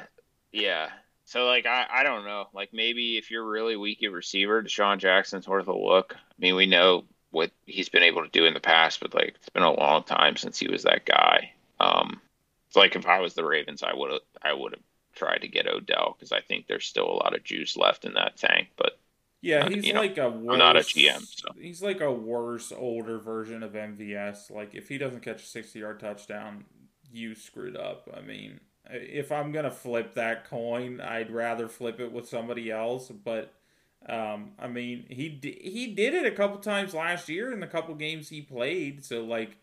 yeah. 0.52 0.88
So 1.24 1.44
like, 1.44 1.66
I, 1.66 1.86
I 1.90 2.02
don't 2.02 2.24
know. 2.24 2.46
Like 2.52 2.70
maybe 2.72 3.16
if 3.16 3.30
you're 3.30 3.46
really 3.46 3.76
weak 3.76 4.02
at 4.02 4.10
receiver, 4.10 4.62
DeSean 4.62 4.98
Jackson's 4.98 5.46
worth 5.46 5.68
a 5.68 5.76
look. 5.76 6.16
I 6.16 6.34
mean, 6.38 6.56
we 6.56 6.66
know 6.66 7.04
what 7.30 7.50
he's 7.66 7.88
been 7.90 8.02
able 8.02 8.24
to 8.24 8.30
do 8.30 8.46
in 8.46 8.54
the 8.54 8.60
past, 8.60 9.00
but 9.00 9.14
like 9.14 9.34
it's 9.36 9.50
been 9.50 9.62
a 9.62 9.70
long 9.70 10.02
time 10.02 10.36
since 10.36 10.58
he 10.58 10.68
was 10.68 10.82
that 10.82 11.04
guy. 11.04 11.52
Um, 11.78 12.20
it's 12.66 12.76
like 12.76 12.96
if 12.96 13.06
I 13.06 13.20
was 13.20 13.34
the 13.34 13.44
Ravens, 13.44 13.82
I 13.82 13.94
would 13.94 14.10
have 14.10 14.20
I 14.42 14.52
would 14.52 14.72
have 14.72 14.82
tried 15.14 15.42
to 15.42 15.48
get 15.48 15.68
Odell 15.68 16.16
because 16.16 16.32
I 16.32 16.40
think 16.40 16.66
there's 16.66 16.86
still 16.86 17.06
a 17.06 17.20
lot 17.22 17.36
of 17.36 17.44
juice 17.44 17.76
left 17.76 18.04
in 18.04 18.14
that 18.14 18.36
tank. 18.36 18.68
But 18.76 18.98
yeah, 19.40 19.64
uh, 19.64 19.70
he's 19.70 19.92
like 19.92 20.16
know, 20.16 20.28
a 20.28 20.30
worse, 20.30 20.52
I'm 20.52 20.58
not 20.58 20.76
a 20.76 20.80
GM. 20.80 21.20
So. 21.20 21.48
He's 21.60 21.82
like 21.82 22.00
a 22.00 22.12
worse, 22.12 22.72
older 22.76 23.18
version 23.18 23.62
of 23.62 23.72
MVS. 23.72 24.50
Like 24.50 24.74
if 24.74 24.88
he 24.88 24.98
doesn't 24.98 25.22
catch 25.22 25.42
a 25.42 25.46
60 25.46 25.78
yard 25.78 26.00
touchdown, 26.00 26.64
you 27.12 27.34
screwed 27.34 27.76
up. 27.76 28.08
I 28.16 28.20
mean, 28.20 28.60
if 28.90 29.30
I'm 29.30 29.52
gonna 29.52 29.70
flip 29.70 30.14
that 30.14 30.48
coin, 30.48 31.00
I'd 31.00 31.30
rather 31.30 31.68
flip 31.68 32.00
it 32.00 32.12
with 32.12 32.28
somebody 32.28 32.70
else. 32.70 33.08
But 33.10 33.52
um, 34.08 34.52
I 34.58 34.66
mean, 34.66 35.06
he 35.08 35.28
d- 35.28 35.60
he 35.62 35.88
did 35.94 36.14
it 36.14 36.26
a 36.26 36.30
couple 36.32 36.58
times 36.58 36.94
last 36.94 37.28
year 37.28 37.52
in 37.52 37.60
the 37.60 37.66
couple 37.66 37.94
games 37.94 38.28
he 38.28 38.40
played. 38.40 39.04
So 39.04 39.24
like 39.24 39.56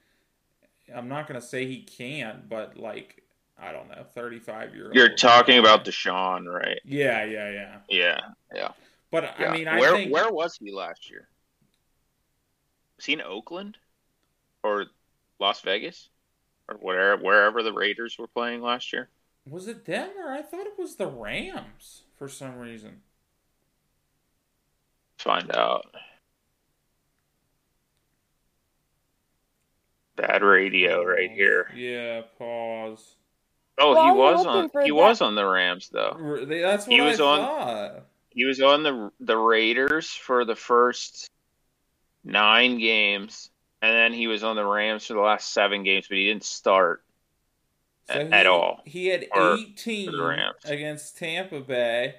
I'm 0.93 1.09
not 1.09 1.28
gonna 1.28 1.41
say 1.41 1.65
he 1.65 1.82
can't, 1.82 2.47
but 2.47 2.78
like 2.78 3.23
I 3.57 3.71
don't 3.71 3.89
know, 3.89 4.05
35 4.13 4.76
year 4.76 4.86
old. 4.86 4.95
You're 4.95 5.15
talking 5.15 5.57
about 5.57 5.86
DeSean, 5.86 6.45
right? 6.45 6.80
Yeah, 6.84 7.23
yeah, 7.23 7.51
yeah. 7.51 7.78
Yeah, 7.89 8.19
yeah. 8.53 8.71
But 9.12 9.36
yeah. 9.39 9.49
I 9.49 9.53
mean, 9.53 9.68
I 9.68 9.80
where 9.80 9.95
think... 9.95 10.14
where 10.14 10.32
was 10.32 10.58
he 10.58 10.72
last 10.72 11.10
year? 11.10 11.28
Was 12.97 13.06
he 13.06 13.14
in 13.14 13.22
Oakland 13.22 13.78
or 14.64 14.86
Las 15.39 15.62
Vegas 15.62 16.10
or 16.70 16.78
whatever 16.78 17.22
wherever 17.22 17.64
the 17.64 17.74
Raiders 17.74 18.18
were 18.18 18.28
playing 18.28 18.62
last 18.62 18.93
year? 18.93 19.10
Was 19.47 19.68
it 19.68 19.86
them 19.86 20.10
or 20.18 20.32
I 20.32 20.41
thought 20.41 20.66
it 20.66 20.78
was 20.78 20.95
the 20.95 21.08
Rams 21.08 22.03
for 22.18 22.28
some 22.28 22.58
reason. 22.58 23.01
Find 25.18 25.56
out. 25.56 25.86
Bad 30.16 30.43
radio 30.43 31.03
right 31.03 31.32
here. 31.32 31.70
Yeah, 31.76 32.22
pause. 32.38 33.16
Oh, 33.78 33.93
well, 33.93 34.06
he 34.06 34.12
was 34.12 34.45
on. 34.45 34.70
He 34.84 34.89
that. 34.89 34.95
was 34.95 35.22
on 35.22 35.36
the 35.36 35.45
Rams 35.45 35.89
though. 35.89 36.45
That's 36.47 36.88
what 36.88 36.93
he 36.93 37.01
was 37.01 37.20
I 37.20 37.24
on. 37.24 37.39
Thought. 37.39 38.06
He 38.36 38.44
was 38.44 38.62
on 38.62 38.84
the 38.84 39.12
the 39.22 39.38
Raiders 39.38 40.12
for 40.12 40.44
the 40.44 40.58
first 40.58 41.32
nine 42.26 42.78
games, 42.80 43.50
and 43.82 43.96
then 43.96 44.14
he 44.14 44.28
was 44.28 44.44
on 44.44 44.58
the 44.58 44.66
Rams 44.66 45.06
for 45.06 45.14
the 45.14 45.22
last 45.22 45.54
seven 45.54 45.84
games, 45.84 46.08
but 46.10 46.18
he 46.18 46.26
didn't 46.26 46.44
start 46.44 47.02
so 48.08 48.14
at, 48.14 48.28
he, 48.28 48.34
at, 48.34 48.46
all. 48.46 48.82
He 48.86 49.08
had 49.08 49.26
eighteen 49.34 50.14
against 50.66 51.18
Tampa 51.18 51.62
Bay, 51.62 52.16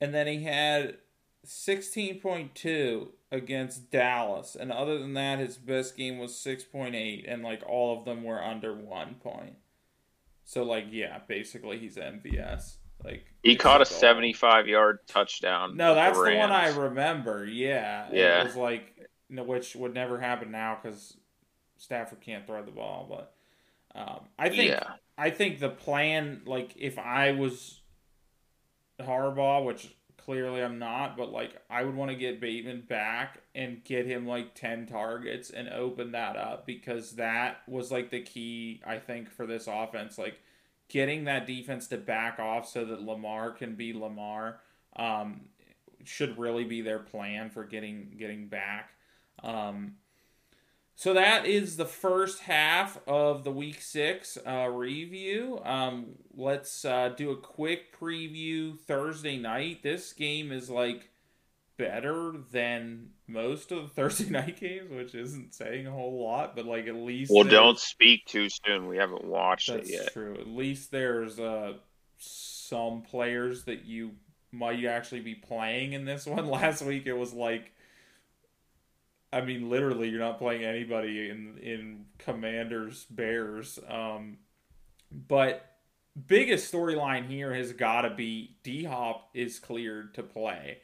and 0.00 0.14
then 0.14 0.26
he 0.26 0.44
had 0.44 0.96
sixteen 1.44 2.20
point 2.20 2.54
two 2.54 3.12
against 3.30 3.90
Dallas, 3.90 4.56
and 4.58 4.72
other 4.72 4.98
than 4.98 5.12
that, 5.12 5.40
his 5.40 5.58
best 5.58 5.94
game 5.94 6.18
was 6.18 6.34
six 6.34 6.64
point 6.64 6.94
eight, 6.94 7.26
and 7.28 7.42
like 7.42 7.62
all 7.68 7.98
of 7.98 8.06
them 8.06 8.24
were 8.24 8.42
under 8.42 8.74
one 8.74 9.16
point. 9.16 9.56
So 10.46 10.62
like, 10.62 10.86
yeah, 10.90 11.18
basically 11.28 11.78
he's 11.78 11.96
MVS. 11.96 12.76
Like 13.04 13.24
he 13.42 13.56
caught 13.56 13.80
a 13.80 13.86
seventy-five 13.86 14.66
yard 14.66 15.00
touchdown. 15.06 15.76
No, 15.76 15.94
that's 15.94 16.18
the, 16.18 16.24
the, 16.24 16.36
one 16.36 16.50
I 16.50 16.68
remember. 16.76 17.46
Yeah, 17.46 18.08
yeah. 18.12 18.40
It 18.40 18.46
was 18.46 18.56
like 18.56 18.94
which 19.30 19.76
would 19.76 19.94
never 19.94 20.18
happen 20.18 20.50
now 20.50 20.78
because 20.80 21.16
Stafford 21.76 22.20
can't 22.20 22.46
throw 22.46 22.62
the 22.62 22.70
ball. 22.70 23.06
But 23.08 23.34
um, 23.98 24.20
I 24.38 24.48
think 24.48 24.70
yeah. 24.70 24.94
I 25.16 25.30
think 25.30 25.58
the 25.58 25.68
plan, 25.68 26.42
like 26.46 26.74
if 26.76 26.98
I 26.98 27.32
was 27.32 27.80
Harbaugh, 29.00 29.64
which 29.64 29.94
clearly 30.16 30.62
I'm 30.62 30.78
not, 30.78 31.16
but 31.16 31.32
like 31.32 31.56
I 31.70 31.84
would 31.84 31.94
want 31.94 32.10
to 32.10 32.16
get 32.16 32.40
Bateman 32.40 32.82
back 32.88 33.38
and 33.54 33.82
get 33.82 34.06
him 34.06 34.26
like 34.26 34.54
10 34.54 34.86
targets 34.86 35.50
and 35.50 35.68
open 35.70 36.12
that 36.12 36.36
up 36.36 36.66
because 36.66 37.12
that 37.12 37.62
was 37.66 37.90
like 37.90 38.10
the 38.10 38.20
key 38.20 38.82
I 38.86 38.98
think 38.98 39.30
for 39.30 39.46
this 39.46 39.66
offense 39.66 40.18
like 40.18 40.38
getting 40.88 41.24
that 41.24 41.46
defense 41.46 41.86
to 41.88 41.96
back 41.98 42.38
off 42.38 42.68
so 42.68 42.84
that 42.84 43.02
Lamar 43.02 43.50
can 43.50 43.74
be 43.74 43.92
Lamar 43.92 44.60
um, 44.96 45.42
should 46.04 46.38
really 46.38 46.64
be 46.64 46.80
their 46.80 46.98
plan 46.98 47.50
for 47.50 47.64
getting 47.64 48.14
getting 48.18 48.48
back. 48.48 48.90
Um, 49.42 49.96
so 50.94 51.14
that 51.14 51.46
is 51.46 51.76
the 51.76 51.84
first 51.84 52.40
half 52.40 52.98
of 53.06 53.44
the 53.44 53.52
week 53.52 53.80
six 53.80 54.36
uh, 54.44 54.68
review. 54.68 55.60
Um, 55.64 56.16
let's 56.34 56.84
uh, 56.84 57.10
do 57.16 57.30
a 57.30 57.36
quick 57.36 57.96
preview 57.96 58.76
Thursday 58.80 59.36
night. 59.36 59.84
This 59.84 60.12
game 60.12 60.50
is 60.50 60.68
like 60.68 61.10
better 61.78 62.34
than 62.52 63.10
most 63.26 63.72
of 63.72 63.82
the 63.82 63.88
Thursday 63.94 64.28
night 64.28 64.60
games, 64.60 64.90
which 64.90 65.14
isn't 65.14 65.54
saying 65.54 65.86
a 65.86 65.90
whole 65.90 66.22
lot, 66.22 66.54
but 66.54 66.66
like 66.66 66.86
at 66.86 66.96
least. 66.96 67.32
Well, 67.32 67.44
don't 67.44 67.78
speak 67.78 68.26
too 68.26 68.48
soon. 68.50 68.88
We 68.88 68.98
haven't 68.98 69.24
watched 69.24 69.70
it 69.70 69.88
yet. 69.88 70.12
true. 70.12 70.36
At 70.38 70.48
least 70.48 70.90
there's 70.90 71.40
uh, 71.40 71.74
some 72.18 73.02
players 73.02 73.64
that 73.64 73.86
you 73.86 74.12
might 74.52 74.84
actually 74.84 75.20
be 75.20 75.34
playing 75.34 75.94
in 75.94 76.04
this 76.04 76.26
one. 76.26 76.46
Last 76.46 76.82
week 76.82 77.06
it 77.06 77.14
was 77.14 77.32
like 77.32 77.72
I 79.32 79.42
mean, 79.42 79.68
literally, 79.68 80.08
you're 80.08 80.20
not 80.20 80.38
playing 80.38 80.64
anybody 80.64 81.28
in 81.28 81.58
in 81.58 82.06
Commanders 82.18 83.04
Bears. 83.10 83.78
Um, 83.88 84.38
but 85.12 85.64
biggest 86.26 86.72
storyline 86.72 87.26
here 87.26 87.54
has 87.54 87.72
got 87.72 88.02
to 88.02 88.10
be 88.10 88.56
D 88.62 88.84
Hop 88.84 89.30
is 89.34 89.58
cleared 89.58 90.14
to 90.14 90.22
play. 90.22 90.78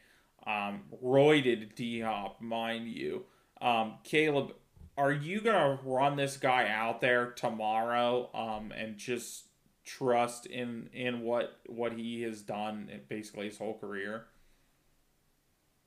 Um, 0.46 0.82
roided 1.02 1.74
D 1.74 2.00
Hop, 2.00 2.40
mind 2.40 2.88
you. 2.88 3.24
Um, 3.60 3.94
Caleb, 4.04 4.54
are 4.96 5.12
you 5.12 5.40
gonna 5.40 5.78
run 5.84 6.16
this 6.16 6.36
guy 6.36 6.68
out 6.68 7.00
there 7.00 7.30
tomorrow 7.32 8.30
um, 8.34 8.72
and 8.72 8.96
just 8.96 9.44
trust 9.84 10.46
in 10.46 10.88
in 10.92 11.20
what 11.20 11.58
what 11.66 11.92
he 11.92 12.22
has 12.22 12.42
done 12.42 12.90
basically 13.08 13.48
his 13.48 13.58
whole 13.58 13.78
career? 13.78 14.26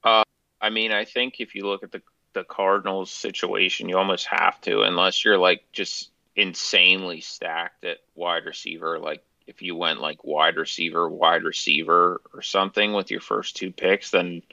Uh, 0.03 0.23
I 0.61 0.69
mean, 0.69 0.91
I 0.91 1.05
think 1.05 1.35
if 1.39 1.55
you 1.55 1.65
look 1.65 1.83
at 1.83 1.91
the 1.91 2.01
the 2.33 2.43
Cardinals 2.43 3.09
situation, 3.11 3.89
you 3.89 3.97
almost 3.97 4.27
have 4.27 4.61
to, 4.61 4.81
unless 4.81 5.25
you're 5.25 5.37
like 5.37 5.63
just 5.71 6.11
insanely 6.35 7.19
stacked 7.19 7.83
at 7.83 7.97
wide 8.15 8.45
receiver. 8.45 8.99
Like 8.99 9.23
if 9.47 9.61
you 9.61 9.75
went 9.75 10.01
like 10.01 10.23
wide 10.23 10.57
receiver, 10.57 11.09
wide 11.09 11.43
receiver, 11.43 12.21
or 12.33 12.41
something 12.41 12.93
with 12.93 13.11
your 13.11 13.21
first 13.21 13.55
two 13.55 13.71
picks, 13.71 14.11
then 14.11 14.43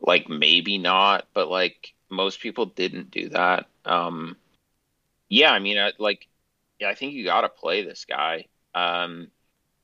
like 0.00 0.28
maybe 0.28 0.78
not. 0.78 1.26
But 1.34 1.48
like 1.48 1.92
most 2.08 2.40
people 2.40 2.66
didn't 2.66 3.10
do 3.10 3.28
that. 3.30 3.66
Um, 3.84 4.36
yeah, 5.28 5.50
I 5.50 5.58
mean, 5.58 5.78
I, 5.78 5.92
like 5.98 6.28
yeah, 6.78 6.88
I 6.88 6.94
think 6.94 7.14
you 7.14 7.24
got 7.24 7.42
to 7.42 7.48
play 7.48 7.84
this 7.84 8.04
guy. 8.04 8.46
Um, 8.74 9.28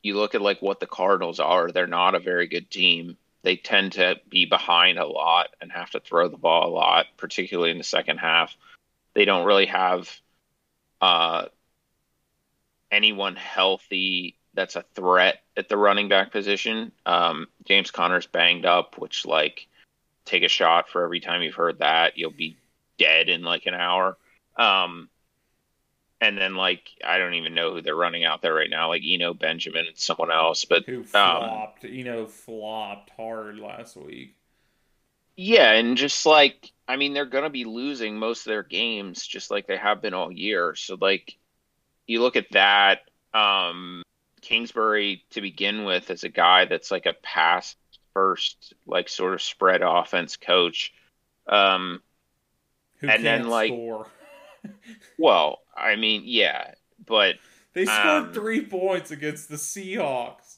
you 0.03 0.17
look 0.17 0.35
at 0.35 0.43
like 0.43 0.63
what 0.63 0.81
the 0.81 0.87
Cardinals 0.87 1.41
are; 1.41 1.71
they're 1.71 1.87
not 1.87 2.15
a 2.15 2.21
very 2.21 2.47
good 2.47 2.71
team 2.71 3.17
they 3.43 3.57
tend 3.57 3.93
to 3.93 4.17
be 4.29 4.45
behind 4.45 4.99
a 4.99 5.07
lot 5.07 5.49
and 5.61 5.71
have 5.71 5.91
to 5.91 6.01
throw 6.01 6.29
the 6.29 6.37
ball 6.37 6.69
a 6.69 6.75
lot, 6.75 7.07
particularly 7.17 7.71
in 7.71 7.79
the 7.79 7.85
second 7.85 8.19
half. 8.19 8.55
They 9.15 9.25
don't 9.25 9.47
really 9.47 9.67
have 9.67 10.11
uh, 11.01 11.47
anyone 12.91 13.37
healthy 13.37 14.37
that's 14.55 14.77
a 14.77 14.85
threat 14.95 15.43
at 15.57 15.69
the 15.69 15.77
running 15.77 16.09
back 16.09 16.33
position. 16.33 16.93
Um, 17.07 17.47
James 17.65 17.91
Conner's 17.91 18.27
banged 18.27 18.67
up, 18.67 18.99
which 18.99 19.25
like 19.25 19.69
take 20.25 20.43
a 20.43 20.49
shot 20.49 20.89
for 20.89 21.05
every 21.05 21.21
time 21.21 21.43
you've 21.43 21.55
heard 21.55 21.79
that. 21.79 22.19
You'll 22.19 22.31
be 22.31 22.57
dead 22.99 23.29
in 23.29 23.43
like 23.43 23.67
an 23.67 23.75
hour. 23.75 24.17
Um, 24.57 25.09
and 26.21 26.37
then 26.37 26.57
like 26.57 26.83
I 27.05 27.19
don't 27.19 27.35
even 27.35 27.55
know 27.55 27.75
who 27.75 27.83
they're 27.83 27.95
running 27.95 28.25
out 28.25 28.43
there 28.43 28.55
right 28.55 28.71
now, 28.71 28.89
like 28.89 29.03
Eno 29.05 29.35
Benjamin 29.35 29.87
and 29.87 29.97
someone 29.97 30.33
else, 30.33 30.65
but 30.65 30.85
who 30.85 30.99
um, 31.01 31.05
flopped. 31.05 31.85
Um, 31.85 31.91
Eno 31.93 32.27
flopped 32.27 33.11
hard 33.11 33.59
last 33.59 33.97
week. 33.97 34.35
Yeah, 35.37 35.73
and 35.73 35.97
just 35.97 36.27
like 36.27 36.73
I 36.89 36.97
mean, 36.97 37.13
they're 37.13 37.27
gonna 37.27 37.51
be 37.51 37.65
losing 37.65 38.19
most 38.19 38.47
of 38.47 38.51
their 38.51 38.65
games, 38.65 39.27
just 39.27 39.51
like 39.51 39.67
they 39.67 39.77
have 39.77 40.03
been 40.03 40.15
all 40.15 40.33
year. 40.33 40.75
So 40.75 40.97
like, 41.01 41.37
you 42.09 42.21
look 42.21 42.35
at 42.35 42.51
that. 42.51 43.03
Um, 43.33 44.03
Kingsbury 44.41 45.25
to 45.31 45.41
begin 45.41 45.85
with 45.85 46.11
is 46.11 46.25
a 46.25 46.29
guy 46.29 46.65
that's 46.65 46.91
like 46.91 47.07
a 47.07 47.15
pass 47.23 47.77
first, 48.15 48.75
like 48.87 49.09
sort 49.09 49.35
of 49.35 49.43
spread 49.43 49.83
offense 49.83 50.37
coach. 50.37 50.93
Um, 51.47 52.03
who 52.99 53.09
and 53.09 53.25
then 53.25 53.49
like. 53.49 53.71
Score 53.71 54.09
well, 55.19 55.61
I 55.77 55.97
mean, 55.97 56.23
yeah, 56.25 56.73
but 57.07 57.37
they 57.73 57.85
scored 57.85 58.07
um, 58.07 58.33
three 58.33 58.65
points 58.65 59.11
against 59.11 59.49
the 59.49 59.57
Seahawks. 59.57 60.57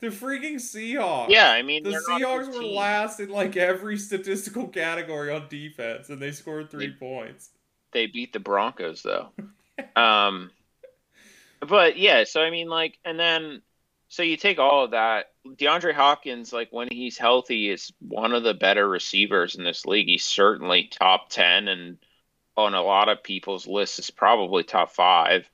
The 0.00 0.08
freaking 0.08 0.56
Seahawks. 0.56 1.30
Yeah, 1.30 1.50
I 1.50 1.62
mean, 1.62 1.82
the 1.82 2.02
Seahawks 2.08 2.52
were 2.54 2.64
last 2.64 3.20
in 3.20 3.30
like 3.30 3.56
every 3.56 3.96
statistical 3.96 4.68
category 4.68 5.32
on 5.32 5.48
defense, 5.48 6.08
and 6.10 6.20
they 6.20 6.32
scored 6.32 6.70
three 6.70 6.88
they, 6.88 6.94
points. 6.94 7.50
They 7.92 8.06
beat 8.06 8.32
the 8.32 8.40
Broncos 8.40 9.02
though. 9.02 9.28
um, 9.96 10.50
but 11.68 11.98
yeah, 11.98 12.24
so 12.24 12.42
I 12.42 12.50
mean, 12.50 12.68
like, 12.68 12.98
and 13.04 13.18
then 13.18 13.62
so 14.08 14.22
you 14.22 14.36
take 14.36 14.58
all 14.58 14.84
of 14.84 14.92
that. 14.92 15.32
DeAndre 15.46 15.94
Hopkins, 15.94 16.52
like 16.52 16.68
when 16.70 16.88
he's 16.90 17.18
healthy, 17.18 17.70
is 17.70 17.92
one 18.00 18.32
of 18.32 18.42
the 18.42 18.54
better 18.54 18.88
receivers 18.88 19.54
in 19.54 19.64
this 19.64 19.86
league. 19.86 20.08
He's 20.08 20.24
certainly 20.24 20.88
top 20.90 21.30
ten, 21.30 21.68
and 21.68 21.98
on 22.56 22.74
a 22.74 22.82
lot 22.82 23.08
of 23.08 23.22
people's 23.22 23.66
lists 23.66 23.98
is 23.98 24.10
probably 24.10 24.64
top 24.64 24.92
five. 24.92 25.48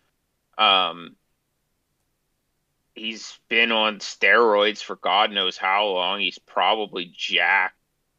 Um, 0.59 1.17
he's 2.95 3.39
been 3.49 3.73
on 3.73 3.99
steroids 3.99 4.83
for 4.83 4.97
God 4.97 5.31
knows 5.31 5.57
how 5.57 5.87
long. 5.87 6.21
He's 6.21 6.39
probably 6.39 7.13
jacked 7.15 7.77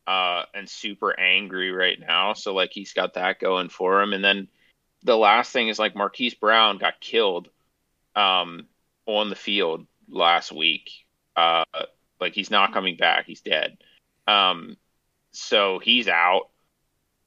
uh, 0.07 0.43
and 0.53 0.69
super 0.69 1.17
angry 1.17 1.71
right 1.71 1.99
now. 1.99 2.33
So 2.33 2.53
like 2.53 2.71
he's 2.73 2.93
got 2.93 3.13
that 3.13 3.39
going 3.39 3.69
for 3.69 4.01
him. 4.01 4.13
And 4.13 4.23
then 4.23 4.47
the 5.03 5.17
last 5.17 5.51
thing 5.51 5.67
is 5.67 5.79
like 5.79 5.95
Marquise 5.95 6.33
Brown 6.33 6.77
got 6.77 6.99
killed 6.99 7.49
um, 8.15 8.67
on 9.05 9.29
the 9.29 9.35
field 9.35 9.85
last 10.09 10.51
week. 10.51 10.89
Uh, 11.35 11.65
like 12.19 12.33
he's 12.33 12.51
not 12.51 12.73
coming 12.73 12.97
back. 12.97 13.25
He's 13.25 13.41
dead. 13.41 13.77
Um, 14.27 14.77
so 15.31 15.79
he's 15.79 16.07
out. 16.07 16.49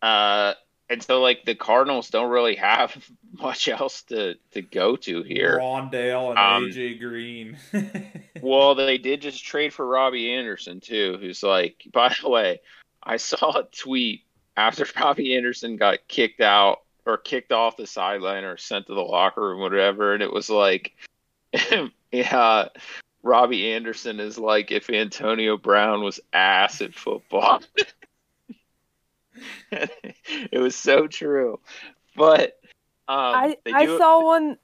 Uh, 0.00 0.54
and 0.88 1.02
so 1.02 1.20
like 1.20 1.44
the 1.44 1.54
Cardinals 1.54 2.10
don't 2.10 2.30
really 2.30 2.56
have 2.56 2.96
much 3.32 3.68
else 3.68 4.02
to 4.04 4.36
to 4.52 4.62
go 4.62 4.96
to 4.96 5.22
here. 5.22 5.58
Rondale 5.58 6.30
and 6.30 6.38
um, 6.38 6.70
AJ 6.70 7.00
Green. 7.00 7.58
well, 8.40 8.74
they 8.74 8.98
did 8.98 9.20
just 9.20 9.44
trade 9.44 9.72
for 9.72 9.86
Robbie 9.86 10.32
Anderson 10.32 10.80
too, 10.80 11.18
who's 11.20 11.42
like, 11.42 11.82
by 11.92 12.14
the 12.20 12.28
way, 12.28 12.60
I 13.02 13.16
saw 13.16 13.58
a 13.58 13.64
tweet 13.64 14.22
after 14.56 14.86
Robbie 14.98 15.36
Anderson 15.36 15.76
got 15.76 16.08
kicked 16.08 16.40
out 16.40 16.78
or 17.06 17.16
kicked 17.16 17.52
off 17.52 17.76
the 17.76 17.86
sideline 17.86 18.44
or 18.44 18.56
sent 18.56 18.86
to 18.88 18.94
the 18.94 19.00
locker 19.00 19.40
room, 19.40 19.60
whatever, 19.60 20.12
and 20.12 20.22
it 20.22 20.32
was 20.32 20.50
like, 20.50 20.92
yeah. 22.12 22.68
Robbie 23.22 23.72
Anderson 23.72 24.20
is 24.20 24.38
like 24.38 24.70
if 24.70 24.88
Antonio 24.88 25.56
Brown 25.56 26.04
was 26.04 26.20
ass 26.32 26.80
at 26.80 26.94
football. 26.94 27.60
it 29.72 30.60
was 30.60 30.76
so 30.76 31.08
true. 31.08 31.58
But 32.14 32.58
um, 33.08 33.34
I 33.34 33.56
I 33.66 33.86
saw 33.86 34.24
one. 34.24 34.58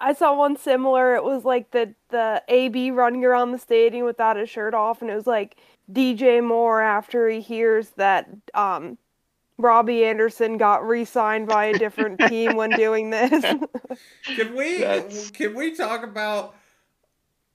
I 0.00 0.12
saw 0.14 0.36
one 0.36 0.56
similar. 0.56 1.16
It 1.16 1.24
was 1.24 1.44
like 1.44 1.72
the 1.72 1.94
the 2.10 2.42
AB 2.48 2.92
running 2.92 3.24
around 3.24 3.50
the 3.50 3.58
stadium 3.58 4.06
without 4.06 4.36
his 4.36 4.48
shirt 4.48 4.74
off, 4.74 5.02
and 5.02 5.10
it 5.10 5.16
was 5.16 5.26
like 5.26 5.56
DJ 5.92 6.42
Moore 6.42 6.80
after 6.80 7.28
he 7.28 7.40
hears 7.40 7.90
that 7.90 8.28
um, 8.54 8.96
Robbie 9.58 10.04
Anderson 10.04 10.56
got 10.56 10.86
re-signed 10.86 11.48
by 11.48 11.66
a 11.66 11.78
different 11.78 12.20
team 12.28 12.56
when 12.56 12.70
doing 12.70 13.10
this. 13.10 13.42
can 14.24 14.54
we 14.54 14.78
That's... 14.78 15.30
can 15.30 15.54
we 15.54 15.74
talk 15.74 16.04
about 16.04 16.54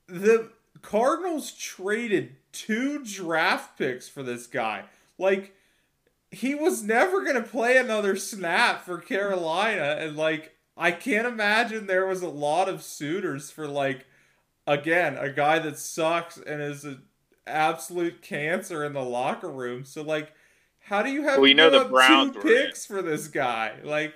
the 0.08 0.52
Cardinals 0.82 1.52
traded 1.52 2.36
two 2.52 3.04
draft 3.04 3.78
picks 3.78 4.08
for 4.08 4.22
this 4.22 4.48
guy? 4.48 4.84
Like 5.18 5.56
he 6.34 6.56
was 6.56 6.82
never 6.82 7.22
going 7.22 7.36
to 7.36 7.48
play 7.48 7.78
another 7.78 8.16
snap 8.16 8.84
for 8.84 8.98
Carolina. 8.98 9.98
And, 10.00 10.18
like, 10.18 10.56
I 10.76 10.92
can't 10.92 11.28
imagine 11.28 11.86
there 11.86 12.08
was 12.08 12.24
a 12.24 12.28
lot 12.28 12.68
of 12.68 12.82
suitors 12.82 13.52
for, 13.52 13.68
like, 13.68 14.08
again, 14.66 15.16
a 15.16 15.30
guy 15.30 15.60
that 15.60 15.78
sucks 15.78 16.38
and 16.38 16.60
is 16.60 16.86
an 16.86 17.04
absolute 17.46 18.24
cancer 18.24 18.84
in 18.84 18.94
the 18.94 19.04
locker 19.04 19.50
room. 19.50 19.86
So, 19.86 20.02
like, 20.02 20.34
how 20.84 21.02
do 21.02 21.10
you 21.10 21.24
have 21.24 21.40
well, 21.40 21.54
know 21.54 21.70
the 21.70 21.86
Browns 21.86 22.34
two 22.34 22.42
picks 22.42 22.90
in. 22.90 22.96
for 22.96 23.02
this 23.02 23.28
guy? 23.28 23.74
Like, 23.84 24.14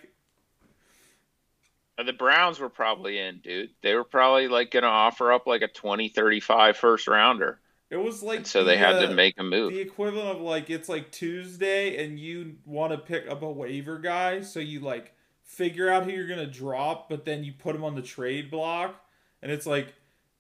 uh, 1.98 2.04
the 2.04 2.14
Browns 2.14 2.60
were 2.60 2.70
probably 2.70 3.18
in, 3.20 3.40
dude. 3.40 3.70
They 3.82 3.96
were 3.96 4.04
probably 4.04 4.48
like 4.48 4.72
going 4.72 4.84
to 4.84 4.90
offer 4.90 5.32
up 5.32 5.48
like 5.48 5.62
a 5.62 5.68
20 5.68 6.10
35 6.10 6.78
first 6.78 7.08
rounder. 7.08 7.60
It 7.90 7.98
was 7.98 8.22
like 8.22 8.46
so 8.46 8.66
they 8.66 8.76
had 8.76 8.96
uh, 8.96 9.08
to 9.08 9.14
make 9.14 9.36
a 9.38 9.44
move. 9.44 9.72
the 9.72 9.80
equivalent 9.80 10.28
of 10.28 10.42
like 10.42 10.70
it's 10.70 10.90
like 10.90 11.10
Tuesday 11.10 12.04
and 12.04 12.20
you 12.20 12.58
want 12.66 12.92
to 12.92 12.98
pick 12.98 13.30
up 13.30 13.42
a 13.44 13.50
waiver 13.50 13.98
guy, 13.98 14.42
so 14.42 14.60
you 14.60 14.82
like 14.82 15.14
figure 15.44 15.90
out 15.90 16.04
who 16.04 16.12
you're 16.12 16.28
gonna 16.28 16.46
drop, 16.46 17.08
but 17.08 17.24
then 17.24 17.46
you 17.46 17.54
put 17.54 17.78
him 17.78 17.86
on 17.86 17.96
the 17.96 18.02
trade 18.02 18.52
block, 18.52 19.06
and 19.42 19.54
it's 19.54 19.66
like 19.66 19.94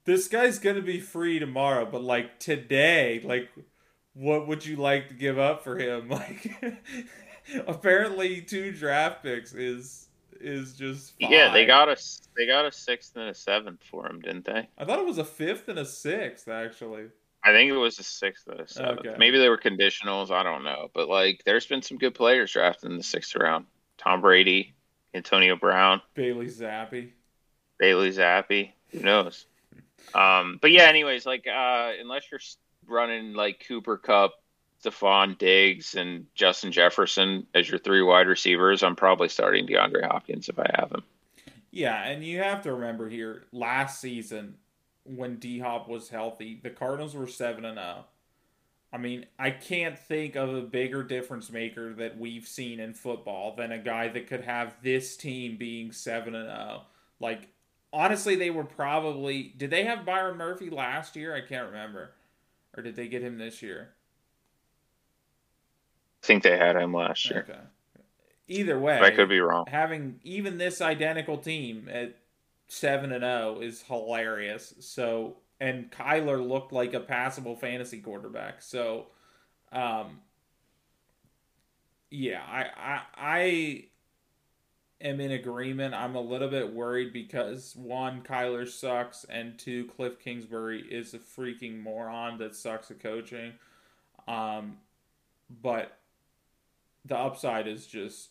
this 0.03 0.27
guy's 0.27 0.59
gonna 0.59 0.81
be 0.81 0.99
free 0.99 1.39
tomorrow, 1.39 1.85
but 1.85 2.03
like 2.03 2.37
today, 2.37 3.21
like 3.23 3.49
what 4.17 4.47
would 4.47 4.65
you 4.65 4.75
like 4.75 5.09
to 5.09 5.13
give 5.13 5.37
up 5.37 5.63
for 5.63 5.77
him? 5.77 6.09
Like 7.49 7.63
apparently 7.65 8.41
two 8.41 8.73
draft 8.73 9.23
picks 9.23 9.53
is 9.53 10.09
is 10.41 10.75
just 10.75 11.13
Yeah, 11.17 11.53
they 11.53 11.65
got 11.65 11.87
a 11.87 11.95
they 12.35 12.45
got 12.45 12.65
a 12.65 12.71
sixth 12.71 13.15
and 13.15 13.29
a 13.29 13.33
seventh 13.33 13.81
for 13.89 14.05
him, 14.05 14.19
didn't 14.19 14.45
they? 14.45 14.67
I 14.77 14.85
thought 14.85 14.99
it 14.99 15.05
was 15.05 15.17
a 15.17 15.23
fifth 15.23 15.69
and 15.69 15.79
a 15.79 15.85
sixth 15.85 16.47
actually. 16.47 17.05
I 17.43 17.51
think 17.51 17.71
it 17.71 17.77
was 17.77 17.99
a 17.99 18.03
sixth 18.03 18.47
and 18.47 18.59
a 18.59 18.67
seventh. 18.67 18.99
Okay. 18.99 19.15
Maybe 19.17 19.37
they 19.37 19.47
were 19.47 19.57
conditionals. 19.57 20.31
I 20.31 20.43
don't 20.43 20.63
know, 20.63 20.89
but 20.93 21.07
like, 21.07 21.43
there's 21.45 21.65
been 21.65 21.81
some 21.81 21.97
good 21.97 22.13
players 22.13 22.51
drafted 22.51 22.91
in 22.91 22.97
the 22.97 23.03
sixth 23.03 23.35
round. 23.35 23.65
Tom 23.97 24.21
Brady, 24.21 24.75
Antonio 25.13 25.55
Brown, 25.55 26.01
Bailey 26.15 26.47
Zappe. 26.47 27.11
Bailey 27.79 28.11
Zappe. 28.11 28.71
Who 28.89 28.99
knows? 28.99 29.45
Um, 30.13 30.59
but 30.61 30.71
yeah, 30.71 30.83
anyways, 30.83 31.25
like, 31.25 31.47
uh, 31.47 31.91
unless 31.99 32.23
you're 32.31 32.41
running 32.87 33.33
like 33.33 33.65
Cooper 33.67 33.97
Kupp, 33.97 34.33
Stefon 34.83 35.37
Diggs, 35.37 35.95
and 35.95 36.27
Justin 36.35 36.71
Jefferson 36.71 37.47
as 37.53 37.69
your 37.69 37.79
three 37.79 38.01
wide 38.01 38.27
receivers, 38.27 38.83
I'm 38.83 38.95
probably 38.95 39.29
starting 39.29 39.67
DeAndre 39.67 40.05
Hopkins 40.05 40.49
if 40.49 40.59
I 40.59 40.69
have 40.75 40.91
him. 40.91 41.03
Yeah, 41.71 42.03
and 42.03 42.23
you 42.23 42.39
have 42.39 42.63
to 42.63 42.73
remember 42.73 43.09
here, 43.09 43.45
last 43.51 43.99
season 44.01 44.55
when 45.03 45.37
D 45.37 45.59
Hop 45.59 45.87
was 45.87 46.09
healthy, 46.09 46.59
the 46.61 46.69
Cardinals 46.69 47.15
were 47.15 47.27
seven 47.27 47.65
and 47.65 47.77
zero. 47.77 48.05
I 48.91 48.97
mean, 48.97 49.25
I 49.37 49.51
can't 49.51 49.99
think 49.99 50.35
of 50.35 50.53
a 50.55 50.61
bigger 50.61 51.03
difference 51.03 51.51
maker 51.51 51.93
that 51.95 52.17
we've 52.17 52.47
seen 52.47 52.79
in 52.79 52.93
football 52.93 53.55
than 53.55 53.71
a 53.71 53.77
guy 53.77 54.07
that 54.07 54.27
could 54.27 54.41
have 54.41 54.75
this 54.81 55.17
team 55.17 55.57
being 55.57 55.91
seven 55.91 56.35
and 56.35 56.47
zero. 56.47 56.83
Like, 57.19 57.49
honestly, 57.91 58.35
they 58.35 58.49
were 58.49 58.63
probably 58.63 59.53
did 59.57 59.69
they 59.69 59.83
have 59.83 60.05
Byron 60.05 60.37
Murphy 60.37 60.69
last 60.69 61.15
year? 61.15 61.35
I 61.35 61.41
can't 61.41 61.67
remember, 61.67 62.11
or 62.77 62.83
did 62.83 62.95
they 62.95 63.07
get 63.07 63.21
him 63.21 63.37
this 63.37 63.61
year? 63.61 63.89
I 66.23 66.27
think 66.27 66.43
they 66.43 66.57
had 66.57 66.75
him 66.75 66.93
last 66.93 67.29
year. 67.29 67.45
Okay. 67.49 67.59
Either 68.49 68.79
way, 68.79 68.99
I 69.01 69.11
could 69.11 69.27
be 69.27 69.39
wrong. 69.39 69.65
having 69.67 70.19
even 70.23 70.57
this 70.57 70.79
identical 70.79 71.37
team 71.37 71.89
at 71.91 72.15
seven 72.67 73.11
and 73.11 73.23
zero 73.23 73.59
is 73.61 73.81
hilarious. 73.81 74.73
So, 74.79 75.37
and 75.59 75.91
Kyler 75.91 76.45
looked 76.45 76.71
like 76.71 76.93
a 76.93 76.99
passable 76.99 77.55
fantasy 77.55 77.99
quarterback. 77.99 78.61
So, 78.61 79.07
um, 79.73 80.21
yeah, 82.09 82.41
I, 82.47 82.65
I, 82.77 83.01
I 83.17 83.85
am 85.01 85.19
in 85.19 85.31
agreement. 85.31 85.93
I'm 85.93 86.15
a 86.15 86.21
little 86.21 86.49
bit 86.49 86.73
worried 86.73 87.13
because 87.13 87.75
one, 87.75 88.21
Kyler 88.21 88.67
sucks, 88.67 89.25
and 89.25 89.57
two, 89.57 89.85
Cliff 89.85 90.19
Kingsbury 90.19 90.81
is 90.81 91.13
a 91.13 91.19
freaking 91.19 91.81
moron 91.81 92.37
that 92.39 92.55
sucks 92.55 92.91
at 92.91 92.99
coaching. 92.99 93.53
Um, 94.27 94.77
but 95.61 95.97
the 97.05 97.17
upside 97.17 97.67
is 97.67 97.87
just 97.87 98.29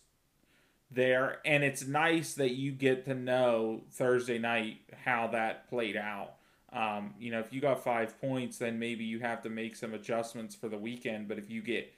there 0.89 1.39
and 1.43 1.63
it's 1.63 1.85
nice 1.85 2.35
that 2.35 2.51
you 2.51 2.71
get 2.71 3.03
to 3.05 3.13
know 3.13 3.81
thursday 3.91 4.37
night 4.37 4.79
how 5.03 5.27
that 5.27 5.69
played 5.69 5.97
out 5.97 6.35
um, 6.71 7.13
you 7.19 7.29
know 7.29 7.39
if 7.39 7.51
you 7.51 7.59
got 7.59 7.83
five 7.83 8.19
points 8.21 8.57
then 8.57 8.79
maybe 8.79 9.03
you 9.03 9.19
have 9.19 9.41
to 9.41 9.49
make 9.49 9.75
some 9.75 9.93
adjustments 9.93 10.55
for 10.55 10.69
the 10.69 10.77
weekend 10.77 11.27
but 11.27 11.37
if 11.37 11.49
you 11.49 11.61
get 11.61 11.91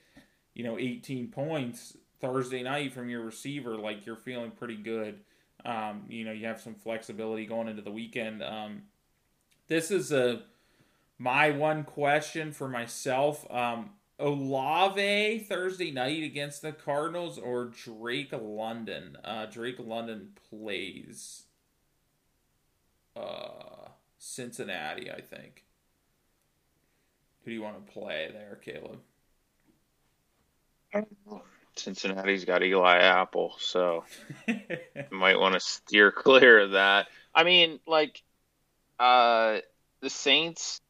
you 0.55 0.63
know 0.63 0.79
18 0.79 1.27
points 1.27 1.97
thursday 2.19 2.63
night 2.63 2.93
from 2.93 3.09
your 3.09 3.21
receiver 3.21 3.77
like 3.77 4.05
you're 4.05 4.15
feeling 4.15 4.51
pretty 4.51 4.75
good 4.75 5.19
um, 5.65 6.03
you 6.07 6.23
know 6.23 6.31
you 6.31 6.45
have 6.45 6.61
some 6.61 6.75
flexibility 6.75 7.45
going 7.45 7.67
into 7.67 7.81
the 7.81 7.91
weekend 7.91 8.41
um, 8.43 8.83
this 9.67 9.91
is 9.91 10.11
a 10.11 10.41
my 11.17 11.51
one 11.51 11.83
question 11.83 12.51
for 12.51 12.69
myself 12.69 13.49
um, 13.51 13.91
Olave 14.19 15.39
Thursday 15.47 15.91
night 15.91 16.23
against 16.23 16.61
the 16.61 16.73
Cardinals 16.73 17.37
or 17.37 17.65
Drake 17.65 18.33
London. 18.33 19.17
Uh, 19.23 19.45
Drake 19.45 19.79
London 19.79 20.31
plays 20.49 21.43
uh, 23.15 23.89
Cincinnati, 24.17 25.09
I 25.09 25.21
think. 25.21 25.63
Who 27.43 27.51
do 27.51 27.55
you 27.55 27.61
want 27.61 27.85
to 27.85 27.91
play 27.91 28.29
there, 28.31 28.59
Caleb? 28.61 28.99
Cincinnati's 31.79 32.45
got 32.45 32.63
Eli 32.63 32.97
Apple, 32.97 33.55
so 33.59 34.03
you 34.47 34.59
might 35.11 35.39
want 35.39 35.53
to 35.53 35.59
steer 35.59 36.11
clear 36.11 36.59
of 36.59 36.71
that. 36.71 37.07
I 37.33 37.43
mean, 37.43 37.79
like, 37.87 38.21
uh, 38.99 39.59
the 40.01 40.09
Saints 40.09 40.81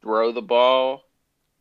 throw 0.00 0.32
the 0.32 0.42
ball, 0.42 1.04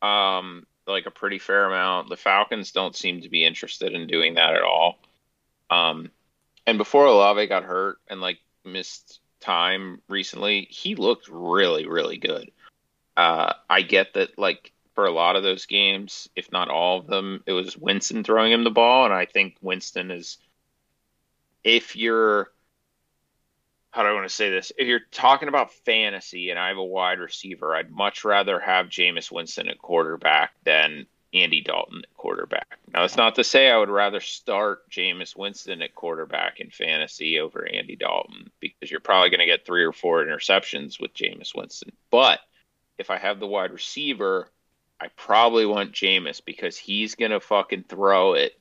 um, 0.01 0.65
like 0.85 1.05
a 1.05 1.11
pretty 1.11 1.39
fair 1.39 1.65
amount. 1.65 2.09
The 2.09 2.17
Falcons 2.17 2.71
don't 2.71 2.95
seem 2.95 3.21
to 3.21 3.29
be 3.29 3.45
interested 3.45 3.93
in 3.93 4.07
doing 4.07 4.35
that 4.35 4.55
at 4.55 4.63
all. 4.63 4.99
Um, 5.69 6.11
and 6.65 6.77
before 6.77 7.05
Olave 7.05 7.47
got 7.47 7.63
hurt 7.63 7.97
and 8.07 8.21
like 8.21 8.39
missed 8.63 9.19
time 9.39 10.01
recently, 10.07 10.67
he 10.69 10.95
looked 10.95 11.27
really, 11.29 11.87
really 11.87 12.17
good. 12.17 12.51
Uh, 13.15 13.53
I 13.69 13.81
get 13.81 14.13
that, 14.13 14.37
like, 14.37 14.71
for 14.97 15.05
a 15.05 15.11
lot 15.11 15.35
of 15.35 15.43
those 15.43 15.67
games, 15.67 16.27
if 16.35 16.51
not 16.51 16.69
all 16.69 16.97
of 16.97 17.05
them, 17.05 17.43
it 17.45 17.53
was 17.53 17.77
Winston 17.77 18.23
throwing 18.23 18.51
him 18.51 18.63
the 18.63 18.71
ball, 18.71 19.05
and 19.05 19.13
I 19.13 19.27
think 19.27 19.55
Winston 19.61 20.09
is. 20.09 20.39
If 21.63 21.95
you're, 21.95 22.49
how 23.91 24.01
do 24.01 24.09
I 24.09 24.13
want 24.13 24.27
to 24.27 24.33
say 24.33 24.49
this? 24.49 24.71
If 24.75 24.87
you're 24.87 25.01
talking 25.11 25.49
about 25.49 25.71
fantasy, 25.71 26.49
and 26.49 26.57
I 26.57 26.69
have 26.69 26.77
a 26.77 26.83
wide 26.83 27.19
receiver, 27.19 27.75
I'd 27.75 27.91
much 27.91 28.25
rather 28.25 28.59
have 28.59 28.87
Jameis 28.87 29.31
Winston 29.31 29.67
at 29.67 29.77
quarterback 29.77 30.53
than 30.63 31.05
Andy 31.31 31.61
Dalton 31.61 31.99
at 31.99 32.17
quarterback. 32.17 32.79
Now, 32.91 33.03
it's 33.03 33.17
not 33.17 33.35
to 33.35 33.43
say 33.43 33.69
I 33.69 33.77
would 33.77 33.91
rather 33.91 34.19
start 34.19 34.89
Jameis 34.89 35.37
Winston 35.37 35.83
at 35.83 35.93
quarterback 35.93 36.59
in 36.59 36.71
fantasy 36.71 37.39
over 37.39 37.67
Andy 37.71 37.97
Dalton 37.97 38.49
because 38.59 38.89
you're 38.89 38.99
probably 38.99 39.29
going 39.29 39.41
to 39.41 39.45
get 39.45 39.63
three 39.63 39.83
or 39.83 39.93
four 39.93 40.25
interceptions 40.25 40.99
with 40.99 41.13
Jameis 41.13 41.53
Winston. 41.53 41.91
But 42.09 42.39
if 42.97 43.11
I 43.11 43.19
have 43.19 43.39
the 43.39 43.45
wide 43.45 43.73
receiver, 43.73 44.49
I 44.99 45.07
probably 45.09 45.65
want 45.65 45.91
Jameis 45.91 46.43
because 46.43 46.77
he's 46.77 47.15
gonna 47.15 47.39
fucking 47.39 47.85
throw 47.87 48.33
it, 48.33 48.53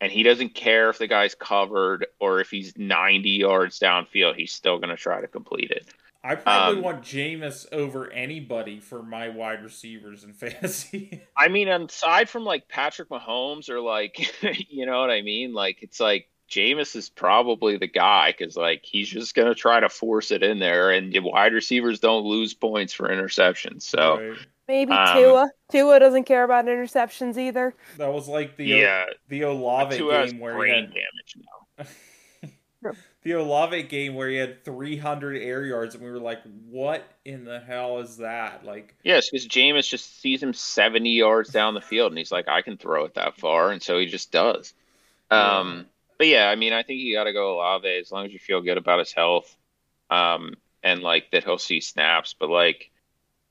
and 0.00 0.12
he 0.12 0.22
doesn't 0.22 0.54
care 0.54 0.90
if 0.90 0.98
the 0.98 1.06
guy's 1.06 1.34
covered 1.34 2.06
or 2.20 2.40
if 2.40 2.50
he's 2.50 2.76
90 2.76 3.30
yards 3.30 3.78
downfield. 3.78 4.36
He's 4.36 4.52
still 4.52 4.78
gonna 4.78 4.96
try 4.96 5.20
to 5.20 5.28
complete 5.28 5.70
it. 5.70 5.86
I 6.22 6.34
probably 6.34 6.78
Um, 6.78 6.82
want 6.82 7.02
Jameis 7.02 7.66
over 7.72 8.10
anybody 8.10 8.80
for 8.80 9.02
my 9.02 9.28
wide 9.28 9.62
receivers 9.62 10.24
in 10.24 10.32
fantasy. 10.34 11.22
I 11.36 11.48
mean, 11.48 11.68
aside 11.68 12.28
from 12.28 12.44
like 12.44 12.68
Patrick 12.68 13.08
Mahomes 13.08 13.70
or 13.70 13.80
like, 13.80 14.42
you 14.70 14.84
know 14.84 15.00
what 15.00 15.10
I 15.10 15.22
mean? 15.22 15.54
Like, 15.54 15.82
it's 15.82 16.00
like 16.00 16.28
Jameis 16.50 16.96
is 16.96 17.08
probably 17.08 17.76
the 17.76 17.86
guy 17.86 18.34
because 18.36 18.56
like 18.56 18.84
he's 18.84 19.08
just 19.08 19.34
gonna 19.34 19.54
try 19.54 19.80
to 19.80 19.88
force 19.88 20.30
it 20.30 20.42
in 20.42 20.58
there, 20.58 20.90
and 20.90 21.16
wide 21.22 21.52
receivers 21.52 22.00
don't 22.00 22.24
lose 22.24 22.52
points 22.52 22.92
for 22.92 23.08
interceptions. 23.08 23.82
So 23.82 24.18
Right. 24.18 24.38
Maybe 24.68 24.92
Um, 24.92 25.16
Tua. 25.16 25.50
Tua 25.72 25.98
doesn't 25.98 26.24
care 26.24 26.44
about 26.44 26.66
interceptions 26.66 27.38
either. 27.38 27.74
That 27.96 28.12
was 28.12 28.28
like 28.28 28.56
the 28.56 28.66
yeah, 28.66 29.06
the 29.28 29.42
Olave 29.42 29.96
Tua 29.96 30.14
has 30.18 30.32
game 30.32 30.40
where 30.40 30.62
he 30.64 30.70
had 30.70 30.92
damage 30.92 31.36
now. 31.36 31.86
the 33.22 33.32
Olave 33.32 33.82
game 33.84 34.14
where 34.14 34.28
he 34.28 34.36
had 34.36 34.64
300 34.64 35.36
air 35.42 35.64
yards, 35.64 35.94
and 35.94 36.04
we 36.04 36.10
were 36.10 36.20
like, 36.20 36.40
"What 36.68 37.02
in 37.24 37.44
the 37.44 37.60
hell 37.60 37.98
is 37.98 38.18
that?" 38.18 38.64
Like, 38.64 38.94
Yes, 39.02 39.30
because 39.30 39.48
Jameis 39.48 39.88
just 39.88 40.20
sees 40.20 40.42
him 40.42 40.52
70 40.52 41.10
yards 41.10 41.50
down 41.50 41.74
the 41.74 41.80
field, 41.80 42.12
and 42.12 42.18
he's 42.18 42.30
like, 42.32 42.46
I 42.48 42.62
can 42.62 42.76
throw 42.76 43.04
it 43.04 43.14
that 43.14 43.36
far, 43.38 43.72
and 43.72 43.82
so 43.82 43.98
he 43.98 44.06
just 44.06 44.30
does. 44.30 44.74
Um, 45.30 45.86
but 46.18 46.26
yeah, 46.26 46.48
I 46.48 46.56
mean, 46.56 46.72
I 46.72 46.82
think 46.82 47.00
you 47.00 47.14
got 47.14 47.24
to 47.24 47.32
go 47.32 47.54
Olave 47.56 47.88
as 47.88 48.12
long 48.12 48.26
as 48.26 48.32
you 48.32 48.38
feel 48.38 48.60
good 48.60 48.78
about 48.78 48.98
his 48.98 49.12
health, 49.12 49.56
um, 50.10 50.54
and 50.82 51.02
like 51.02 51.30
that 51.32 51.44
he'll 51.44 51.58
see 51.58 51.80
snaps. 51.80 52.34
But 52.38 52.50
like, 52.50 52.90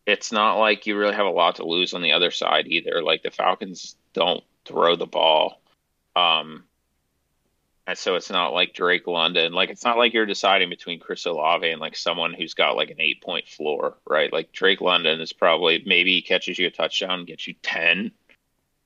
it's 0.07 0.31
not 0.31 0.55
like 0.55 0.87
you 0.87 0.97
really 0.97 1.13
have 1.13 1.25
a 1.25 1.29
lot 1.29 1.57
to 1.57 1.65
lose 1.65 1.93
on 1.93 2.01
the 2.01 2.13
other 2.13 2.31
side 2.31 2.65
either. 2.67 3.03
Like 3.03 3.23
the 3.23 3.29
Falcons 3.29 3.97
don't 4.13 4.43
throw 4.65 4.95
the 4.95 5.05
ball, 5.05 5.61
um, 6.15 6.63
and 7.85 7.97
so 7.97 8.15
it's 8.15 8.29
not 8.29 8.53
like 8.53 8.73
Drake 8.73 9.05
London. 9.05 9.51
Like 9.51 9.69
it's 9.69 9.83
not 9.83 9.97
like 9.97 10.13
you're 10.13 10.25
deciding 10.25 10.69
between 10.69 11.01
Chris 11.01 11.25
Olave 11.25 11.69
and 11.69 11.81
like 11.81 11.97
someone 11.97 12.33
who's 12.33 12.53
got 12.53 12.77
like 12.77 12.89
an 12.89 13.01
eight 13.01 13.21
point 13.21 13.49
floor, 13.49 13.97
right? 14.07 14.31
Like 14.31 14.53
Drake 14.53 14.79
London 14.81 15.19
is 15.19 15.33
probably 15.33 15.83
maybe 15.85 16.13
he 16.13 16.21
catches 16.21 16.57
you 16.57 16.67
a 16.67 16.71
touchdown, 16.71 17.25
gets 17.25 17.45
you 17.45 17.55
ten. 17.61 18.11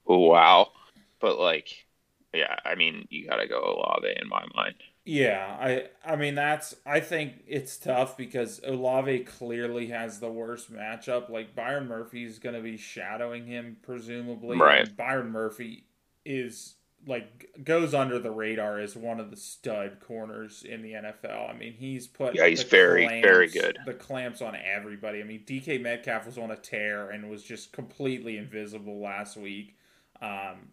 Wow! 0.06 0.72
But 1.20 1.40
like, 1.40 1.86
yeah, 2.34 2.58
I 2.66 2.74
mean, 2.74 3.08
you 3.12 3.28
got 3.28 3.38
to 3.38 3.48
go 3.48 3.62
Olave 3.62 4.20
in 4.20 4.28
my 4.28 4.46
mind. 4.56 4.76
Yeah, 5.04 5.58
I 5.60 5.88
I 6.06 6.16
mean 6.16 6.36
that's 6.36 6.76
I 6.86 7.00
think 7.00 7.44
it's 7.48 7.78
tough 7.78 8.16
because 8.16 8.62
Olave 8.64 9.22
clearly 9.22 9.88
has 9.88 10.20
the 10.20 10.32
worst 10.32 10.72
matchup. 10.72 11.30
Like 11.30 11.56
Byron 11.56 11.88
Murphy 11.88 12.24
is 12.24 12.38
going 12.38 12.56
to 12.56 12.62
be 12.62 12.78
shadowing 12.78 13.48
him 13.48 13.78
presumably. 13.82 14.58
Right. 14.58 14.96
Byron 14.96 15.32
Murphy 15.32 15.86
is 16.24 16.76
like 17.08 17.50
goes 17.64 17.96
under 17.96 18.20
the 18.20 18.30
radar 18.30 18.80
as 18.80 18.96
one 18.96 19.20
of 19.20 19.32
the 19.32 19.38
stud 19.38 19.98
corners 20.00 20.64
in 20.64 20.84
the 20.84 20.94
NFL. 20.94 21.50
I 21.50 21.58
mean, 21.58 21.74
he's 21.74 22.08
put 22.08 22.36
Yeah, 22.36 22.46
he's 22.46 22.64
very, 22.64 23.08
very 23.22 23.48
good. 23.48 23.80
The 23.88 23.94
clamps 23.96 24.42
on 24.42 24.56
everybody. 24.56 25.20
I 25.20 25.24
mean, 25.24 25.44
DK 25.46 25.82
Metcalf 25.82 26.28
was 26.28 26.38
on 26.38 26.52
a 26.52 26.56
tear 26.56 27.10
and 27.10 27.30
was 27.30 27.44
just 27.44 27.72
completely 27.72 28.38
invisible 28.38 29.00
last 29.00 29.36
week. 29.36 29.78
Um, 30.22 30.70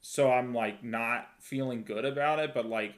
so 0.00 0.32
I'm 0.32 0.52
like 0.52 0.82
not 0.82 1.28
feeling 1.38 1.84
good 1.84 2.04
about 2.04 2.40
it, 2.40 2.52
but 2.54 2.66
like 2.66 2.94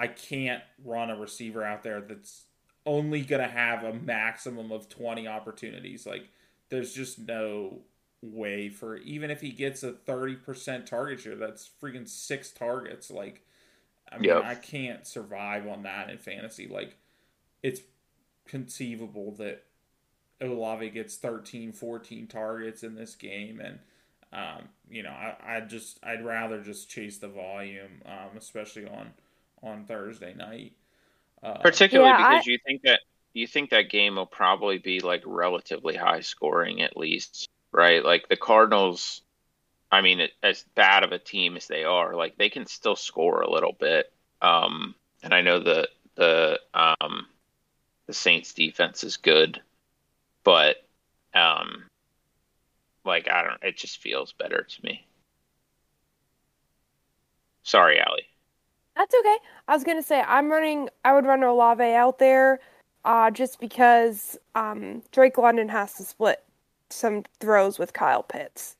I 0.00 0.08
can't 0.08 0.62
run 0.84 1.10
a 1.10 1.16
receiver 1.16 1.62
out 1.62 1.82
there 1.84 2.00
that's 2.00 2.44
only 2.86 3.22
going 3.22 3.42
to 3.42 3.48
have 3.48 3.84
a 3.84 3.92
maximum 3.92 4.72
of 4.72 4.88
20 4.88 5.28
opportunities. 5.28 6.06
Like 6.06 6.28
there's 6.70 6.94
just 6.94 7.18
no 7.18 7.80
way 8.22 8.70
for 8.70 8.96
even 8.98 9.30
if 9.30 9.42
he 9.42 9.50
gets 9.52 9.82
a 9.82 9.92
30% 9.92 10.86
target 10.86 11.20
share, 11.20 11.36
that's 11.36 11.70
freaking 11.82 12.08
six 12.08 12.50
targets. 12.50 13.10
Like 13.10 13.42
I 14.10 14.18
mean, 14.18 14.24
Yep. 14.24 14.42
I 14.42 14.54
can't 14.56 15.06
survive 15.06 15.68
on 15.68 15.84
that 15.84 16.10
in 16.10 16.18
fantasy. 16.18 16.66
Like 16.68 16.96
it's 17.62 17.82
conceivable 18.46 19.32
that 19.32 19.64
Olave 20.40 20.90
gets 20.90 21.16
13, 21.16 21.72
14 21.72 22.26
targets 22.26 22.82
in 22.82 22.94
this 22.94 23.14
game 23.14 23.60
and 23.60 23.80
um, 24.32 24.68
you 24.88 25.02
know, 25.02 25.10
I, 25.10 25.36
I 25.56 25.60
just 25.62 25.98
I'd 26.04 26.24
rather 26.24 26.62
just 26.62 26.88
chase 26.88 27.18
the 27.18 27.28
volume, 27.28 28.02
um, 28.06 28.36
especially 28.38 28.86
on 28.86 29.12
on 29.62 29.84
Thursday 29.84 30.34
night. 30.34 30.72
Uh, 31.42 31.58
Particularly 31.58 32.10
Yeah, 32.10 32.16
I- 32.26 32.34
because 32.34 32.46
you 32.46 32.58
think 32.64 32.82
that 32.82 33.00
you 33.32 33.46
think 33.46 33.70
that 33.70 33.90
game 33.90 34.16
will 34.16 34.26
probably 34.26 34.78
be 34.78 35.00
like 35.00 35.22
relatively 35.24 35.94
high 35.96 36.20
scoring 36.20 36.82
at 36.82 36.96
least, 36.96 37.48
right? 37.70 38.04
Like 38.04 38.28
the 38.28 38.36
Cardinals, 38.36 39.22
I 39.90 40.00
mean, 40.00 40.28
as 40.42 40.64
bad 40.74 41.04
of 41.04 41.12
a 41.12 41.18
team 41.18 41.56
as 41.56 41.68
they 41.68 41.84
are, 41.84 42.14
like 42.16 42.36
they 42.36 42.48
can 42.50 42.66
still 42.66 42.96
score 42.96 43.42
a 43.42 43.50
little 43.50 43.72
bit. 43.72 44.12
Um, 44.42 44.94
and 45.22 45.32
I 45.32 45.42
know 45.42 45.60
the 45.60 45.88
the 46.16 46.60
um, 46.74 47.26
the 48.06 48.12
Saints 48.14 48.52
defense 48.52 49.04
is 49.04 49.16
good, 49.16 49.62
but 50.42 50.84
um, 51.32 51.84
like 53.04 53.28
I 53.30 53.44
don't, 53.44 53.62
it 53.62 53.76
just 53.76 53.98
feels 53.98 54.32
better 54.32 54.62
to 54.62 54.84
me. 54.84 55.06
Sorry, 57.62 58.00
Allie. 58.00 58.26
That's 59.00 59.14
okay. 59.14 59.36
I 59.66 59.72
was 59.72 59.82
gonna 59.82 60.02
say 60.02 60.20
I'm 60.20 60.50
running. 60.50 60.90
I 61.06 61.14
would 61.14 61.24
run 61.24 61.42
Olave 61.42 61.82
out 61.82 62.18
there, 62.18 62.60
uh, 63.06 63.30
just 63.30 63.58
because 63.58 64.36
um, 64.54 65.02
Drake 65.10 65.38
London 65.38 65.70
has 65.70 65.94
to 65.94 66.02
split 66.02 66.44
some 66.90 67.24
throws 67.40 67.78
with 67.78 67.94
Kyle 67.94 68.22
Pitts. 68.22 68.76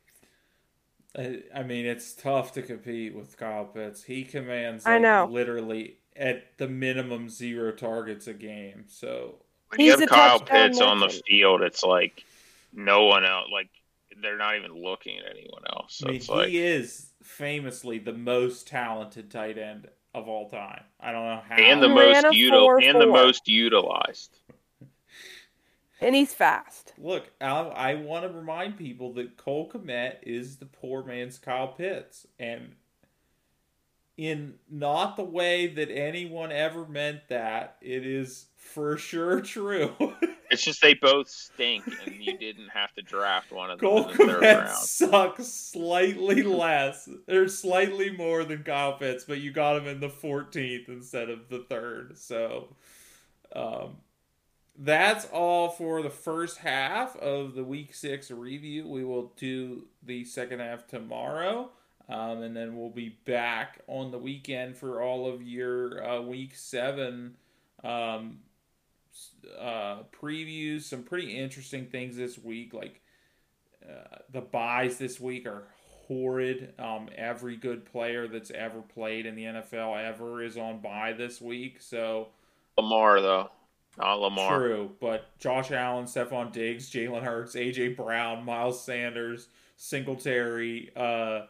I, 1.16 1.41
I 1.55 1.62
mean, 1.62 1.87
it's 1.87 2.12
tough 2.12 2.53
to 2.53 2.61
compete 2.61 3.14
with 3.14 3.39
Kyle 3.39 3.64
Pitts. 3.64 4.03
He 4.03 4.25
commands 4.25 4.85
I 4.85 4.99
know. 4.99 5.27
literally 5.31 5.97
at 6.14 6.59
the 6.59 6.68
minimum 6.68 7.31
zero 7.31 7.73
targets 7.73 8.27
a 8.27 8.35
game. 8.35 8.85
So 8.89 9.37
When 9.71 9.81
you 9.81 9.93
He's 9.93 10.01
have 10.01 10.09
Kyle 10.11 10.41
Pitts 10.41 10.83
on 10.83 11.01
the 11.01 11.09
field, 11.27 11.62
it's 11.62 11.83
like 11.83 12.25
no 12.75 13.07
one 13.07 13.25
else. 13.25 13.49
Like 13.51 13.71
they're 14.21 14.37
not 14.37 14.59
even 14.59 14.75
looking 14.75 15.16
at 15.16 15.25
anyone 15.31 15.62
else. 15.73 15.95
So 15.95 16.09
I 16.09 16.11
mean, 16.11 16.16
it's 16.18 16.29
like 16.29 16.49
he 16.49 16.59
is 16.59 17.07
famously 17.23 17.99
the 17.99 18.12
most 18.12 18.68
talented 18.68 19.31
tight 19.31 19.57
end 19.57 19.89
of 20.15 20.29
all 20.29 20.49
time. 20.49 20.83
I 21.01 21.13
don't 21.13 21.25
know 21.25 21.41
how. 21.49 21.55
and 21.57 21.83
the 21.83 21.89
He 21.89 21.95
most 21.95 22.15
ran 22.15 22.25
a 22.27 22.31
util- 22.31 22.83
and 22.89 23.01
the 23.01 23.07
4.4. 23.07 23.13
most 23.13 23.49
utilized. 23.49 24.39
And 26.03 26.15
he's 26.15 26.33
fast. 26.33 26.95
Look, 26.97 27.31
I, 27.43 27.51
I 27.51 27.95
want 27.97 28.25
to 28.25 28.31
remind 28.33 28.79
people 28.79 29.13
that 29.15 29.37
Cole 29.37 29.71
Kmet 29.71 30.17
is 30.23 30.57
the 30.57 30.65
poor 30.65 31.05
man's 31.05 31.39
Kyle 31.39 31.69
Pitts, 31.69 32.27
and 32.39 32.75
in 34.21 34.55
not 34.71 35.16
the 35.16 35.25
way 35.25 35.66
that 35.66 35.91
anyone 35.91 36.53
ever 36.53 36.85
meant 36.87 37.27
that, 37.29 37.79
it 37.81 38.05
is 38.07 38.47
for 38.55 38.99
sure 38.99 39.41
true. 39.41 39.95
It's 40.53 40.64
just 40.64 40.83
they 40.83 40.95
both 40.95 41.29
stink, 41.29 41.85
and 42.05 42.16
you 42.16 42.37
didn't 42.37 42.71
have 42.71 42.93
to 42.95 43.03
draft 43.03 43.53
one 43.53 43.71
of 43.71 43.79
them 43.79 43.89
Cole 43.89 44.09
in 44.09 44.16
the 44.16 44.25
third 44.25 44.43
Kmet 44.43 44.59
round. 44.62 44.77
sucks 44.79 45.47
slightly 45.47 46.43
less, 46.43 47.09
or 47.29 47.47
slightly 47.47 48.11
more 48.11 48.43
than 48.43 48.64
Kyle 48.64 48.95
Pitts, 48.95 49.23
but 49.23 49.39
you 49.39 49.53
got 49.53 49.77
him 49.77 49.87
in 49.87 50.01
the 50.01 50.09
14th 50.09 50.89
instead 50.89 51.31
of 51.31 51.49
the 51.51 51.64
third. 51.71 52.18
So, 52.18 52.75
um, 53.55 53.99
that's 54.77 55.25
all 55.27 55.68
for 55.68 56.03
the 56.03 56.11
first 56.11 56.59
half 56.59 57.16
of 57.18 57.55
the 57.55 57.62
week 57.62 57.95
six 57.95 58.29
review. 58.33 58.89
We 58.89 59.05
will 59.05 59.33
do 59.37 59.85
the 60.03 60.25
second 60.25 60.59
half 60.59 60.89
tomorrow. 60.89 61.71
Um, 62.11 62.43
and 62.43 62.57
then 62.57 62.77
we'll 62.77 62.91
be 62.91 63.17
back 63.25 63.81
on 63.87 64.11
the 64.11 64.19
weekend 64.19 64.77
for 64.77 65.01
all 65.01 65.33
of 65.33 65.43
your 65.43 66.05
uh, 66.05 66.21
week 66.21 66.57
seven 66.57 67.37
um, 67.85 68.39
uh, 69.59 69.99
previews. 70.21 70.83
Some 70.83 71.05
pretty 71.05 71.39
interesting 71.39 71.87
things 71.87 72.17
this 72.17 72.37
week. 72.37 72.75
Like 72.75 73.01
uh, 73.89 74.19
the 74.33 74.41
byes 74.41 74.99
this 74.99 75.21
week 75.21 75.47
are 75.47 75.69
horrid. 76.09 76.75
Um, 76.81 77.09
every 77.17 77.57
good 77.57 77.85
player 77.85 78.27
that's 78.27 78.51
ever 78.51 78.81
played 78.81 79.27
in 79.27 79.37
the 79.37 79.45
NFL 79.45 80.05
ever 80.05 80.43
is 80.43 80.57
on 80.57 80.81
bye 80.81 81.15
this 81.17 81.41
week. 81.41 81.81
So 81.81 82.29
Lamar 82.77 83.21
though, 83.21 83.51
not 83.99 84.15
Lamar. 84.15 84.59
True, 84.59 84.91
but 85.01 85.39
Josh 85.39 85.71
Allen, 85.71 86.07
Stefon 86.07 86.51
Diggs, 86.51 86.91
Jalen 86.91 87.23
Hurts, 87.23 87.55
AJ 87.55 87.97
Brown, 87.97 88.45
Miles 88.45 88.85
Sanders, 88.85 89.47
Singletary. 89.77 90.91
Uh, 90.97 91.43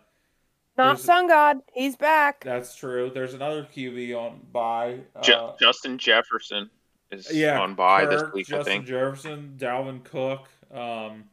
Not 0.76 0.84
There's- 0.96 1.02
Sun 1.02 1.28
God. 1.28 1.58
He's 1.74 1.96
back. 1.96 2.42
that's 2.44 2.74
true. 2.74 3.10
There's 3.12 3.34
another 3.34 3.64
QB 3.64 4.14
on 4.14 4.40
bye 4.52 5.00
Ju- 5.22 5.32
Uh, 5.34 5.56
Justin 5.58 5.98
Jefferson 5.98 6.70
is 7.10 7.30
yeah, 7.32 7.60
on 7.60 7.74
bye 7.74 8.04
Kirk, 8.06 8.10
this 8.26 8.32
week. 8.32 8.46
Justin 8.46 8.60
I 8.60 8.64
think 8.64 8.86
Jefferson, 8.86 9.54
Dalvin 9.58 10.04
Cook. 10.04 10.48
Um, 10.72 11.24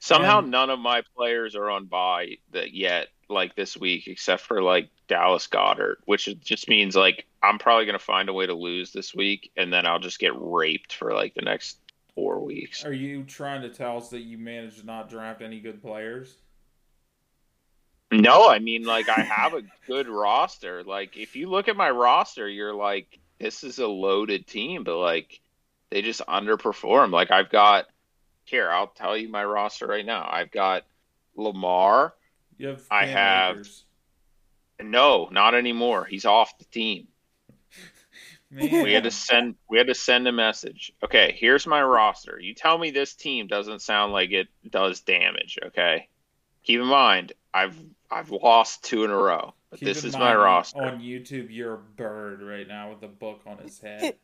somehow 0.00 0.40
and- 0.40 0.50
none 0.50 0.70
of 0.70 0.78
my 0.78 1.02
players 1.16 1.54
are 1.54 1.70
on 1.70 1.86
by 1.86 2.38
that 2.50 2.72
yet, 2.74 3.08
like 3.28 3.54
this 3.54 3.76
week, 3.76 4.08
except 4.08 4.42
for 4.42 4.62
like 4.62 4.90
Dallas 5.06 5.46
Goedert, 5.46 5.96
which 6.06 6.28
just 6.40 6.68
means 6.68 6.96
like 6.96 7.24
I'm 7.42 7.58
probably 7.58 7.86
gonna 7.86 7.98
find 7.98 8.28
a 8.28 8.32
way 8.32 8.46
to 8.46 8.54
lose 8.54 8.92
this 8.92 9.14
week, 9.14 9.52
and 9.56 9.72
then 9.72 9.86
I'll 9.86 10.00
just 10.00 10.18
get 10.18 10.32
raped 10.34 10.92
for 10.92 11.14
like 11.14 11.34
the 11.34 11.42
next 11.42 11.78
four 12.14 12.40
weeks. 12.44 12.84
are 12.84 12.92
you 12.92 13.22
trying 13.22 13.62
to 13.62 13.68
tell 13.68 13.96
us 13.96 14.08
that 14.10 14.22
you 14.22 14.36
managed 14.38 14.80
to 14.80 14.84
not 14.86 15.08
draft 15.08 15.40
any 15.40 15.60
good 15.60 15.80
players? 15.80 16.34
No, 18.10 18.48
I 18.48 18.58
mean 18.58 18.84
like 18.84 19.08
I 19.08 19.20
have 19.20 19.54
a 19.54 19.62
good 19.86 20.08
roster. 20.08 20.82
Like 20.82 21.16
if 21.16 21.36
you 21.36 21.48
look 21.50 21.68
at 21.68 21.76
my 21.76 21.90
roster, 21.90 22.48
you're 22.48 22.74
like 22.74 23.18
this 23.38 23.62
is 23.64 23.78
a 23.78 23.86
loaded 23.86 24.46
team, 24.46 24.84
but 24.84 24.98
like 24.98 25.40
they 25.90 26.02
just 26.02 26.22
underperform. 26.26 27.10
Like 27.12 27.30
I've 27.30 27.50
got 27.50 27.86
here, 28.44 28.70
I'll 28.70 28.86
tell 28.88 29.16
you 29.16 29.28
my 29.28 29.44
roster 29.44 29.86
right 29.86 30.06
now. 30.06 30.26
I've 30.30 30.50
got 30.50 30.84
Lamar. 31.36 32.14
You 32.56 32.68
have. 32.68 32.82
I 32.90 33.06
have- 33.06 33.56
Akers. 33.56 33.84
No, 34.80 35.28
not 35.32 35.54
anymore. 35.56 36.04
He's 36.04 36.24
off 36.24 36.56
the 36.58 36.64
team. 36.66 37.08
Man, 38.50 38.84
We 38.84 38.92
had 38.92 39.04
to 39.04 39.10
send 39.10 39.56
we 39.68 39.76
had 39.76 39.88
to 39.88 39.94
send 39.94 40.26
a 40.28 40.32
message. 40.32 40.92
Okay, 41.04 41.36
here's 41.38 41.66
my 41.66 41.82
roster. 41.82 42.38
You 42.40 42.54
tell 42.54 42.78
me 42.78 42.90
this 42.90 43.14
team 43.14 43.48
doesn't 43.48 43.82
sound 43.82 44.12
like 44.12 44.30
it 44.30 44.46
does 44.70 45.00
damage, 45.00 45.58
okay? 45.66 46.08
Keep 46.62 46.80
in 46.80 46.86
mind, 46.86 47.32
I've 47.52 47.76
I've 48.10 48.30
lost 48.30 48.84
two 48.84 49.04
in 49.04 49.10
a 49.10 49.16
row. 49.16 49.54
But 49.70 49.80
Keep 49.80 49.86
this 49.86 50.04
is 50.04 50.14
my 50.14 50.20
mind, 50.20 50.38
roster. 50.38 50.82
On 50.82 51.00
YouTube, 51.00 51.48
you're 51.50 51.74
a 51.74 51.78
bird 51.78 52.42
right 52.42 52.66
now 52.66 52.90
with 52.90 53.02
a 53.02 53.08
book 53.08 53.42
on 53.46 53.58
his 53.58 53.78
head. 53.78 54.16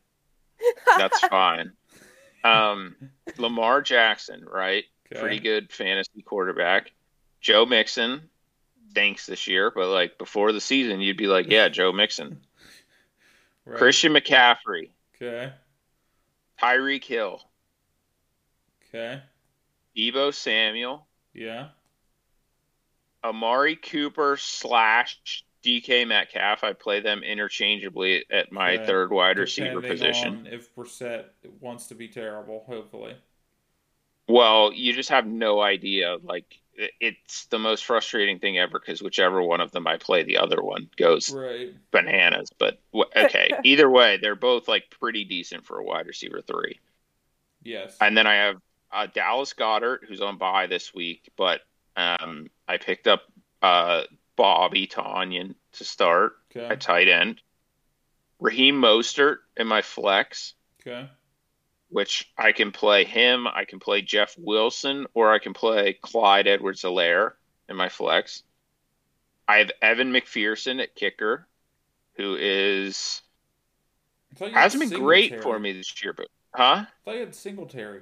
That's 0.97 1.19
fine. 1.21 1.73
Um, 2.43 2.95
Lamar 3.37 3.81
Jackson, 3.81 4.43
right? 4.45 4.85
Okay. 5.11 5.21
Pretty 5.21 5.39
good 5.39 5.71
fantasy 5.71 6.23
quarterback. 6.23 6.91
Joe 7.41 7.65
Mixon 7.65 8.29
stinks 8.89 9.25
this 9.27 9.45
year, 9.47 9.71
but 9.75 9.89
like 9.89 10.17
before 10.17 10.51
the 10.51 10.61
season, 10.61 10.99
you'd 11.01 11.17
be 11.17 11.27
like, 11.27 11.47
yeah, 11.49 11.69
Joe 11.69 11.91
Mixon. 11.91 12.39
Right. 13.67 13.79
Christian 13.79 14.13
McCaffrey, 14.13 14.91
Okay. 15.15 15.51
Tyreek 16.61 17.03
Hill, 17.03 17.41
Okay. 18.89 19.23
Deebo 19.97 20.31
Samuel, 20.31 21.07
Yeah. 21.33 21.69
Amari 23.25 23.75
Cooper 23.75 24.37
slash 24.37 25.43
DK 25.63 26.07
Metcalf. 26.07 26.63
I 26.63 26.73
play 26.73 26.99
them 26.99 27.23
interchangeably 27.23 28.25
at 28.29 28.51
my 28.51 28.73
Okay. 28.73 28.85
third 28.85 29.11
wide 29.11 29.39
receiver 29.39 29.81
Depending 29.81 29.89
position. 29.91 30.37
on 30.37 30.47
if 30.47 30.73
Brissett 30.75 31.25
wants 31.59 31.87
to 31.87 31.95
be 31.95 32.07
terrible, 32.07 32.63
hopefully. 32.67 33.15
Well, 34.27 34.71
you 34.73 34.93
just 34.93 35.09
have 35.09 35.25
no 35.25 35.61
idea. 35.61 36.17
Like 36.23 36.59
it's 36.99 37.45
the 37.45 37.59
most 37.59 37.85
frustrating 37.85 38.39
thing 38.39 38.57
ever 38.57 38.79
because 38.79 39.01
whichever 39.01 39.41
one 39.41 39.61
of 39.61 39.71
them 39.71 39.87
I 39.87 39.97
play, 39.97 40.23
the 40.23 40.37
other 40.37 40.61
one 40.61 40.89
goes 40.97 41.31
right. 41.31 41.73
bananas. 41.91 42.49
But 42.57 42.79
okay, 43.15 43.51
either 43.63 43.89
way, 43.89 44.17
they're 44.17 44.35
both 44.35 44.67
like 44.67 44.89
pretty 44.89 45.25
decent 45.25 45.65
for 45.65 45.79
a 45.79 45.83
wide 45.83 46.07
receiver 46.07 46.41
three. 46.41 46.79
Yes. 47.63 47.97
And 47.99 48.17
then 48.17 48.27
I 48.27 48.35
have 48.35 48.61
uh, 48.91 49.07
Dallas 49.07 49.53
Goedert, 49.53 50.05
who's 50.07 50.21
on 50.21 50.37
bye 50.37 50.67
this 50.67 50.93
week, 50.93 51.31
but 51.37 51.61
um, 51.95 52.49
I 52.67 52.77
picked 52.77 53.07
up 53.07 53.23
uh, 53.61 54.03
Bobby 54.35 54.87
Tonyan 54.87 55.55
to 55.73 55.83
start 55.83 56.33
okay. 56.55 56.65
at 56.65 56.81
tight 56.81 57.07
end. 57.07 57.41
Raheem 58.39 58.75
Mostert 58.81 59.37
in 59.57 59.67
my 59.67 59.81
flex. 59.81 60.53
Okay. 60.85 61.09
Which 61.89 62.31
I 62.37 62.51
can 62.51 62.71
play 62.71 63.05
him, 63.05 63.47
I 63.47 63.63
can 63.65 63.79
play 63.79 64.01
Jeff 64.01 64.35
Wilson, 64.37 65.05
or 65.13 65.33
I 65.33 65.39
can 65.39 65.53
play 65.53 65.93
Clyde 65.93 66.47
Edwards 66.47 66.81
Helaire 66.81 67.33
in 67.69 67.75
my 67.75 67.89
flex. 67.89 68.43
I 69.47 69.57
have 69.57 69.71
Evan 69.81 70.11
McPherson 70.11 70.81
at 70.81 70.95
kicker, 70.95 71.47
who 72.15 72.35
is 72.35 73.21
hasn't 74.39 74.89
been 74.89 74.99
great 74.99 75.41
for 75.41 75.59
me 75.59 75.71
this 75.71 76.03
year, 76.03 76.13
but 76.13 76.27
huh? 76.53 76.63
I 76.63 76.87
thought 77.05 77.13
you 77.13 77.19
had 77.21 77.35
Singletary. 77.35 78.01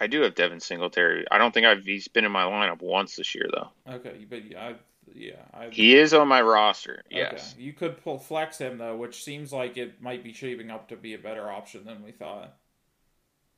I 0.00 0.06
do 0.06 0.22
have 0.22 0.34
Devin 0.34 0.60
Singletary. 0.60 1.26
I 1.30 1.36
don't 1.36 1.52
think 1.52 1.66
I've 1.66 1.84
he's 1.84 2.08
been 2.08 2.24
in 2.24 2.32
my 2.32 2.44
lineup 2.44 2.80
once 2.80 3.16
this 3.16 3.34
year 3.34 3.46
though. 3.52 3.68
Okay, 3.96 4.26
but 4.28 4.50
yeah, 4.50 4.60
I, 4.60 4.74
yeah, 5.14 5.32
I, 5.52 5.68
he 5.68 5.94
is 5.94 6.14
on 6.14 6.26
my 6.26 6.40
roster. 6.40 7.02
Yes, 7.10 7.52
okay. 7.54 7.62
you 7.62 7.74
could 7.74 8.02
pull 8.02 8.18
flex 8.18 8.58
him 8.58 8.78
though, 8.78 8.96
which 8.96 9.22
seems 9.22 9.52
like 9.52 9.76
it 9.76 10.00
might 10.00 10.24
be 10.24 10.32
shaping 10.32 10.70
up 10.70 10.88
to 10.88 10.96
be 10.96 11.12
a 11.12 11.18
better 11.18 11.50
option 11.50 11.84
than 11.84 12.02
we 12.02 12.12
thought. 12.12 12.56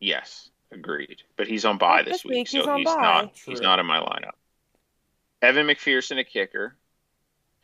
Yes, 0.01 0.51
agreed. 0.73 1.23
But 1.37 1.47
he's 1.47 1.65
on 1.65 1.79
bye 1.79 2.03
this, 2.03 2.15
this 2.15 2.25
week, 2.25 2.33
week, 2.33 2.49
so 2.49 2.77
he's, 2.77 2.89
he's 2.89 2.97
not 2.97 3.35
True. 3.37 3.53
he's 3.53 3.61
not 3.61 3.79
in 3.79 3.87
my 3.87 4.01
lineup. 4.01 4.35
Evan 5.41 5.67
McPherson, 5.67 6.19
a 6.19 6.25
kicker. 6.25 6.75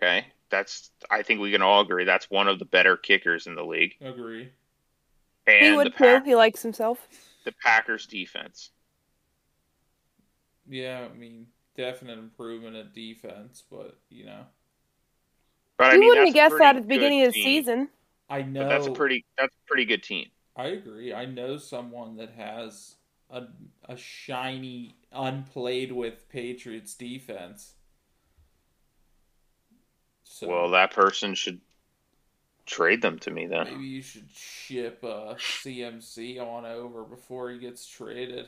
Okay, 0.00 0.24
that's 0.50 0.92
I 1.10 1.22
think 1.22 1.40
we 1.40 1.50
can 1.50 1.62
all 1.62 1.80
agree 1.80 2.04
that's 2.04 2.30
one 2.30 2.46
of 2.46 2.60
the 2.60 2.64
better 2.64 2.96
kickers 2.96 3.48
in 3.48 3.56
the 3.56 3.64
league. 3.64 3.96
Agree. 4.00 4.52
And 5.48 5.66
he 5.66 5.72
would 5.72 5.96
too. 5.96 6.20
He 6.24 6.36
likes 6.36 6.62
himself 6.62 7.08
the 7.48 7.54
Packers 7.62 8.06
defense. 8.06 8.70
Yeah, 10.68 11.08
I 11.10 11.16
mean, 11.16 11.46
definite 11.76 12.18
improvement 12.18 12.76
at 12.76 12.92
defense, 12.94 13.62
but 13.70 13.98
you 14.10 14.26
know. 14.26 14.44
But 15.78 15.84
you 15.84 15.90
I 15.92 15.96
mean, 15.98 16.08
wouldn't 16.08 16.26
have 16.26 16.34
guessed 16.34 16.58
that 16.58 16.76
at 16.76 16.82
the 16.82 16.88
beginning 16.88 17.22
of 17.22 17.32
the 17.32 17.42
season. 17.42 17.88
I 18.28 18.42
know 18.42 18.64
but 18.64 18.68
that's 18.68 18.86
a 18.86 18.90
pretty 18.90 19.24
that's 19.38 19.54
a 19.54 19.66
pretty 19.66 19.86
good 19.86 20.02
team. 20.02 20.26
I 20.56 20.66
agree. 20.66 21.14
I 21.14 21.24
know 21.24 21.56
someone 21.56 22.16
that 22.16 22.30
has 22.32 22.96
a 23.30 23.44
a 23.88 23.96
shiny, 23.96 24.96
unplayed 25.12 25.92
with 25.92 26.28
Patriots 26.28 26.94
defense. 26.94 27.74
So, 30.24 30.48
well, 30.48 30.70
that 30.70 30.92
person 30.92 31.34
should 31.34 31.60
trade 32.68 33.02
them 33.02 33.18
to 33.20 33.30
me 33.30 33.46
then. 33.46 33.64
Maybe 33.64 33.86
you 33.86 34.02
should 34.02 34.28
ship 34.30 35.00
uh, 35.02 35.32
a 35.32 35.34
CMC 35.36 36.40
on 36.40 36.66
over 36.66 37.02
before 37.02 37.50
he 37.50 37.58
gets 37.58 37.86
traded. 37.86 38.46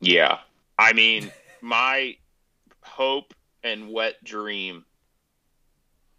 Yeah. 0.00 0.38
I 0.78 0.92
mean, 0.92 1.30
my 1.62 2.16
hope 2.82 3.32
and 3.62 3.90
wet 3.90 4.22
dream 4.24 4.84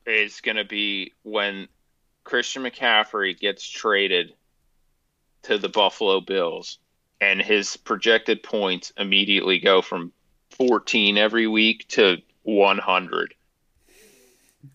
is 0.05 0.41
going 0.41 0.55
to 0.55 0.65
be 0.65 1.13
when 1.23 1.67
Christian 2.23 2.63
McCaffrey 2.63 3.37
gets 3.37 3.67
traded 3.67 4.33
to 5.43 5.57
the 5.57 5.69
Buffalo 5.69 6.21
Bills 6.21 6.79
and 7.19 7.41
his 7.41 7.77
projected 7.77 8.43
points 8.43 8.93
immediately 8.97 9.59
go 9.59 9.81
from 9.81 10.13
14 10.51 11.17
every 11.17 11.47
week 11.47 11.87
to 11.89 12.17
100 12.43 13.33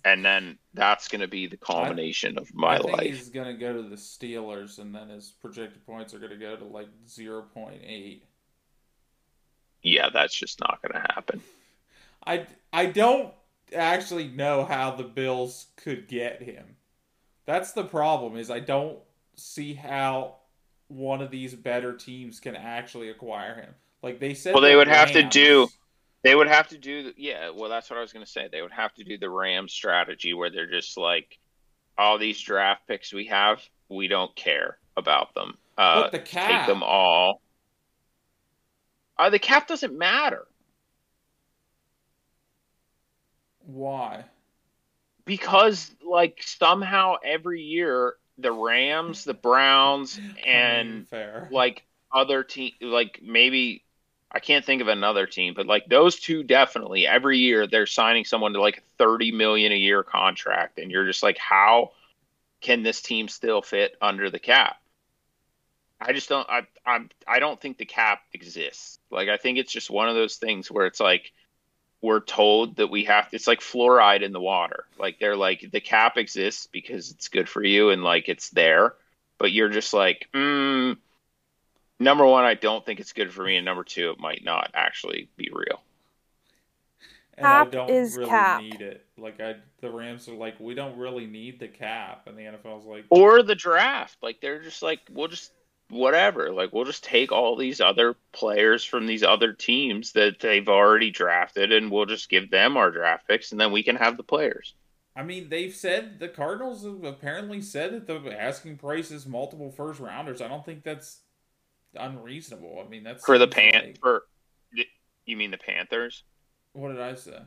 and 0.04 0.24
then 0.24 0.58
that's 0.74 1.08
going 1.08 1.20
to 1.20 1.28
be 1.28 1.46
the 1.46 1.56
culmination 1.56 2.38
I, 2.38 2.42
of 2.42 2.54
my 2.54 2.78
life. 2.78 3.02
He's 3.02 3.28
going 3.28 3.46
to 3.46 3.54
go 3.54 3.72
to 3.72 3.82
the 3.82 3.96
Steelers, 3.96 4.78
and 4.78 4.94
then 4.94 5.08
his 5.08 5.30
projected 5.30 5.84
points 5.86 6.14
are 6.14 6.18
going 6.18 6.30
to 6.30 6.36
go 6.36 6.56
to 6.56 6.64
like 6.64 6.88
zero 7.08 7.42
point 7.54 7.80
eight. 7.84 8.24
Yeah, 9.82 10.10
that's 10.12 10.34
just 10.34 10.60
not 10.60 10.80
going 10.82 11.00
to 11.00 11.14
happen. 11.14 11.40
I 12.26 12.46
I 12.72 12.86
don't 12.86 13.32
actually 13.74 14.28
know 14.28 14.64
how 14.64 14.92
the 14.92 15.04
Bills 15.04 15.66
could 15.76 16.08
get 16.08 16.42
him. 16.42 16.76
That's 17.46 17.72
the 17.72 17.84
problem. 17.84 18.36
Is 18.36 18.50
I 18.50 18.60
don't 18.60 18.98
see 19.36 19.74
how 19.74 20.36
one 20.88 21.22
of 21.22 21.30
these 21.30 21.54
better 21.54 21.92
teams 21.92 22.40
can 22.40 22.56
actually 22.56 23.10
acquire 23.10 23.54
him. 23.54 23.74
Like 24.02 24.20
they 24.20 24.34
said, 24.34 24.54
well, 24.54 24.62
they 24.62 24.76
would 24.76 24.88
Rams, 24.88 25.10
have 25.10 25.12
to 25.12 25.28
do 25.28 25.68
they 26.22 26.34
would 26.34 26.48
have 26.48 26.68
to 26.68 26.78
do, 26.78 27.12
yeah. 27.16 27.50
Well, 27.50 27.70
that's 27.70 27.88
what 27.90 27.98
I 27.98 28.02
was 28.02 28.12
going 28.12 28.24
to 28.24 28.30
say. 28.30 28.48
They 28.50 28.62
would 28.62 28.72
have 28.72 28.92
to 28.94 29.04
do 29.04 29.18
the 29.18 29.30
Rams 29.30 29.72
strategy 29.72 30.34
where 30.34 30.50
they're 30.50 30.70
just 30.70 30.96
like, 30.96 31.38
all 31.96 32.18
these 32.18 32.40
draft 32.40 32.86
picks 32.86 33.12
we 33.12 33.26
have, 33.26 33.60
we 33.88 34.08
don't 34.08 34.34
care 34.36 34.78
about 34.96 35.34
them. 35.34 35.58
Uh, 35.76 36.10
the 36.10 36.18
cap, 36.18 36.50
take 36.50 36.66
them 36.66 36.82
all. 36.82 37.40
Uh, 39.18 39.30
the 39.30 39.38
cap 39.38 39.66
doesn't 39.66 39.96
matter. 39.96 40.46
Why? 43.66 44.24
Because 45.24 45.90
like 46.08 46.40
somehow 46.42 47.16
every 47.24 47.62
year 47.62 48.14
the 48.38 48.52
Rams, 48.52 49.24
the 49.24 49.34
Browns, 49.34 50.20
and 50.46 51.06
Fair. 51.08 51.48
like 51.50 51.84
other 52.12 52.44
team, 52.44 52.72
like 52.80 53.20
maybe 53.22 53.84
I 54.30 54.40
can't 54.40 54.64
think 54.64 54.82
of 54.82 54.88
another 54.88 55.26
team, 55.26 55.54
but 55.54 55.66
like 55.66 55.86
those 55.86 56.16
two 56.16 56.42
definitely 56.42 57.06
every 57.06 57.38
year 57.38 57.66
they're 57.66 57.86
signing 57.86 58.24
someone 58.24 58.52
to 58.52 58.60
like 58.60 58.78
a 58.78 58.82
30 58.98 59.32
million 59.32 59.72
a 59.72 59.76
year 59.76 60.02
contract 60.02 60.78
and 60.78 60.90
you're 60.90 61.06
just 61.06 61.22
like 61.22 61.38
how 61.38 61.92
can 62.60 62.82
this 62.82 63.00
team 63.00 63.28
still 63.28 63.62
fit 63.62 63.96
under 64.02 64.30
the 64.30 64.38
cap? 64.38 64.76
I 66.00 66.12
just 66.12 66.28
don't 66.28 66.48
I 66.48 66.66
I'm 66.84 67.08
I 67.26 67.38
don't 67.38 67.60
think 67.60 67.78
the 67.78 67.86
cap 67.86 68.20
exists. 68.32 68.98
Like 69.10 69.28
I 69.28 69.36
think 69.36 69.58
it's 69.58 69.72
just 69.72 69.90
one 69.90 70.08
of 70.08 70.14
those 70.14 70.36
things 70.36 70.70
where 70.70 70.86
it's 70.86 71.00
like 71.00 71.32
we're 72.00 72.20
told 72.20 72.76
that 72.76 72.90
we 72.90 73.04
have 73.04 73.28
it's 73.32 73.46
like 73.46 73.60
fluoride 73.60 74.22
in 74.22 74.32
the 74.32 74.40
water. 74.40 74.84
Like 74.98 75.18
they're 75.18 75.36
like 75.36 75.70
the 75.72 75.80
cap 75.80 76.16
exists 76.16 76.68
because 76.70 77.10
it's 77.10 77.28
good 77.28 77.48
for 77.48 77.62
you 77.62 77.90
and 77.90 78.04
like 78.04 78.28
it's 78.28 78.50
there, 78.50 78.94
but 79.38 79.52
you're 79.52 79.68
just 79.68 79.92
like, 79.92 80.28
mm, 80.32 80.96
number 81.98 82.26
one, 82.26 82.44
I 82.44 82.54
don't 82.54 82.84
think 82.84 83.00
it's 83.00 83.12
good 83.12 83.32
for 83.32 83.44
me, 83.44 83.56
and 83.56 83.64
number 83.64 83.84
two, 83.84 84.10
it 84.10 84.20
might 84.20 84.44
not 84.44 84.70
actually 84.74 85.28
be 85.36 85.50
real. 85.52 85.82
And 87.34 87.44
cap 87.44 87.68
I 87.68 87.70
don't 87.70 87.90
is 87.90 88.16
really 88.16 88.30
cap. 88.30 88.62
need 88.62 88.80
it. 88.80 89.06
Like 89.16 89.40
I, 89.40 89.56
the 89.80 89.90
Rams 89.90 90.28
are 90.28 90.34
like, 90.34 90.58
we 90.58 90.74
don't 90.74 90.98
really 90.98 91.26
need 91.26 91.60
the 91.60 91.68
cap, 91.68 92.26
and 92.26 92.36
the 92.36 92.42
NFL's 92.42 92.86
like, 92.86 93.04
or 93.10 93.42
the 93.42 93.54
draft. 93.54 94.16
Like 94.22 94.40
they're 94.40 94.62
just 94.62 94.82
like, 94.82 95.00
we'll 95.10 95.28
just 95.28 95.52
whatever. 95.90 96.52
Like 96.52 96.72
we'll 96.72 96.84
just 96.84 97.04
take 97.04 97.32
all 97.32 97.56
these 97.56 97.80
other 97.80 98.16
players 98.32 98.84
from 98.84 99.06
these 99.06 99.22
other 99.22 99.52
teams 99.52 100.12
that 100.12 100.40
they've 100.40 100.68
already 100.68 101.10
drafted, 101.10 101.72
and 101.72 101.90
we'll 101.90 102.06
just 102.06 102.28
give 102.28 102.50
them 102.50 102.76
our 102.76 102.90
draft 102.90 103.28
picks, 103.28 103.52
and 103.52 103.60
then 103.60 103.72
we 103.72 103.82
can 103.82 103.96
have 103.96 104.16
the 104.16 104.22
players. 104.22 104.74
I 105.14 105.24
mean, 105.24 105.48
they've 105.48 105.74
said 105.74 106.20
the 106.20 106.28
Cardinals 106.28 106.84
have 106.84 107.02
apparently 107.02 107.60
said 107.60 107.92
that 107.92 108.06
the 108.06 108.40
asking 108.40 108.76
price 108.76 109.10
is 109.10 109.26
multiple 109.26 109.70
first 109.70 109.98
rounders. 109.98 110.40
I 110.40 110.46
don't 110.46 110.64
think 110.64 110.84
that's 110.84 111.20
unreasonable. 111.94 112.82
I 112.84 112.88
mean, 112.88 113.02
that's 113.04 113.24
for 113.24 113.38
the 113.38 113.48
pan 113.48 113.94
for. 114.00 114.24
You 115.26 115.36
mean 115.36 115.50
the 115.50 115.58
Panthers? 115.58 116.24
What 116.72 116.88
did 116.88 117.00
I 117.00 117.14
say? 117.14 117.38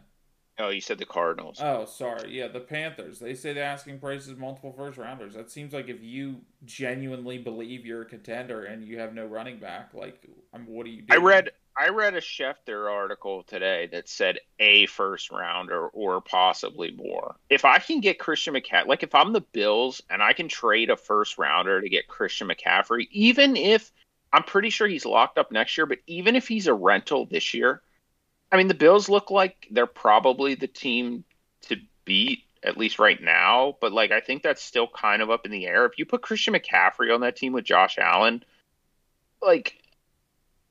Oh, 0.60 0.70
you 0.70 0.82
said 0.82 1.00
the 1.00 1.06
Cardinals. 1.06 1.60
Oh, 1.62 1.86
sorry. 1.86 2.38
Yeah, 2.38 2.48
the 2.48 2.60
Panthers. 2.60 3.18
They 3.18 3.34
say 3.34 3.54
the 3.54 3.62
asking 3.62 4.00
price 4.00 4.28
is 4.28 4.38
multiple 4.38 4.72
first 4.72 5.00
rounders. 5.00 5.34
That 5.34 5.50
seems 5.50 5.74
like 5.74 5.90
if 5.90 6.04
you 6.04 6.42
genuinely 6.66 7.40
believe 7.40 7.86
you're 7.86 8.04
a 8.04 8.06
contender 8.06 8.66
and 8.66 8.84
you 8.84 9.00
have 9.00 9.16
no 9.16 9.26
running 9.26 9.58
back, 9.58 9.96
like, 9.96 10.28
I 10.54 10.60
mean, 10.60 10.68
what 10.68 10.86
do 10.86 10.92
you 10.92 11.02
do? 11.02 11.14
I 11.14 11.18
read 11.18 11.50
I 11.78 11.90
read 11.90 12.16
a 12.16 12.22
Schefter 12.22 12.92
article 12.92 13.44
today 13.44 13.88
that 13.92 14.10
said 14.10 14.40
a 14.60 14.88
first 14.88 15.32
rounder 15.32 15.88
or 15.88 16.20
possibly 16.20 16.92
more. 16.92 17.36
If 17.50 17.64
I 17.64 17.80
can 17.80 18.02
get 18.02 18.20
Christian 18.20 18.54
McCaffrey, 18.54 18.88
like 18.88 19.04
if 19.04 19.16
I'm 19.16 19.32
the 19.32 19.42
Bills 19.42 20.02
and 20.10 20.22
I 20.22 20.34
can 20.34 20.50
trade 20.50 20.90
a 20.90 20.98
first 20.98 21.38
rounder 21.38 21.80
to 21.80 21.90
get 21.90 22.08
Christian 22.08 22.50
McCaffrey, 22.50 23.08
even 23.12 23.56
if 23.56 23.92
I'm 24.34 24.44
pretty 24.44 24.70
sure 24.70 24.88
he's 24.88 25.06
locked 25.06 25.38
up 25.38 25.52
next 25.52 25.78
year, 25.78 25.86
but 25.86 26.00
even 26.08 26.36
if 26.36 26.48
he's 26.48 26.68
a 26.68 26.74
rental 26.74 27.26
this 27.26 27.54
year, 27.54 27.82
I 28.52 28.58
mean, 28.58 28.68
the 28.68 28.74
Bills 28.74 29.10
look 29.10 29.32
like 29.32 29.68
they're 29.72 29.86
probably 29.86 30.56
the 30.56 30.68
team 30.68 31.24
to 31.64 31.78
beat, 32.06 32.44
at 32.64 32.78
least 32.78 33.00
right 33.00 33.22
now. 33.22 33.78
But, 33.82 33.94
like, 33.94 34.12
I 34.12 34.20
think 34.20 34.44
that's 34.44 34.62
still 34.62 34.88
kind 34.88 35.22
of 35.22 35.30
up 35.30 35.46
in 35.46 35.52
the 35.52 35.66
air. 35.66 35.86
If 35.86 35.98
you 35.98 36.06
put 36.06 36.22
Christian 36.22 36.54
McCaffrey 36.54 37.14
on 37.14 37.22
that 37.22 37.36
team 37.36 37.54
with 37.54 37.66
Josh 37.66 37.98
Allen, 37.98 38.44
like, 39.42 39.76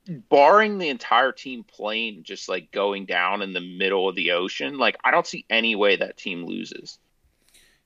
barring 0.06 0.78
the 0.78 0.88
entire 0.88 1.32
team 1.32 1.64
playing 1.64 2.22
just, 2.24 2.48
like, 2.48 2.70
going 2.72 3.06
down 3.06 3.42
in 3.42 3.52
the 3.52 3.60
middle 3.60 4.08
of 4.08 4.16
the 4.16 4.32
ocean, 4.32 4.78
like, 4.78 4.96
I 5.04 5.10
don't 5.10 5.26
see 5.26 5.44
any 5.50 5.74
way 5.76 5.96
that 5.96 6.16
team 6.16 6.44
loses. 6.44 6.98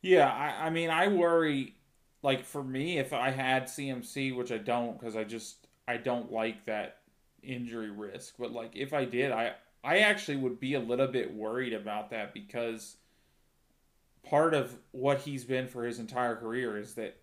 Yeah, 0.02 0.28
I, 0.28 0.66
I 0.66 0.70
mean, 0.70 0.90
I 0.90 1.08
worry 1.08 1.74
like 2.24 2.44
for 2.44 2.64
me, 2.64 2.98
if 2.98 3.12
I 3.12 3.30
had 3.30 3.64
CMC, 3.64 4.34
which 4.34 4.50
I 4.50 4.58
don't, 4.58 4.98
because 4.98 5.14
I 5.14 5.24
just 5.24 5.63
I 5.86 5.96
don't 5.96 6.32
like 6.32 6.64
that 6.66 6.98
injury 7.42 7.90
risk. 7.90 8.34
But 8.38 8.52
like 8.52 8.74
if 8.74 8.92
I 8.92 9.04
did, 9.04 9.32
I 9.32 9.54
I 9.82 9.98
actually 9.98 10.38
would 10.38 10.60
be 10.60 10.74
a 10.74 10.80
little 10.80 11.06
bit 11.06 11.34
worried 11.34 11.74
about 11.74 12.10
that 12.10 12.32
because 12.32 12.96
part 14.22 14.54
of 14.54 14.78
what 14.92 15.20
he's 15.20 15.44
been 15.44 15.68
for 15.68 15.84
his 15.84 15.98
entire 15.98 16.36
career 16.36 16.78
is 16.78 16.94
that 16.94 17.16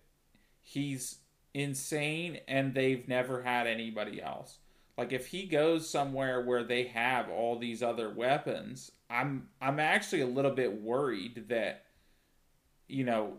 he's 0.60 1.18
insane 1.54 2.38
and 2.46 2.72
they've 2.72 3.08
never 3.08 3.42
had 3.42 3.66
anybody 3.66 4.22
else. 4.22 4.58
Like 4.96 5.12
if 5.12 5.26
he 5.26 5.46
goes 5.46 5.88
somewhere 5.88 6.42
where 6.42 6.62
they 6.62 6.84
have 6.84 7.28
all 7.28 7.58
these 7.58 7.82
other 7.82 8.10
weapons, 8.10 8.92
I'm 9.10 9.48
I'm 9.60 9.80
actually 9.80 10.22
a 10.22 10.26
little 10.26 10.52
bit 10.52 10.80
worried 10.80 11.46
that 11.48 11.84
you 12.88 13.04
know 13.04 13.38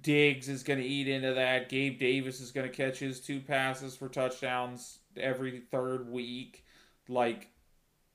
Diggs 0.00 0.48
is 0.48 0.62
going 0.62 0.78
to 0.78 0.86
eat 0.86 1.08
into 1.08 1.34
that. 1.34 1.68
Gabe 1.68 1.98
Davis 1.98 2.40
is 2.40 2.50
going 2.50 2.68
to 2.68 2.74
catch 2.74 2.98
his 2.98 3.20
two 3.20 3.40
passes 3.40 3.94
for 3.94 4.08
touchdowns 4.08 5.00
every 5.16 5.60
third 5.70 6.10
week. 6.10 6.64
Like 7.08 7.48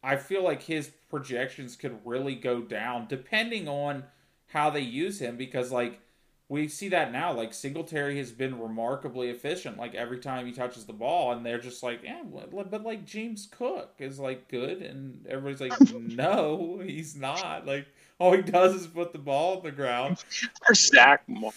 I 0.04 0.16
feel 0.16 0.44
like 0.44 0.64
his 0.64 0.90
projections 1.10 1.76
could 1.76 2.00
really 2.06 2.36
go 2.36 2.62
down 2.62 3.08
depending 3.08 3.68
on 3.68 4.04
how 4.48 4.70
they 4.70 4.82
use 4.82 5.20
him 5.20 5.38
because 5.38 5.72
like 5.72 6.02
we 6.50 6.68
see 6.68 6.90
that 6.90 7.12
now. 7.12 7.34
Like 7.34 7.54
Singletary 7.54 8.18
has 8.18 8.32
been 8.32 8.60
remarkably 8.60 9.30
efficient. 9.30 9.78
Like 9.78 9.96
every 9.96 10.20
time 10.20 10.46
he 10.46 10.54
touches 10.54 10.86
the 10.86 10.94
ball, 10.94 11.34
and 11.34 11.46
they're 11.46 11.60
just 11.60 11.84
like, 11.84 12.02
yeah, 12.04 12.24
but 12.24 12.84
like 12.84 13.06
James 13.06 13.48
Cook 13.52 13.96
is 14.00 14.18
like 14.18 14.48
good, 14.48 14.82
and 14.82 15.26
everybody's 15.28 15.70
like, 15.70 15.92
no, 15.94 16.82
he's 16.84 17.16
not. 17.16 17.66
Like 17.66 17.88
all 18.20 18.34
he 18.34 18.42
does 18.42 18.76
is 18.76 18.88
put 18.88 19.14
the 19.14 19.20
ball 19.20 19.58
on 19.58 19.64
the 19.64 19.72
ground. 19.72 20.24
Or 20.68 20.74
Zach 20.74 21.24
Moss. 21.28 21.56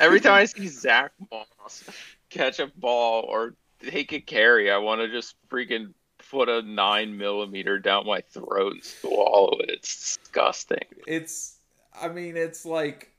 Every 0.00 0.20
time 0.20 0.34
I 0.34 0.44
see 0.44 0.68
Zach 0.68 1.12
Moss 1.30 1.84
catch 2.30 2.58
a 2.58 2.66
ball 2.76 3.24
or 3.28 3.54
take 3.90 4.12
a 4.12 4.20
carry, 4.20 4.70
I 4.70 4.78
want 4.78 5.00
to 5.00 5.08
just 5.08 5.34
freaking 5.50 5.92
put 6.30 6.48
a 6.48 6.62
nine 6.62 7.16
millimeter 7.16 7.78
down 7.78 8.06
my 8.06 8.20
throat 8.20 8.72
and 8.74 8.84
swallow 8.84 9.58
it. 9.60 9.70
It's 9.70 10.16
disgusting. 10.16 10.86
It's, 11.06 11.58
I 12.00 12.08
mean, 12.08 12.36
it's 12.36 12.64
like 12.64 13.12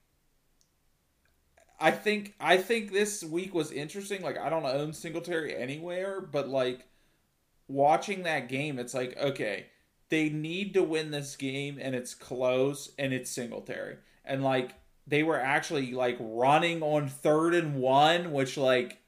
I 1.84 1.92
think 1.92 2.34
I 2.40 2.56
think 2.58 2.94
this 2.94 3.26
week 3.26 3.54
was 3.54 3.72
interesting. 3.74 4.22
Like 4.22 4.38
I 4.38 4.50
don't 4.50 4.66
own 4.66 4.94
Singletary 4.94 5.54
anywhere, 5.54 6.22
but 6.22 6.48
like 6.48 6.88
watching 7.68 8.24
that 8.24 8.48
game, 8.48 8.80
it's 8.80 8.94
like 8.94 9.18
okay, 9.18 9.66
they 10.14 10.30
need 10.30 10.76
to 10.76 10.84
win 10.84 11.10
this 11.10 11.36
game, 11.36 11.80
and 11.82 11.96
it's 11.96 12.14
close, 12.14 12.92
and 13.00 13.12
it's 13.12 13.32
Singletary, 13.32 13.98
and 14.24 14.44
like 14.44 14.76
they 15.08 15.24
were 15.24 15.40
actually 15.40 15.92
like 15.92 16.18
running 16.20 16.84
on 16.84 17.08
third 17.08 17.56
and 17.56 17.78
one, 17.78 18.32
which 18.32 18.56
like 18.56 19.00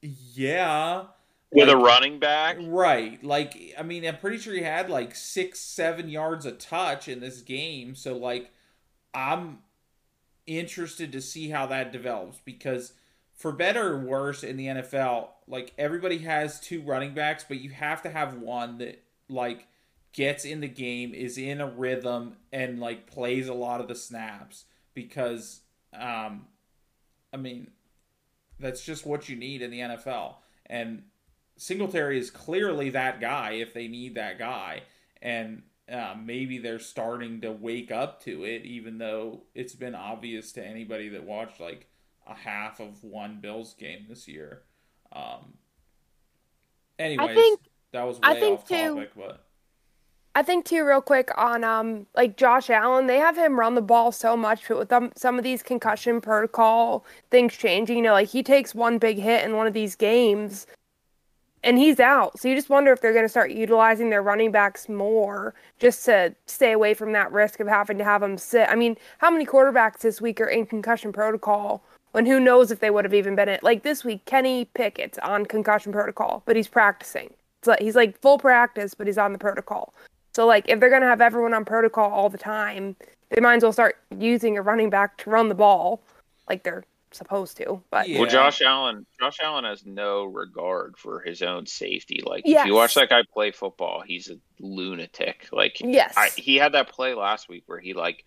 yeah. 0.00 1.04
With 1.52 1.68
like, 1.68 1.76
a 1.76 1.78
running 1.78 2.18
back? 2.18 2.56
Right. 2.62 3.22
Like, 3.22 3.74
I 3.78 3.82
mean, 3.82 4.06
I'm 4.06 4.16
pretty 4.16 4.38
sure 4.38 4.54
he 4.54 4.62
had 4.62 4.88
like 4.88 5.14
six, 5.14 5.60
seven 5.60 6.08
yards 6.08 6.46
a 6.46 6.52
touch 6.52 7.06
in 7.06 7.20
this 7.20 7.42
game. 7.42 7.94
So, 7.94 8.16
like, 8.16 8.50
I'm 9.12 9.58
interested 10.46 11.12
to 11.12 11.20
see 11.20 11.50
how 11.50 11.66
that 11.66 11.92
develops 11.92 12.38
because 12.46 12.94
for 13.34 13.52
better 13.52 13.92
or 13.92 13.98
worse 13.98 14.42
in 14.42 14.56
the 14.56 14.68
NFL, 14.68 15.28
like 15.46 15.74
everybody 15.76 16.18
has 16.18 16.60
two 16.60 16.80
running 16.80 17.12
backs, 17.12 17.44
but 17.46 17.60
you 17.60 17.68
have 17.70 18.00
to 18.02 18.10
have 18.10 18.38
one 18.38 18.78
that 18.78 19.02
like 19.28 19.66
gets 20.16 20.44
in 20.44 20.60
the 20.60 20.68
game, 20.68 21.14
is 21.14 21.38
in 21.38 21.60
a 21.60 21.68
rhythm, 21.68 22.36
and 22.52 22.80
like 22.80 23.06
plays 23.06 23.46
a 23.46 23.54
lot 23.54 23.80
of 23.80 23.86
the 23.86 23.94
snaps 23.94 24.64
because 24.94 25.60
um 25.92 26.46
I 27.32 27.36
mean 27.36 27.70
that's 28.58 28.84
just 28.84 29.06
what 29.06 29.28
you 29.28 29.36
need 29.36 29.62
in 29.62 29.70
the 29.70 29.80
NFL. 29.80 30.36
And 30.66 31.02
Singletary 31.56 32.18
is 32.18 32.30
clearly 32.30 32.90
that 32.90 33.20
guy 33.20 33.52
if 33.52 33.74
they 33.74 33.86
need 33.86 34.14
that 34.14 34.38
guy. 34.38 34.82
And 35.20 35.62
uh, 35.92 36.14
maybe 36.20 36.58
they're 36.58 36.78
starting 36.78 37.40
to 37.42 37.52
wake 37.52 37.90
up 37.90 38.22
to 38.24 38.44
it, 38.44 38.64
even 38.64 38.98
though 38.98 39.42
it's 39.54 39.74
been 39.74 39.94
obvious 39.94 40.52
to 40.52 40.64
anybody 40.64 41.08
that 41.10 41.24
watched 41.24 41.60
like 41.60 41.88
a 42.26 42.34
half 42.34 42.80
of 42.80 43.04
one 43.04 43.38
Bills 43.40 43.74
game 43.74 44.06
this 44.08 44.26
year. 44.26 44.62
Um, 45.12 45.54
anyways, 46.98 47.34
think, 47.34 47.60
that 47.92 48.02
was 48.04 48.16
way 48.16 48.22
I 48.24 48.40
think 48.40 48.60
off 48.60 48.68
too, 48.68 48.94
topic, 48.94 49.10
but 49.16 49.45
I 50.36 50.42
think 50.42 50.66
too, 50.66 50.84
real 50.84 51.00
quick 51.00 51.30
on 51.38 51.64
um 51.64 52.06
like 52.14 52.36
Josh 52.36 52.68
Allen, 52.68 53.06
they 53.06 53.16
have 53.16 53.38
him 53.38 53.58
run 53.58 53.74
the 53.74 53.80
ball 53.80 54.12
so 54.12 54.36
much, 54.36 54.68
but 54.68 54.76
with 54.76 54.90
them, 54.90 55.10
some 55.16 55.38
of 55.38 55.44
these 55.44 55.62
concussion 55.62 56.20
protocol 56.20 57.06
things 57.30 57.56
changing, 57.56 57.96
you 57.96 58.02
know, 58.02 58.12
like 58.12 58.28
he 58.28 58.42
takes 58.42 58.74
one 58.74 58.98
big 58.98 59.16
hit 59.16 59.46
in 59.46 59.56
one 59.56 59.66
of 59.66 59.72
these 59.72 59.96
games 59.96 60.66
and 61.64 61.78
he's 61.78 62.00
out. 62.00 62.38
So 62.38 62.48
you 62.48 62.54
just 62.54 62.68
wonder 62.68 62.92
if 62.92 63.00
they're 63.00 63.14
going 63.14 63.24
to 63.24 63.30
start 63.30 63.50
utilizing 63.50 64.10
their 64.10 64.22
running 64.22 64.52
backs 64.52 64.90
more 64.90 65.54
just 65.78 66.04
to 66.04 66.34
stay 66.44 66.72
away 66.72 66.92
from 66.92 67.12
that 67.12 67.32
risk 67.32 67.58
of 67.60 67.66
having 67.66 67.96
to 67.96 68.04
have 68.04 68.20
them 68.20 68.36
sit. 68.36 68.68
I 68.68 68.74
mean, 68.74 68.98
how 69.18 69.30
many 69.30 69.46
quarterbacks 69.46 70.00
this 70.00 70.20
week 70.20 70.38
are 70.42 70.48
in 70.48 70.66
concussion 70.66 71.14
protocol 71.14 71.82
when 72.12 72.26
who 72.26 72.38
knows 72.40 72.70
if 72.70 72.80
they 72.80 72.90
would 72.90 73.06
have 73.06 73.14
even 73.14 73.36
been 73.36 73.48
in? 73.48 73.58
Like 73.62 73.84
this 73.84 74.04
week, 74.04 74.26
Kenny 74.26 74.66
Pickett's 74.74 75.16
on 75.22 75.46
concussion 75.46 75.92
protocol, 75.92 76.42
but 76.44 76.56
he's 76.56 76.68
practicing. 76.68 77.32
It's 77.60 77.68
like 77.68 77.80
he's 77.80 77.96
like 77.96 78.20
full 78.20 78.38
practice, 78.38 78.92
but 78.92 79.06
he's 79.06 79.16
on 79.16 79.32
the 79.32 79.38
protocol. 79.38 79.94
So 80.36 80.44
like 80.44 80.68
if 80.68 80.80
they're 80.80 80.90
going 80.90 81.00
to 81.00 81.08
have 81.08 81.22
everyone 81.22 81.54
on 81.54 81.64
protocol 81.64 82.12
all 82.12 82.28
the 82.28 82.36
time, 82.36 82.94
they 83.30 83.40
might 83.40 83.54
as 83.54 83.62
well 83.62 83.72
start 83.72 83.96
using 84.18 84.58
a 84.58 84.62
running 84.62 84.90
back 84.90 85.16
to 85.22 85.30
run 85.30 85.48
the 85.48 85.54
ball 85.54 86.02
like 86.46 86.62
they're 86.62 86.84
supposed 87.10 87.56
to. 87.56 87.82
But 87.90 88.06
well, 88.10 88.26
Josh 88.26 88.60
Allen, 88.60 89.06
Josh 89.18 89.38
Allen 89.42 89.64
has 89.64 89.86
no 89.86 90.24
regard 90.24 90.98
for 90.98 91.20
his 91.20 91.40
own 91.40 91.64
safety. 91.64 92.22
Like 92.22 92.42
Yes. 92.44 92.60
if 92.60 92.66
you 92.66 92.74
watch 92.74 92.92
that 92.96 93.08
guy 93.08 93.22
play 93.32 93.50
football, 93.50 94.02
he's 94.06 94.28
a 94.28 94.36
lunatic. 94.60 95.48
Like 95.52 95.80
yes, 95.80 96.12
I, 96.18 96.28
he 96.36 96.56
had 96.56 96.72
that 96.72 96.90
play 96.90 97.14
last 97.14 97.48
week 97.48 97.62
where 97.64 97.80
he 97.80 97.94
like 97.94 98.22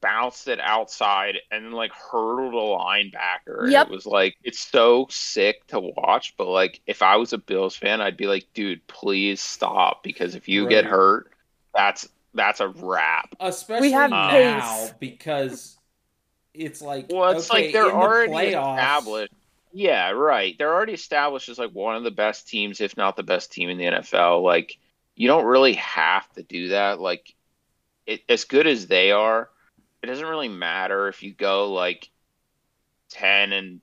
bounced 0.00 0.48
it 0.48 0.60
outside 0.60 1.36
and 1.50 1.64
then 1.64 1.72
like 1.72 1.92
hurdled 1.92 2.54
a 2.54 2.56
linebacker. 2.56 3.70
Yep. 3.70 3.88
It 3.88 3.90
was 3.90 4.06
like 4.06 4.36
it's 4.42 4.60
so 4.60 5.06
sick 5.10 5.66
to 5.68 5.80
watch, 5.80 6.34
but 6.36 6.48
like 6.48 6.80
if 6.86 7.02
I 7.02 7.16
was 7.16 7.32
a 7.32 7.38
Bills 7.38 7.76
fan, 7.76 8.00
I'd 8.00 8.16
be 8.16 8.26
like, 8.26 8.46
dude, 8.54 8.86
please 8.86 9.40
stop 9.40 10.02
because 10.02 10.34
if 10.34 10.48
you 10.48 10.66
get 10.68 10.84
hurt, 10.84 11.32
that's 11.74 12.08
that's 12.34 12.60
a 12.60 12.68
wrap. 12.68 13.34
especially 13.40 13.92
have 13.92 14.10
now 14.10 14.30
pace. 14.30 14.92
because 15.00 15.78
it's 16.54 16.80
like 16.82 17.06
Well, 17.08 17.30
it's 17.30 17.50
okay, 17.50 17.64
like 17.64 17.72
they're 17.72 17.90
in 17.90 17.98
the 18.00 18.06
already 18.06 18.32
playoffs, 18.32 18.76
established. 18.76 19.32
Yeah, 19.72 20.10
right. 20.10 20.56
They're 20.58 20.72
already 20.72 20.94
established 20.94 21.48
as 21.48 21.58
like 21.58 21.72
one 21.72 21.96
of 21.96 22.04
the 22.04 22.10
best 22.10 22.48
teams, 22.48 22.80
if 22.80 22.96
not 22.96 23.16
the 23.16 23.22
best 23.22 23.52
team 23.52 23.68
in 23.70 23.78
the 23.78 23.84
NFL. 23.84 24.42
Like, 24.42 24.78
you 25.14 25.28
don't 25.28 25.44
really 25.44 25.74
have 25.74 26.30
to 26.34 26.42
do 26.42 26.68
that. 26.68 27.00
Like, 27.00 27.34
it, 28.06 28.22
as 28.28 28.44
good 28.44 28.66
as 28.66 28.86
they 28.86 29.12
are, 29.12 29.50
it 30.02 30.06
doesn't 30.06 30.26
really 30.26 30.48
matter 30.48 31.08
if 31.08 31.22
you 31.22 31.32
go 31.32 31.72
like 31.72 32.10
ten 33.10 33.52
and 33.52 33.80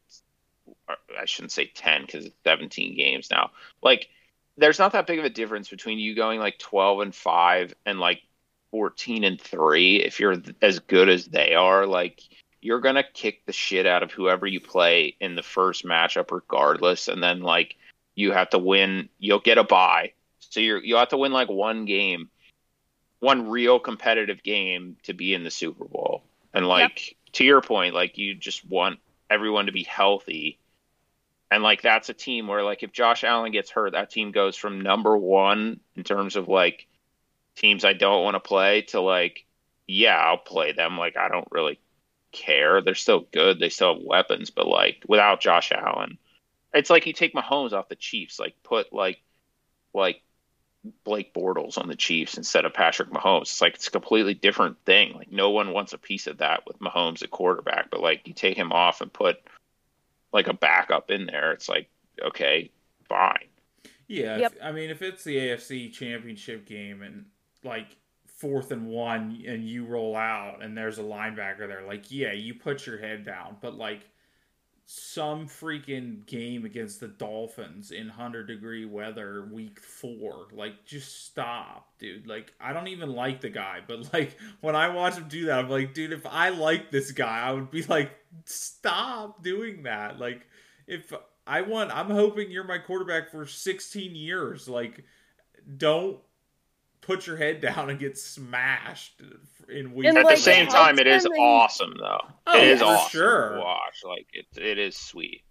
I 0.88 1.26
shouldn't 1.26 1.52
say 1.52 1.72
ten 1.74 2.02
because 2.02 2.26
it's 2.26 2.36
seventeen 2.44 2.96
games 2.96 3.30
now. 3.32 3.52
Like, 3.82 4.10
there's 4.58 4.80
not 4.80 4.94
that 4.94 5.08
big 5.08 5.20
of 5.20 5.26
a 5.26 5.30
difference 5.30 5.70
between 5.70 6.00
you 6.00 6.16
going 6.16 6.40
like 6.40 6.60
twelve 6.60 7.02
and 7.02 7.14
five 7.14 7.74
and 7.86 8.00
like 8.00 8.22
fourteen 8.72 9.24
and 9.24 9.40
three 9.40 9.98
if 9.98 10.20
you're 10.20 10.36
as 10.62 10.80
good 10.80 11.10
as 11.10 11.26
they 11.26 11.54
are. 11.56 11.86
Like 11.86 12.22
you're 12.62 12.82
gonna 12.82 13.04
kick 13.14 13.46
the 13.46 13.54
shit 13.54 13.86
out 13.86 14.04
of 14.04 14.12
whoever 14.12 14.48
you 14.48 14.60
play 14.60 15.16
in 15.20 15.36
the 15.36 15.44
first 15.44 15.86
matchup, 15.86 16.32
regardless, 16.32 17.08
and 17.08 17.22
then 17.22 17.42
like 17.42 17.76
you 18.16 18.32
have 18.32 18.50
to 18.52 18.60
win. 18.60 19.10
You'll 19.20 19.40
get 19.40 19.58
a 19.58 19.64
bye, 19.64 20.14
so 20.40 20.60
you're 20.60 20.84
you 20.84 20.96
have 20.96 21.10
to 21.10 21.18
win 21.18 21.32
like 21.32 21.50
one 21.50 21.86
game, 21.86 22.30
one 23.26 23.50
real 23.50 23.80
competitive 23.80 24.44
game 24.44 24.98
to 25.04 25.14
be 25.14 25.34
in 25.34 25.44
the 25.44 25.50
Super 25.50 25.86
Bowl. 25.86 26.24
And 26.54 26.68
like 26.68 27.18
to 27.34 27.44
your 27.44 27.62
point, 27.62 27.96
like 27.96 28.18
you 28.20 28.36
just 28.36 28.64
want 28.64 29.00
everyone 29.30 29.66
to 29.66 29.72
be 29.72 29.84
healthy. 29.84 30.60
And 31.50 31.64
like 31.64 31.82
that's 31.82 32.10
a 32.10 32.14
team 32.14 32.48
where 32.48 32.64
like 32.64 32.84
if 32.84 32.92
Josh 32.92 33.24
Allen 33.24 33.52
gets 33.52 33.72
hurt, 33.72 33.94
that 33.94 34.12
team 34.12 34.32
goes 34.32 34.56
from 34.56 34.82
number 34.82 35.18
one 35.18 35.80
in 35.96 36.04
terms 36.04 36.36
of 36.36 36.48
like 36.48 36.86
teams 37.56 37.84
I 37.84 37.94
don't 37.94 38.24
want 38.24 38.36
to 38.36 38.40
play 38.40 38.84
to 38.90 39.02
like, 39.02 39.46
yeah, 39.88 40.18
I'll 40.18 40.38
play 40.38 40.72
them. 40.72 40.98
Like 40.98 41.18
I 41.18 41.28
don't 41.28 41.48
really 41.50 41.80
care. 42.32 42.82
They're 42.82 42.94
still 42.94 43.26
good. 43.32 43.60
They 43.60 43.70
still 43.70 43.96
have 43.96 44.04
weapons, 44.04 44.52
but 44.52 44.68
like 44.68 45.04
without 45.08 45.42
Josh 45.42 45.72
Allen, 45.72 46.20
it's 46.76 46.92
like 46.92 47.08
you 47.08 47.14
take 47.14 47.34
Mahomes 47.34 47.74
off 47.74 47.90
the 47.90 47.96
Chiefs. 47.96 48.40
Like 48.40 48.54
put 48.62 48.94
like 48.94 49.20
like 49.96 50.22
Blake 51.04 51.34
Bortles 51.34 51.78
on 51.78 51.88
the 51.88 51.96
Chiefs 51.96 52.38
instead 52.38 52.66
of 52.66 52.74
Patrick 52.74 53.10
Mahomes. 53.10 53.44
It's 53.44 53.62
like 53.62 53.76
it's 53.76 53.88
a 53.88 53.92
completely 53.92 54.34
different 54.34 54.78
thing. 54.86 55.14
Like 55.14 55.32
no 55.32 55.50
one 55.50 55.72
wants 55.74 55.94
a 55.94 55.98
piece 55.98 56.28
of 56.28 56.38
that 56.40 56.66
with 56.68 56.80
Mahomes 56.80 57.24
at 57.24 57.32
quarterback, 57.32 57.90
but 57.92 58.02
like 58.02 58.28
you 58.28 58.34
take 58.34 58.58
him 58.58 58.72
off 58.72 59.02
and 59.02 59.12
put 59.12 59.38
like 60.34 60.48
a 60.48 60.54
backup 60.54 61.12
in 61.12 61.26
there, 61.26 61.52
it's 61.54 61.70
like 61.70 61.90
okay, 62.22 62.72
fine. 63.08 63.48
Yeah, 64.08 64.38
Yep. 64.38 64.54
if, 64.54 64.64
I 64.64 64.72
mean, 64.72 64.90
if 64.90 65.02
it's 65.02 65.24
the 65.24 65.36
AFC 65.38 65.92
Championship 65.92 66.66
game 66.66 67.02
and 67.02 67.26
like 67.64 67.98
fourth 68.28 68.72
and 68.72 68.88
one, 68.88 69.42
and 69.48 69.68
you 69.68 69.86
roll 69.86 70.16
out, 70.16 70.62
and 70.64 70.78
there's 70.78 71.00
a 71.00 71.04
linebacker 71.04 71.68
there, 71.68 71.84
like 71.88 72.12
yeah, 72.12 72.32
you 72.34 72.54
put 72.54 72.86
your 72.86 72.98
head 72.98 73.26
down, 73.26 73.58
but 73.62 73.76
like 73.76 74.02
some 74.88 75.48
freaking 75.48 76.26
game 76.28 76.64
against 76.64 77.00
the 77.00 77.08
Dolphins 77.08 77.90
in 77.90 78.08
100 78.08 78.48
degree 78.48 78.86
weather 78.86 79.50
week 79.52 79.80
four. 79.80 80.48
Like, 80.54 80.86
just 80.86 81.26
stop, 81.26 81.88
dude. 81.98 82.28
Like, 82.28 82.54
I 82.62 82.72
don't 82.72 82.90
even 82.90 83.14
like 83.14 83.42
the 83.42 83.50
guy, 83.50 83.80
but 83.86 84.10
like, 84.14 84.38
when 84.62 84.76
I 84.76 84.90
watch 84.90 85.16
him 85.16 85.28
do 85.28 85.48
that, 85.48 85.60
I'm 85.60 85.70
like, 85.70 85.96
dude, 85.96 86.12
if 86.12 86.26
I 86.28 86.50
like 86.50 86.92
this 86.92 87.12
guy, 87.12 87.42
I 87.42 87.52
would 87.54 87.72
be 87.72 87.84
like, 87.84 88.12
stop 88.46 89.44
doing 89.44 89.84
that. 89.84 90.20
Like, 90.20 90.46
if 90.86 91.12
I 91.48 91.62
want, 91.62 91.96
I'm 91.96 92.12
hoping 92.12 92.52
you're 92.52 92.64
my 92.64 92.78
quarterback 92.78 93.32
for 93.32 93.48
16 93.48 94.16
years. 94.16 94.70
Like, 94.70 95.04
don't 95.78 96.20
put 97.06 97.28
your 97.28 97.38
head 97.38 97.62
down 97.62 97.90
and 97.90 98.00
get 98.00 98.18
smashed 98.18 99.22
in 99.70 99.94
week. 99.94 100.08
At 100.08 100.16
like, 100.24 100.36
the 100.38 100.42
same 100.42 100.68
time, 100.68 100.98
it 101.00 101.06
helps 101.08 101.18
is 101.20 101.24
them 101.24 101.34
and- 101.34 101.42
awesome 101.42 101.94
though. 102.00 102.22
Oh, 102.48 102.58
it 102.58 102.68
is 102.68 102.80
for 102.80 102.86
awesome 102.86 103.10
sure. 103.12 103.50
to 103.54 103.60
watch. 103.60 104.02
Like 104.04 104.28
it, 104.34 104.46
it 104.58 104.78
is 104.80 104.96
sweet. 104.98 105.42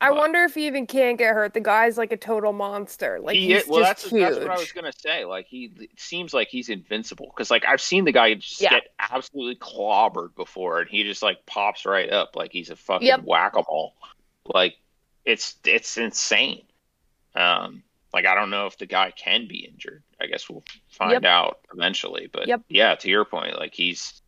I 0.00 0.08
But- 0.10 0.18
wonder 0.18 0.44
if 0.44 0.54
he 0.54 0.66
even 0.66 0.86
can't 0.86 1.16
get 1.18 1.34
hurt. 1.34 1.54
The 1.54 1.60
guy's 1.60 1.96
like 1.96 2.12
a 2.12 2.16
total 2.16 2.52
monster. 2.52 3.20
Like 3.22 3.36
he, 3.36 3.54
he's 3.54 3.66
well, 3.66 3.80
just 3.80 3.88
that's 4.02 4.10
huge. 4.10 4.22
that's 4.22 4.38
what 4.38 4.50
I 4.50 4.58
was 4.58 4.72
gonna 4.72 4.92
say. 4.92 5.24
Like 5.24 5.46
he 5.46 5.72
it 5.80 5.90
seems 5.98 6.34
like 6.34 6.48
he's 6.48 6.68
invincible 6.68 7.32
because 7.34 7.50
like 7.50 7.64
I've 7.66 7.80
seen 7.80 8.04
the 8.04 8.12
guy 8.12 8.34
just 8.34 8.60
Yeah. 8.60 8.70
get 8.70 8.88
absolutely 8.98 9.56
clobbered 9.56 10.34
before, 10.36 10.80
and 10.80 10.90
he 10.90 11.02
just 11.04 11.22
like 11.22 11.44
pops 11.46 11.86
right 11.86 12.10
up 12.10 12.36
like 12.36 12.52
he's 12.52 12.70
a 12.70 12.76
fucking 12.76 13.06
Yep. 13.06 13.22
whack 13.24 13.54
a 13.56 13.62
mole. 13.68 13.94
Like 14.46 14.76
it's 15.24 15.56
it's 15.64 15.96
insane. 15.96 16.62
Um, 17.34 17.82
like 18.14 18.26
I 18.26 18.34
don't 18.36 18.50
know 18.50 18.66
if 18.66 18.78
the 18.78 18.86
guy 18.86 19.10
can 19.10 19.48
be 19.48 19.68
injured. 19.70 20.04
I 20.20 20.26
guess 20.26 20.48
we'll 20.48 20.62
find 20.88 21.24
Yep. 21.24 21.24
out 21.24 21.58
eventually. 21.74 22.28
But 22.32 22.46
Yep. 22.48 22.62
yeah, 22.68 22.94
to 22.94 23.08
your 23.10 23.24
point, 23.24 23.58
like 23.58 23.74
he's 23.74 24.22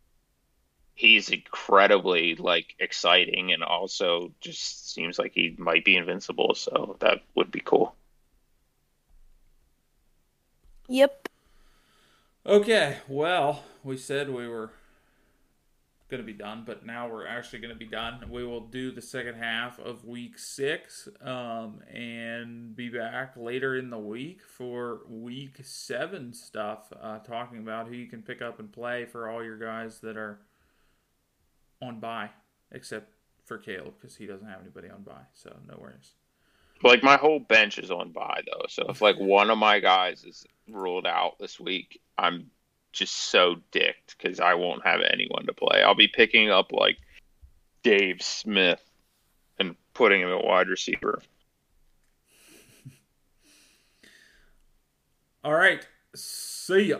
he's 0.93 1.29
incredibly 1.29 2.35
like 2.35 2.75
exciting 2.79 3.53
and 3.53 3.63
also 3.63 4.33
just 4.41 4.93
seems 4.93 5.17
like 5.17 5.31
he 5.33 5.55
might 5.57 5.85
be 5.85 5.95
invincible. 5.95 6.53
So 6.53 6.97
that 6.99 7.19
would 7.35 7.49
be 7.49 7.61
cool. 7.61 7.95
Yep. 10.89 11.29
Okay, 12.45 12.97
well, 13.07 13.63
we 13.83 13.97
said 13.97 14.29
we 14.29 14.47
were 14.47 14.71
going 16.09 16.21
to 16.21 16.25
be 16.25 16.37
done, 16.37 16.63
but 16.65 16.85
now 16.85 17.09
we're 17.09 17.27
actually 17.27 17.59
going 17.59 17.73
to 17.73 17.77
be 17.77 17.87
done. 17.87 18.23
We 18.29 18.45
will 18.45 18.61
do 18.61 18.91
the 18.91 19.01
second 19.01 19.35
half 19.35 19.77
of 19.79 20.05
week 20.05 20.39
six 20.39 21.09
um, 21.21 21.81
and 21.93 22.75
be 22.75 22.89
back 22.89 23.35
later 23.35 23.75
in 23.75 23.89
the 23.89 23.99
week 23.99 24.41
for 24.41 25.01
week 25.09 25.57
seven 25.63 26.33
stuff, 26.33 26.91
uh, 27.01 27.19
talking 27.19 27.59
about 27.59 27.87
who 27.87 27.95
you 27.95 28.07
can 28.07 28.21
pick 28.21 28.41
up 28.41 28.59
and 28.59 28.71
play 28.71 29.05
for 29.05 29.29
all 29.29 29.43
your 29.43 29.57
guys 29.57 29.99
that 29.99 30.15
are 30.15 30.39
on 31.81 31.99
bye, 31.99 32.29
except 32.71 33.11
for 33.43 33.57
Caleb 33.57 33.95
because 33.99 34.15
he 34.15 34.25
doesn't 34.25 34.47
have 34.47 34.61
anybody 34.61 34.89
on 34.89 35.03
bye, 35.03 35.25
so 35.33 35.53
no 35.67 35.77
worries. 35.79 36.13
Like 36.83 37.03
my 37.03 37.17
whole 37.17 37.39
bench 37.39 37.79
is 37.79 37.91
on 37.91 38.11
bye 38.11 38.41
though, 38.45 38.65
so 38.69 38.85
if 38.87 39.01
like 39.01 39.17
one 39.17 39.49
of 39.49 39.57
my 39.57 39.79
guys 39.79 40.23
is 40.23 40.45
ruled 40.69 41.07
out 41.07 41.37
this 41.39 41.59
week, 41.59 41.99
I'm 42.17 42.51
just 42.91 43.13
so 43.13 43.55
dicked 43.71 44.15
because 44.17 44.39
I 44.39 44.53
won't 44.53 44.85
have 44.85 45.01
anyone 45.01 45.45
to 45.45 45.53
play. 45.53 45.81
I'll 45.83 45.95
be 45.95 46.07
picking 46.07 46.49
up 46.49 46.71
like 46.71 46.97
Dave 47.83 48.21
Smith 48.21 48.83
and 49.59 49.75
putting 49.93 50.21
him 50.21 50.29
at 50.29 50.43
wide 50.43 50.67
receiver. 50.67 51.21
All 55.43 55.53
right, 55.53 55.85
see 56.15 56.89
ya. 56.89 56.99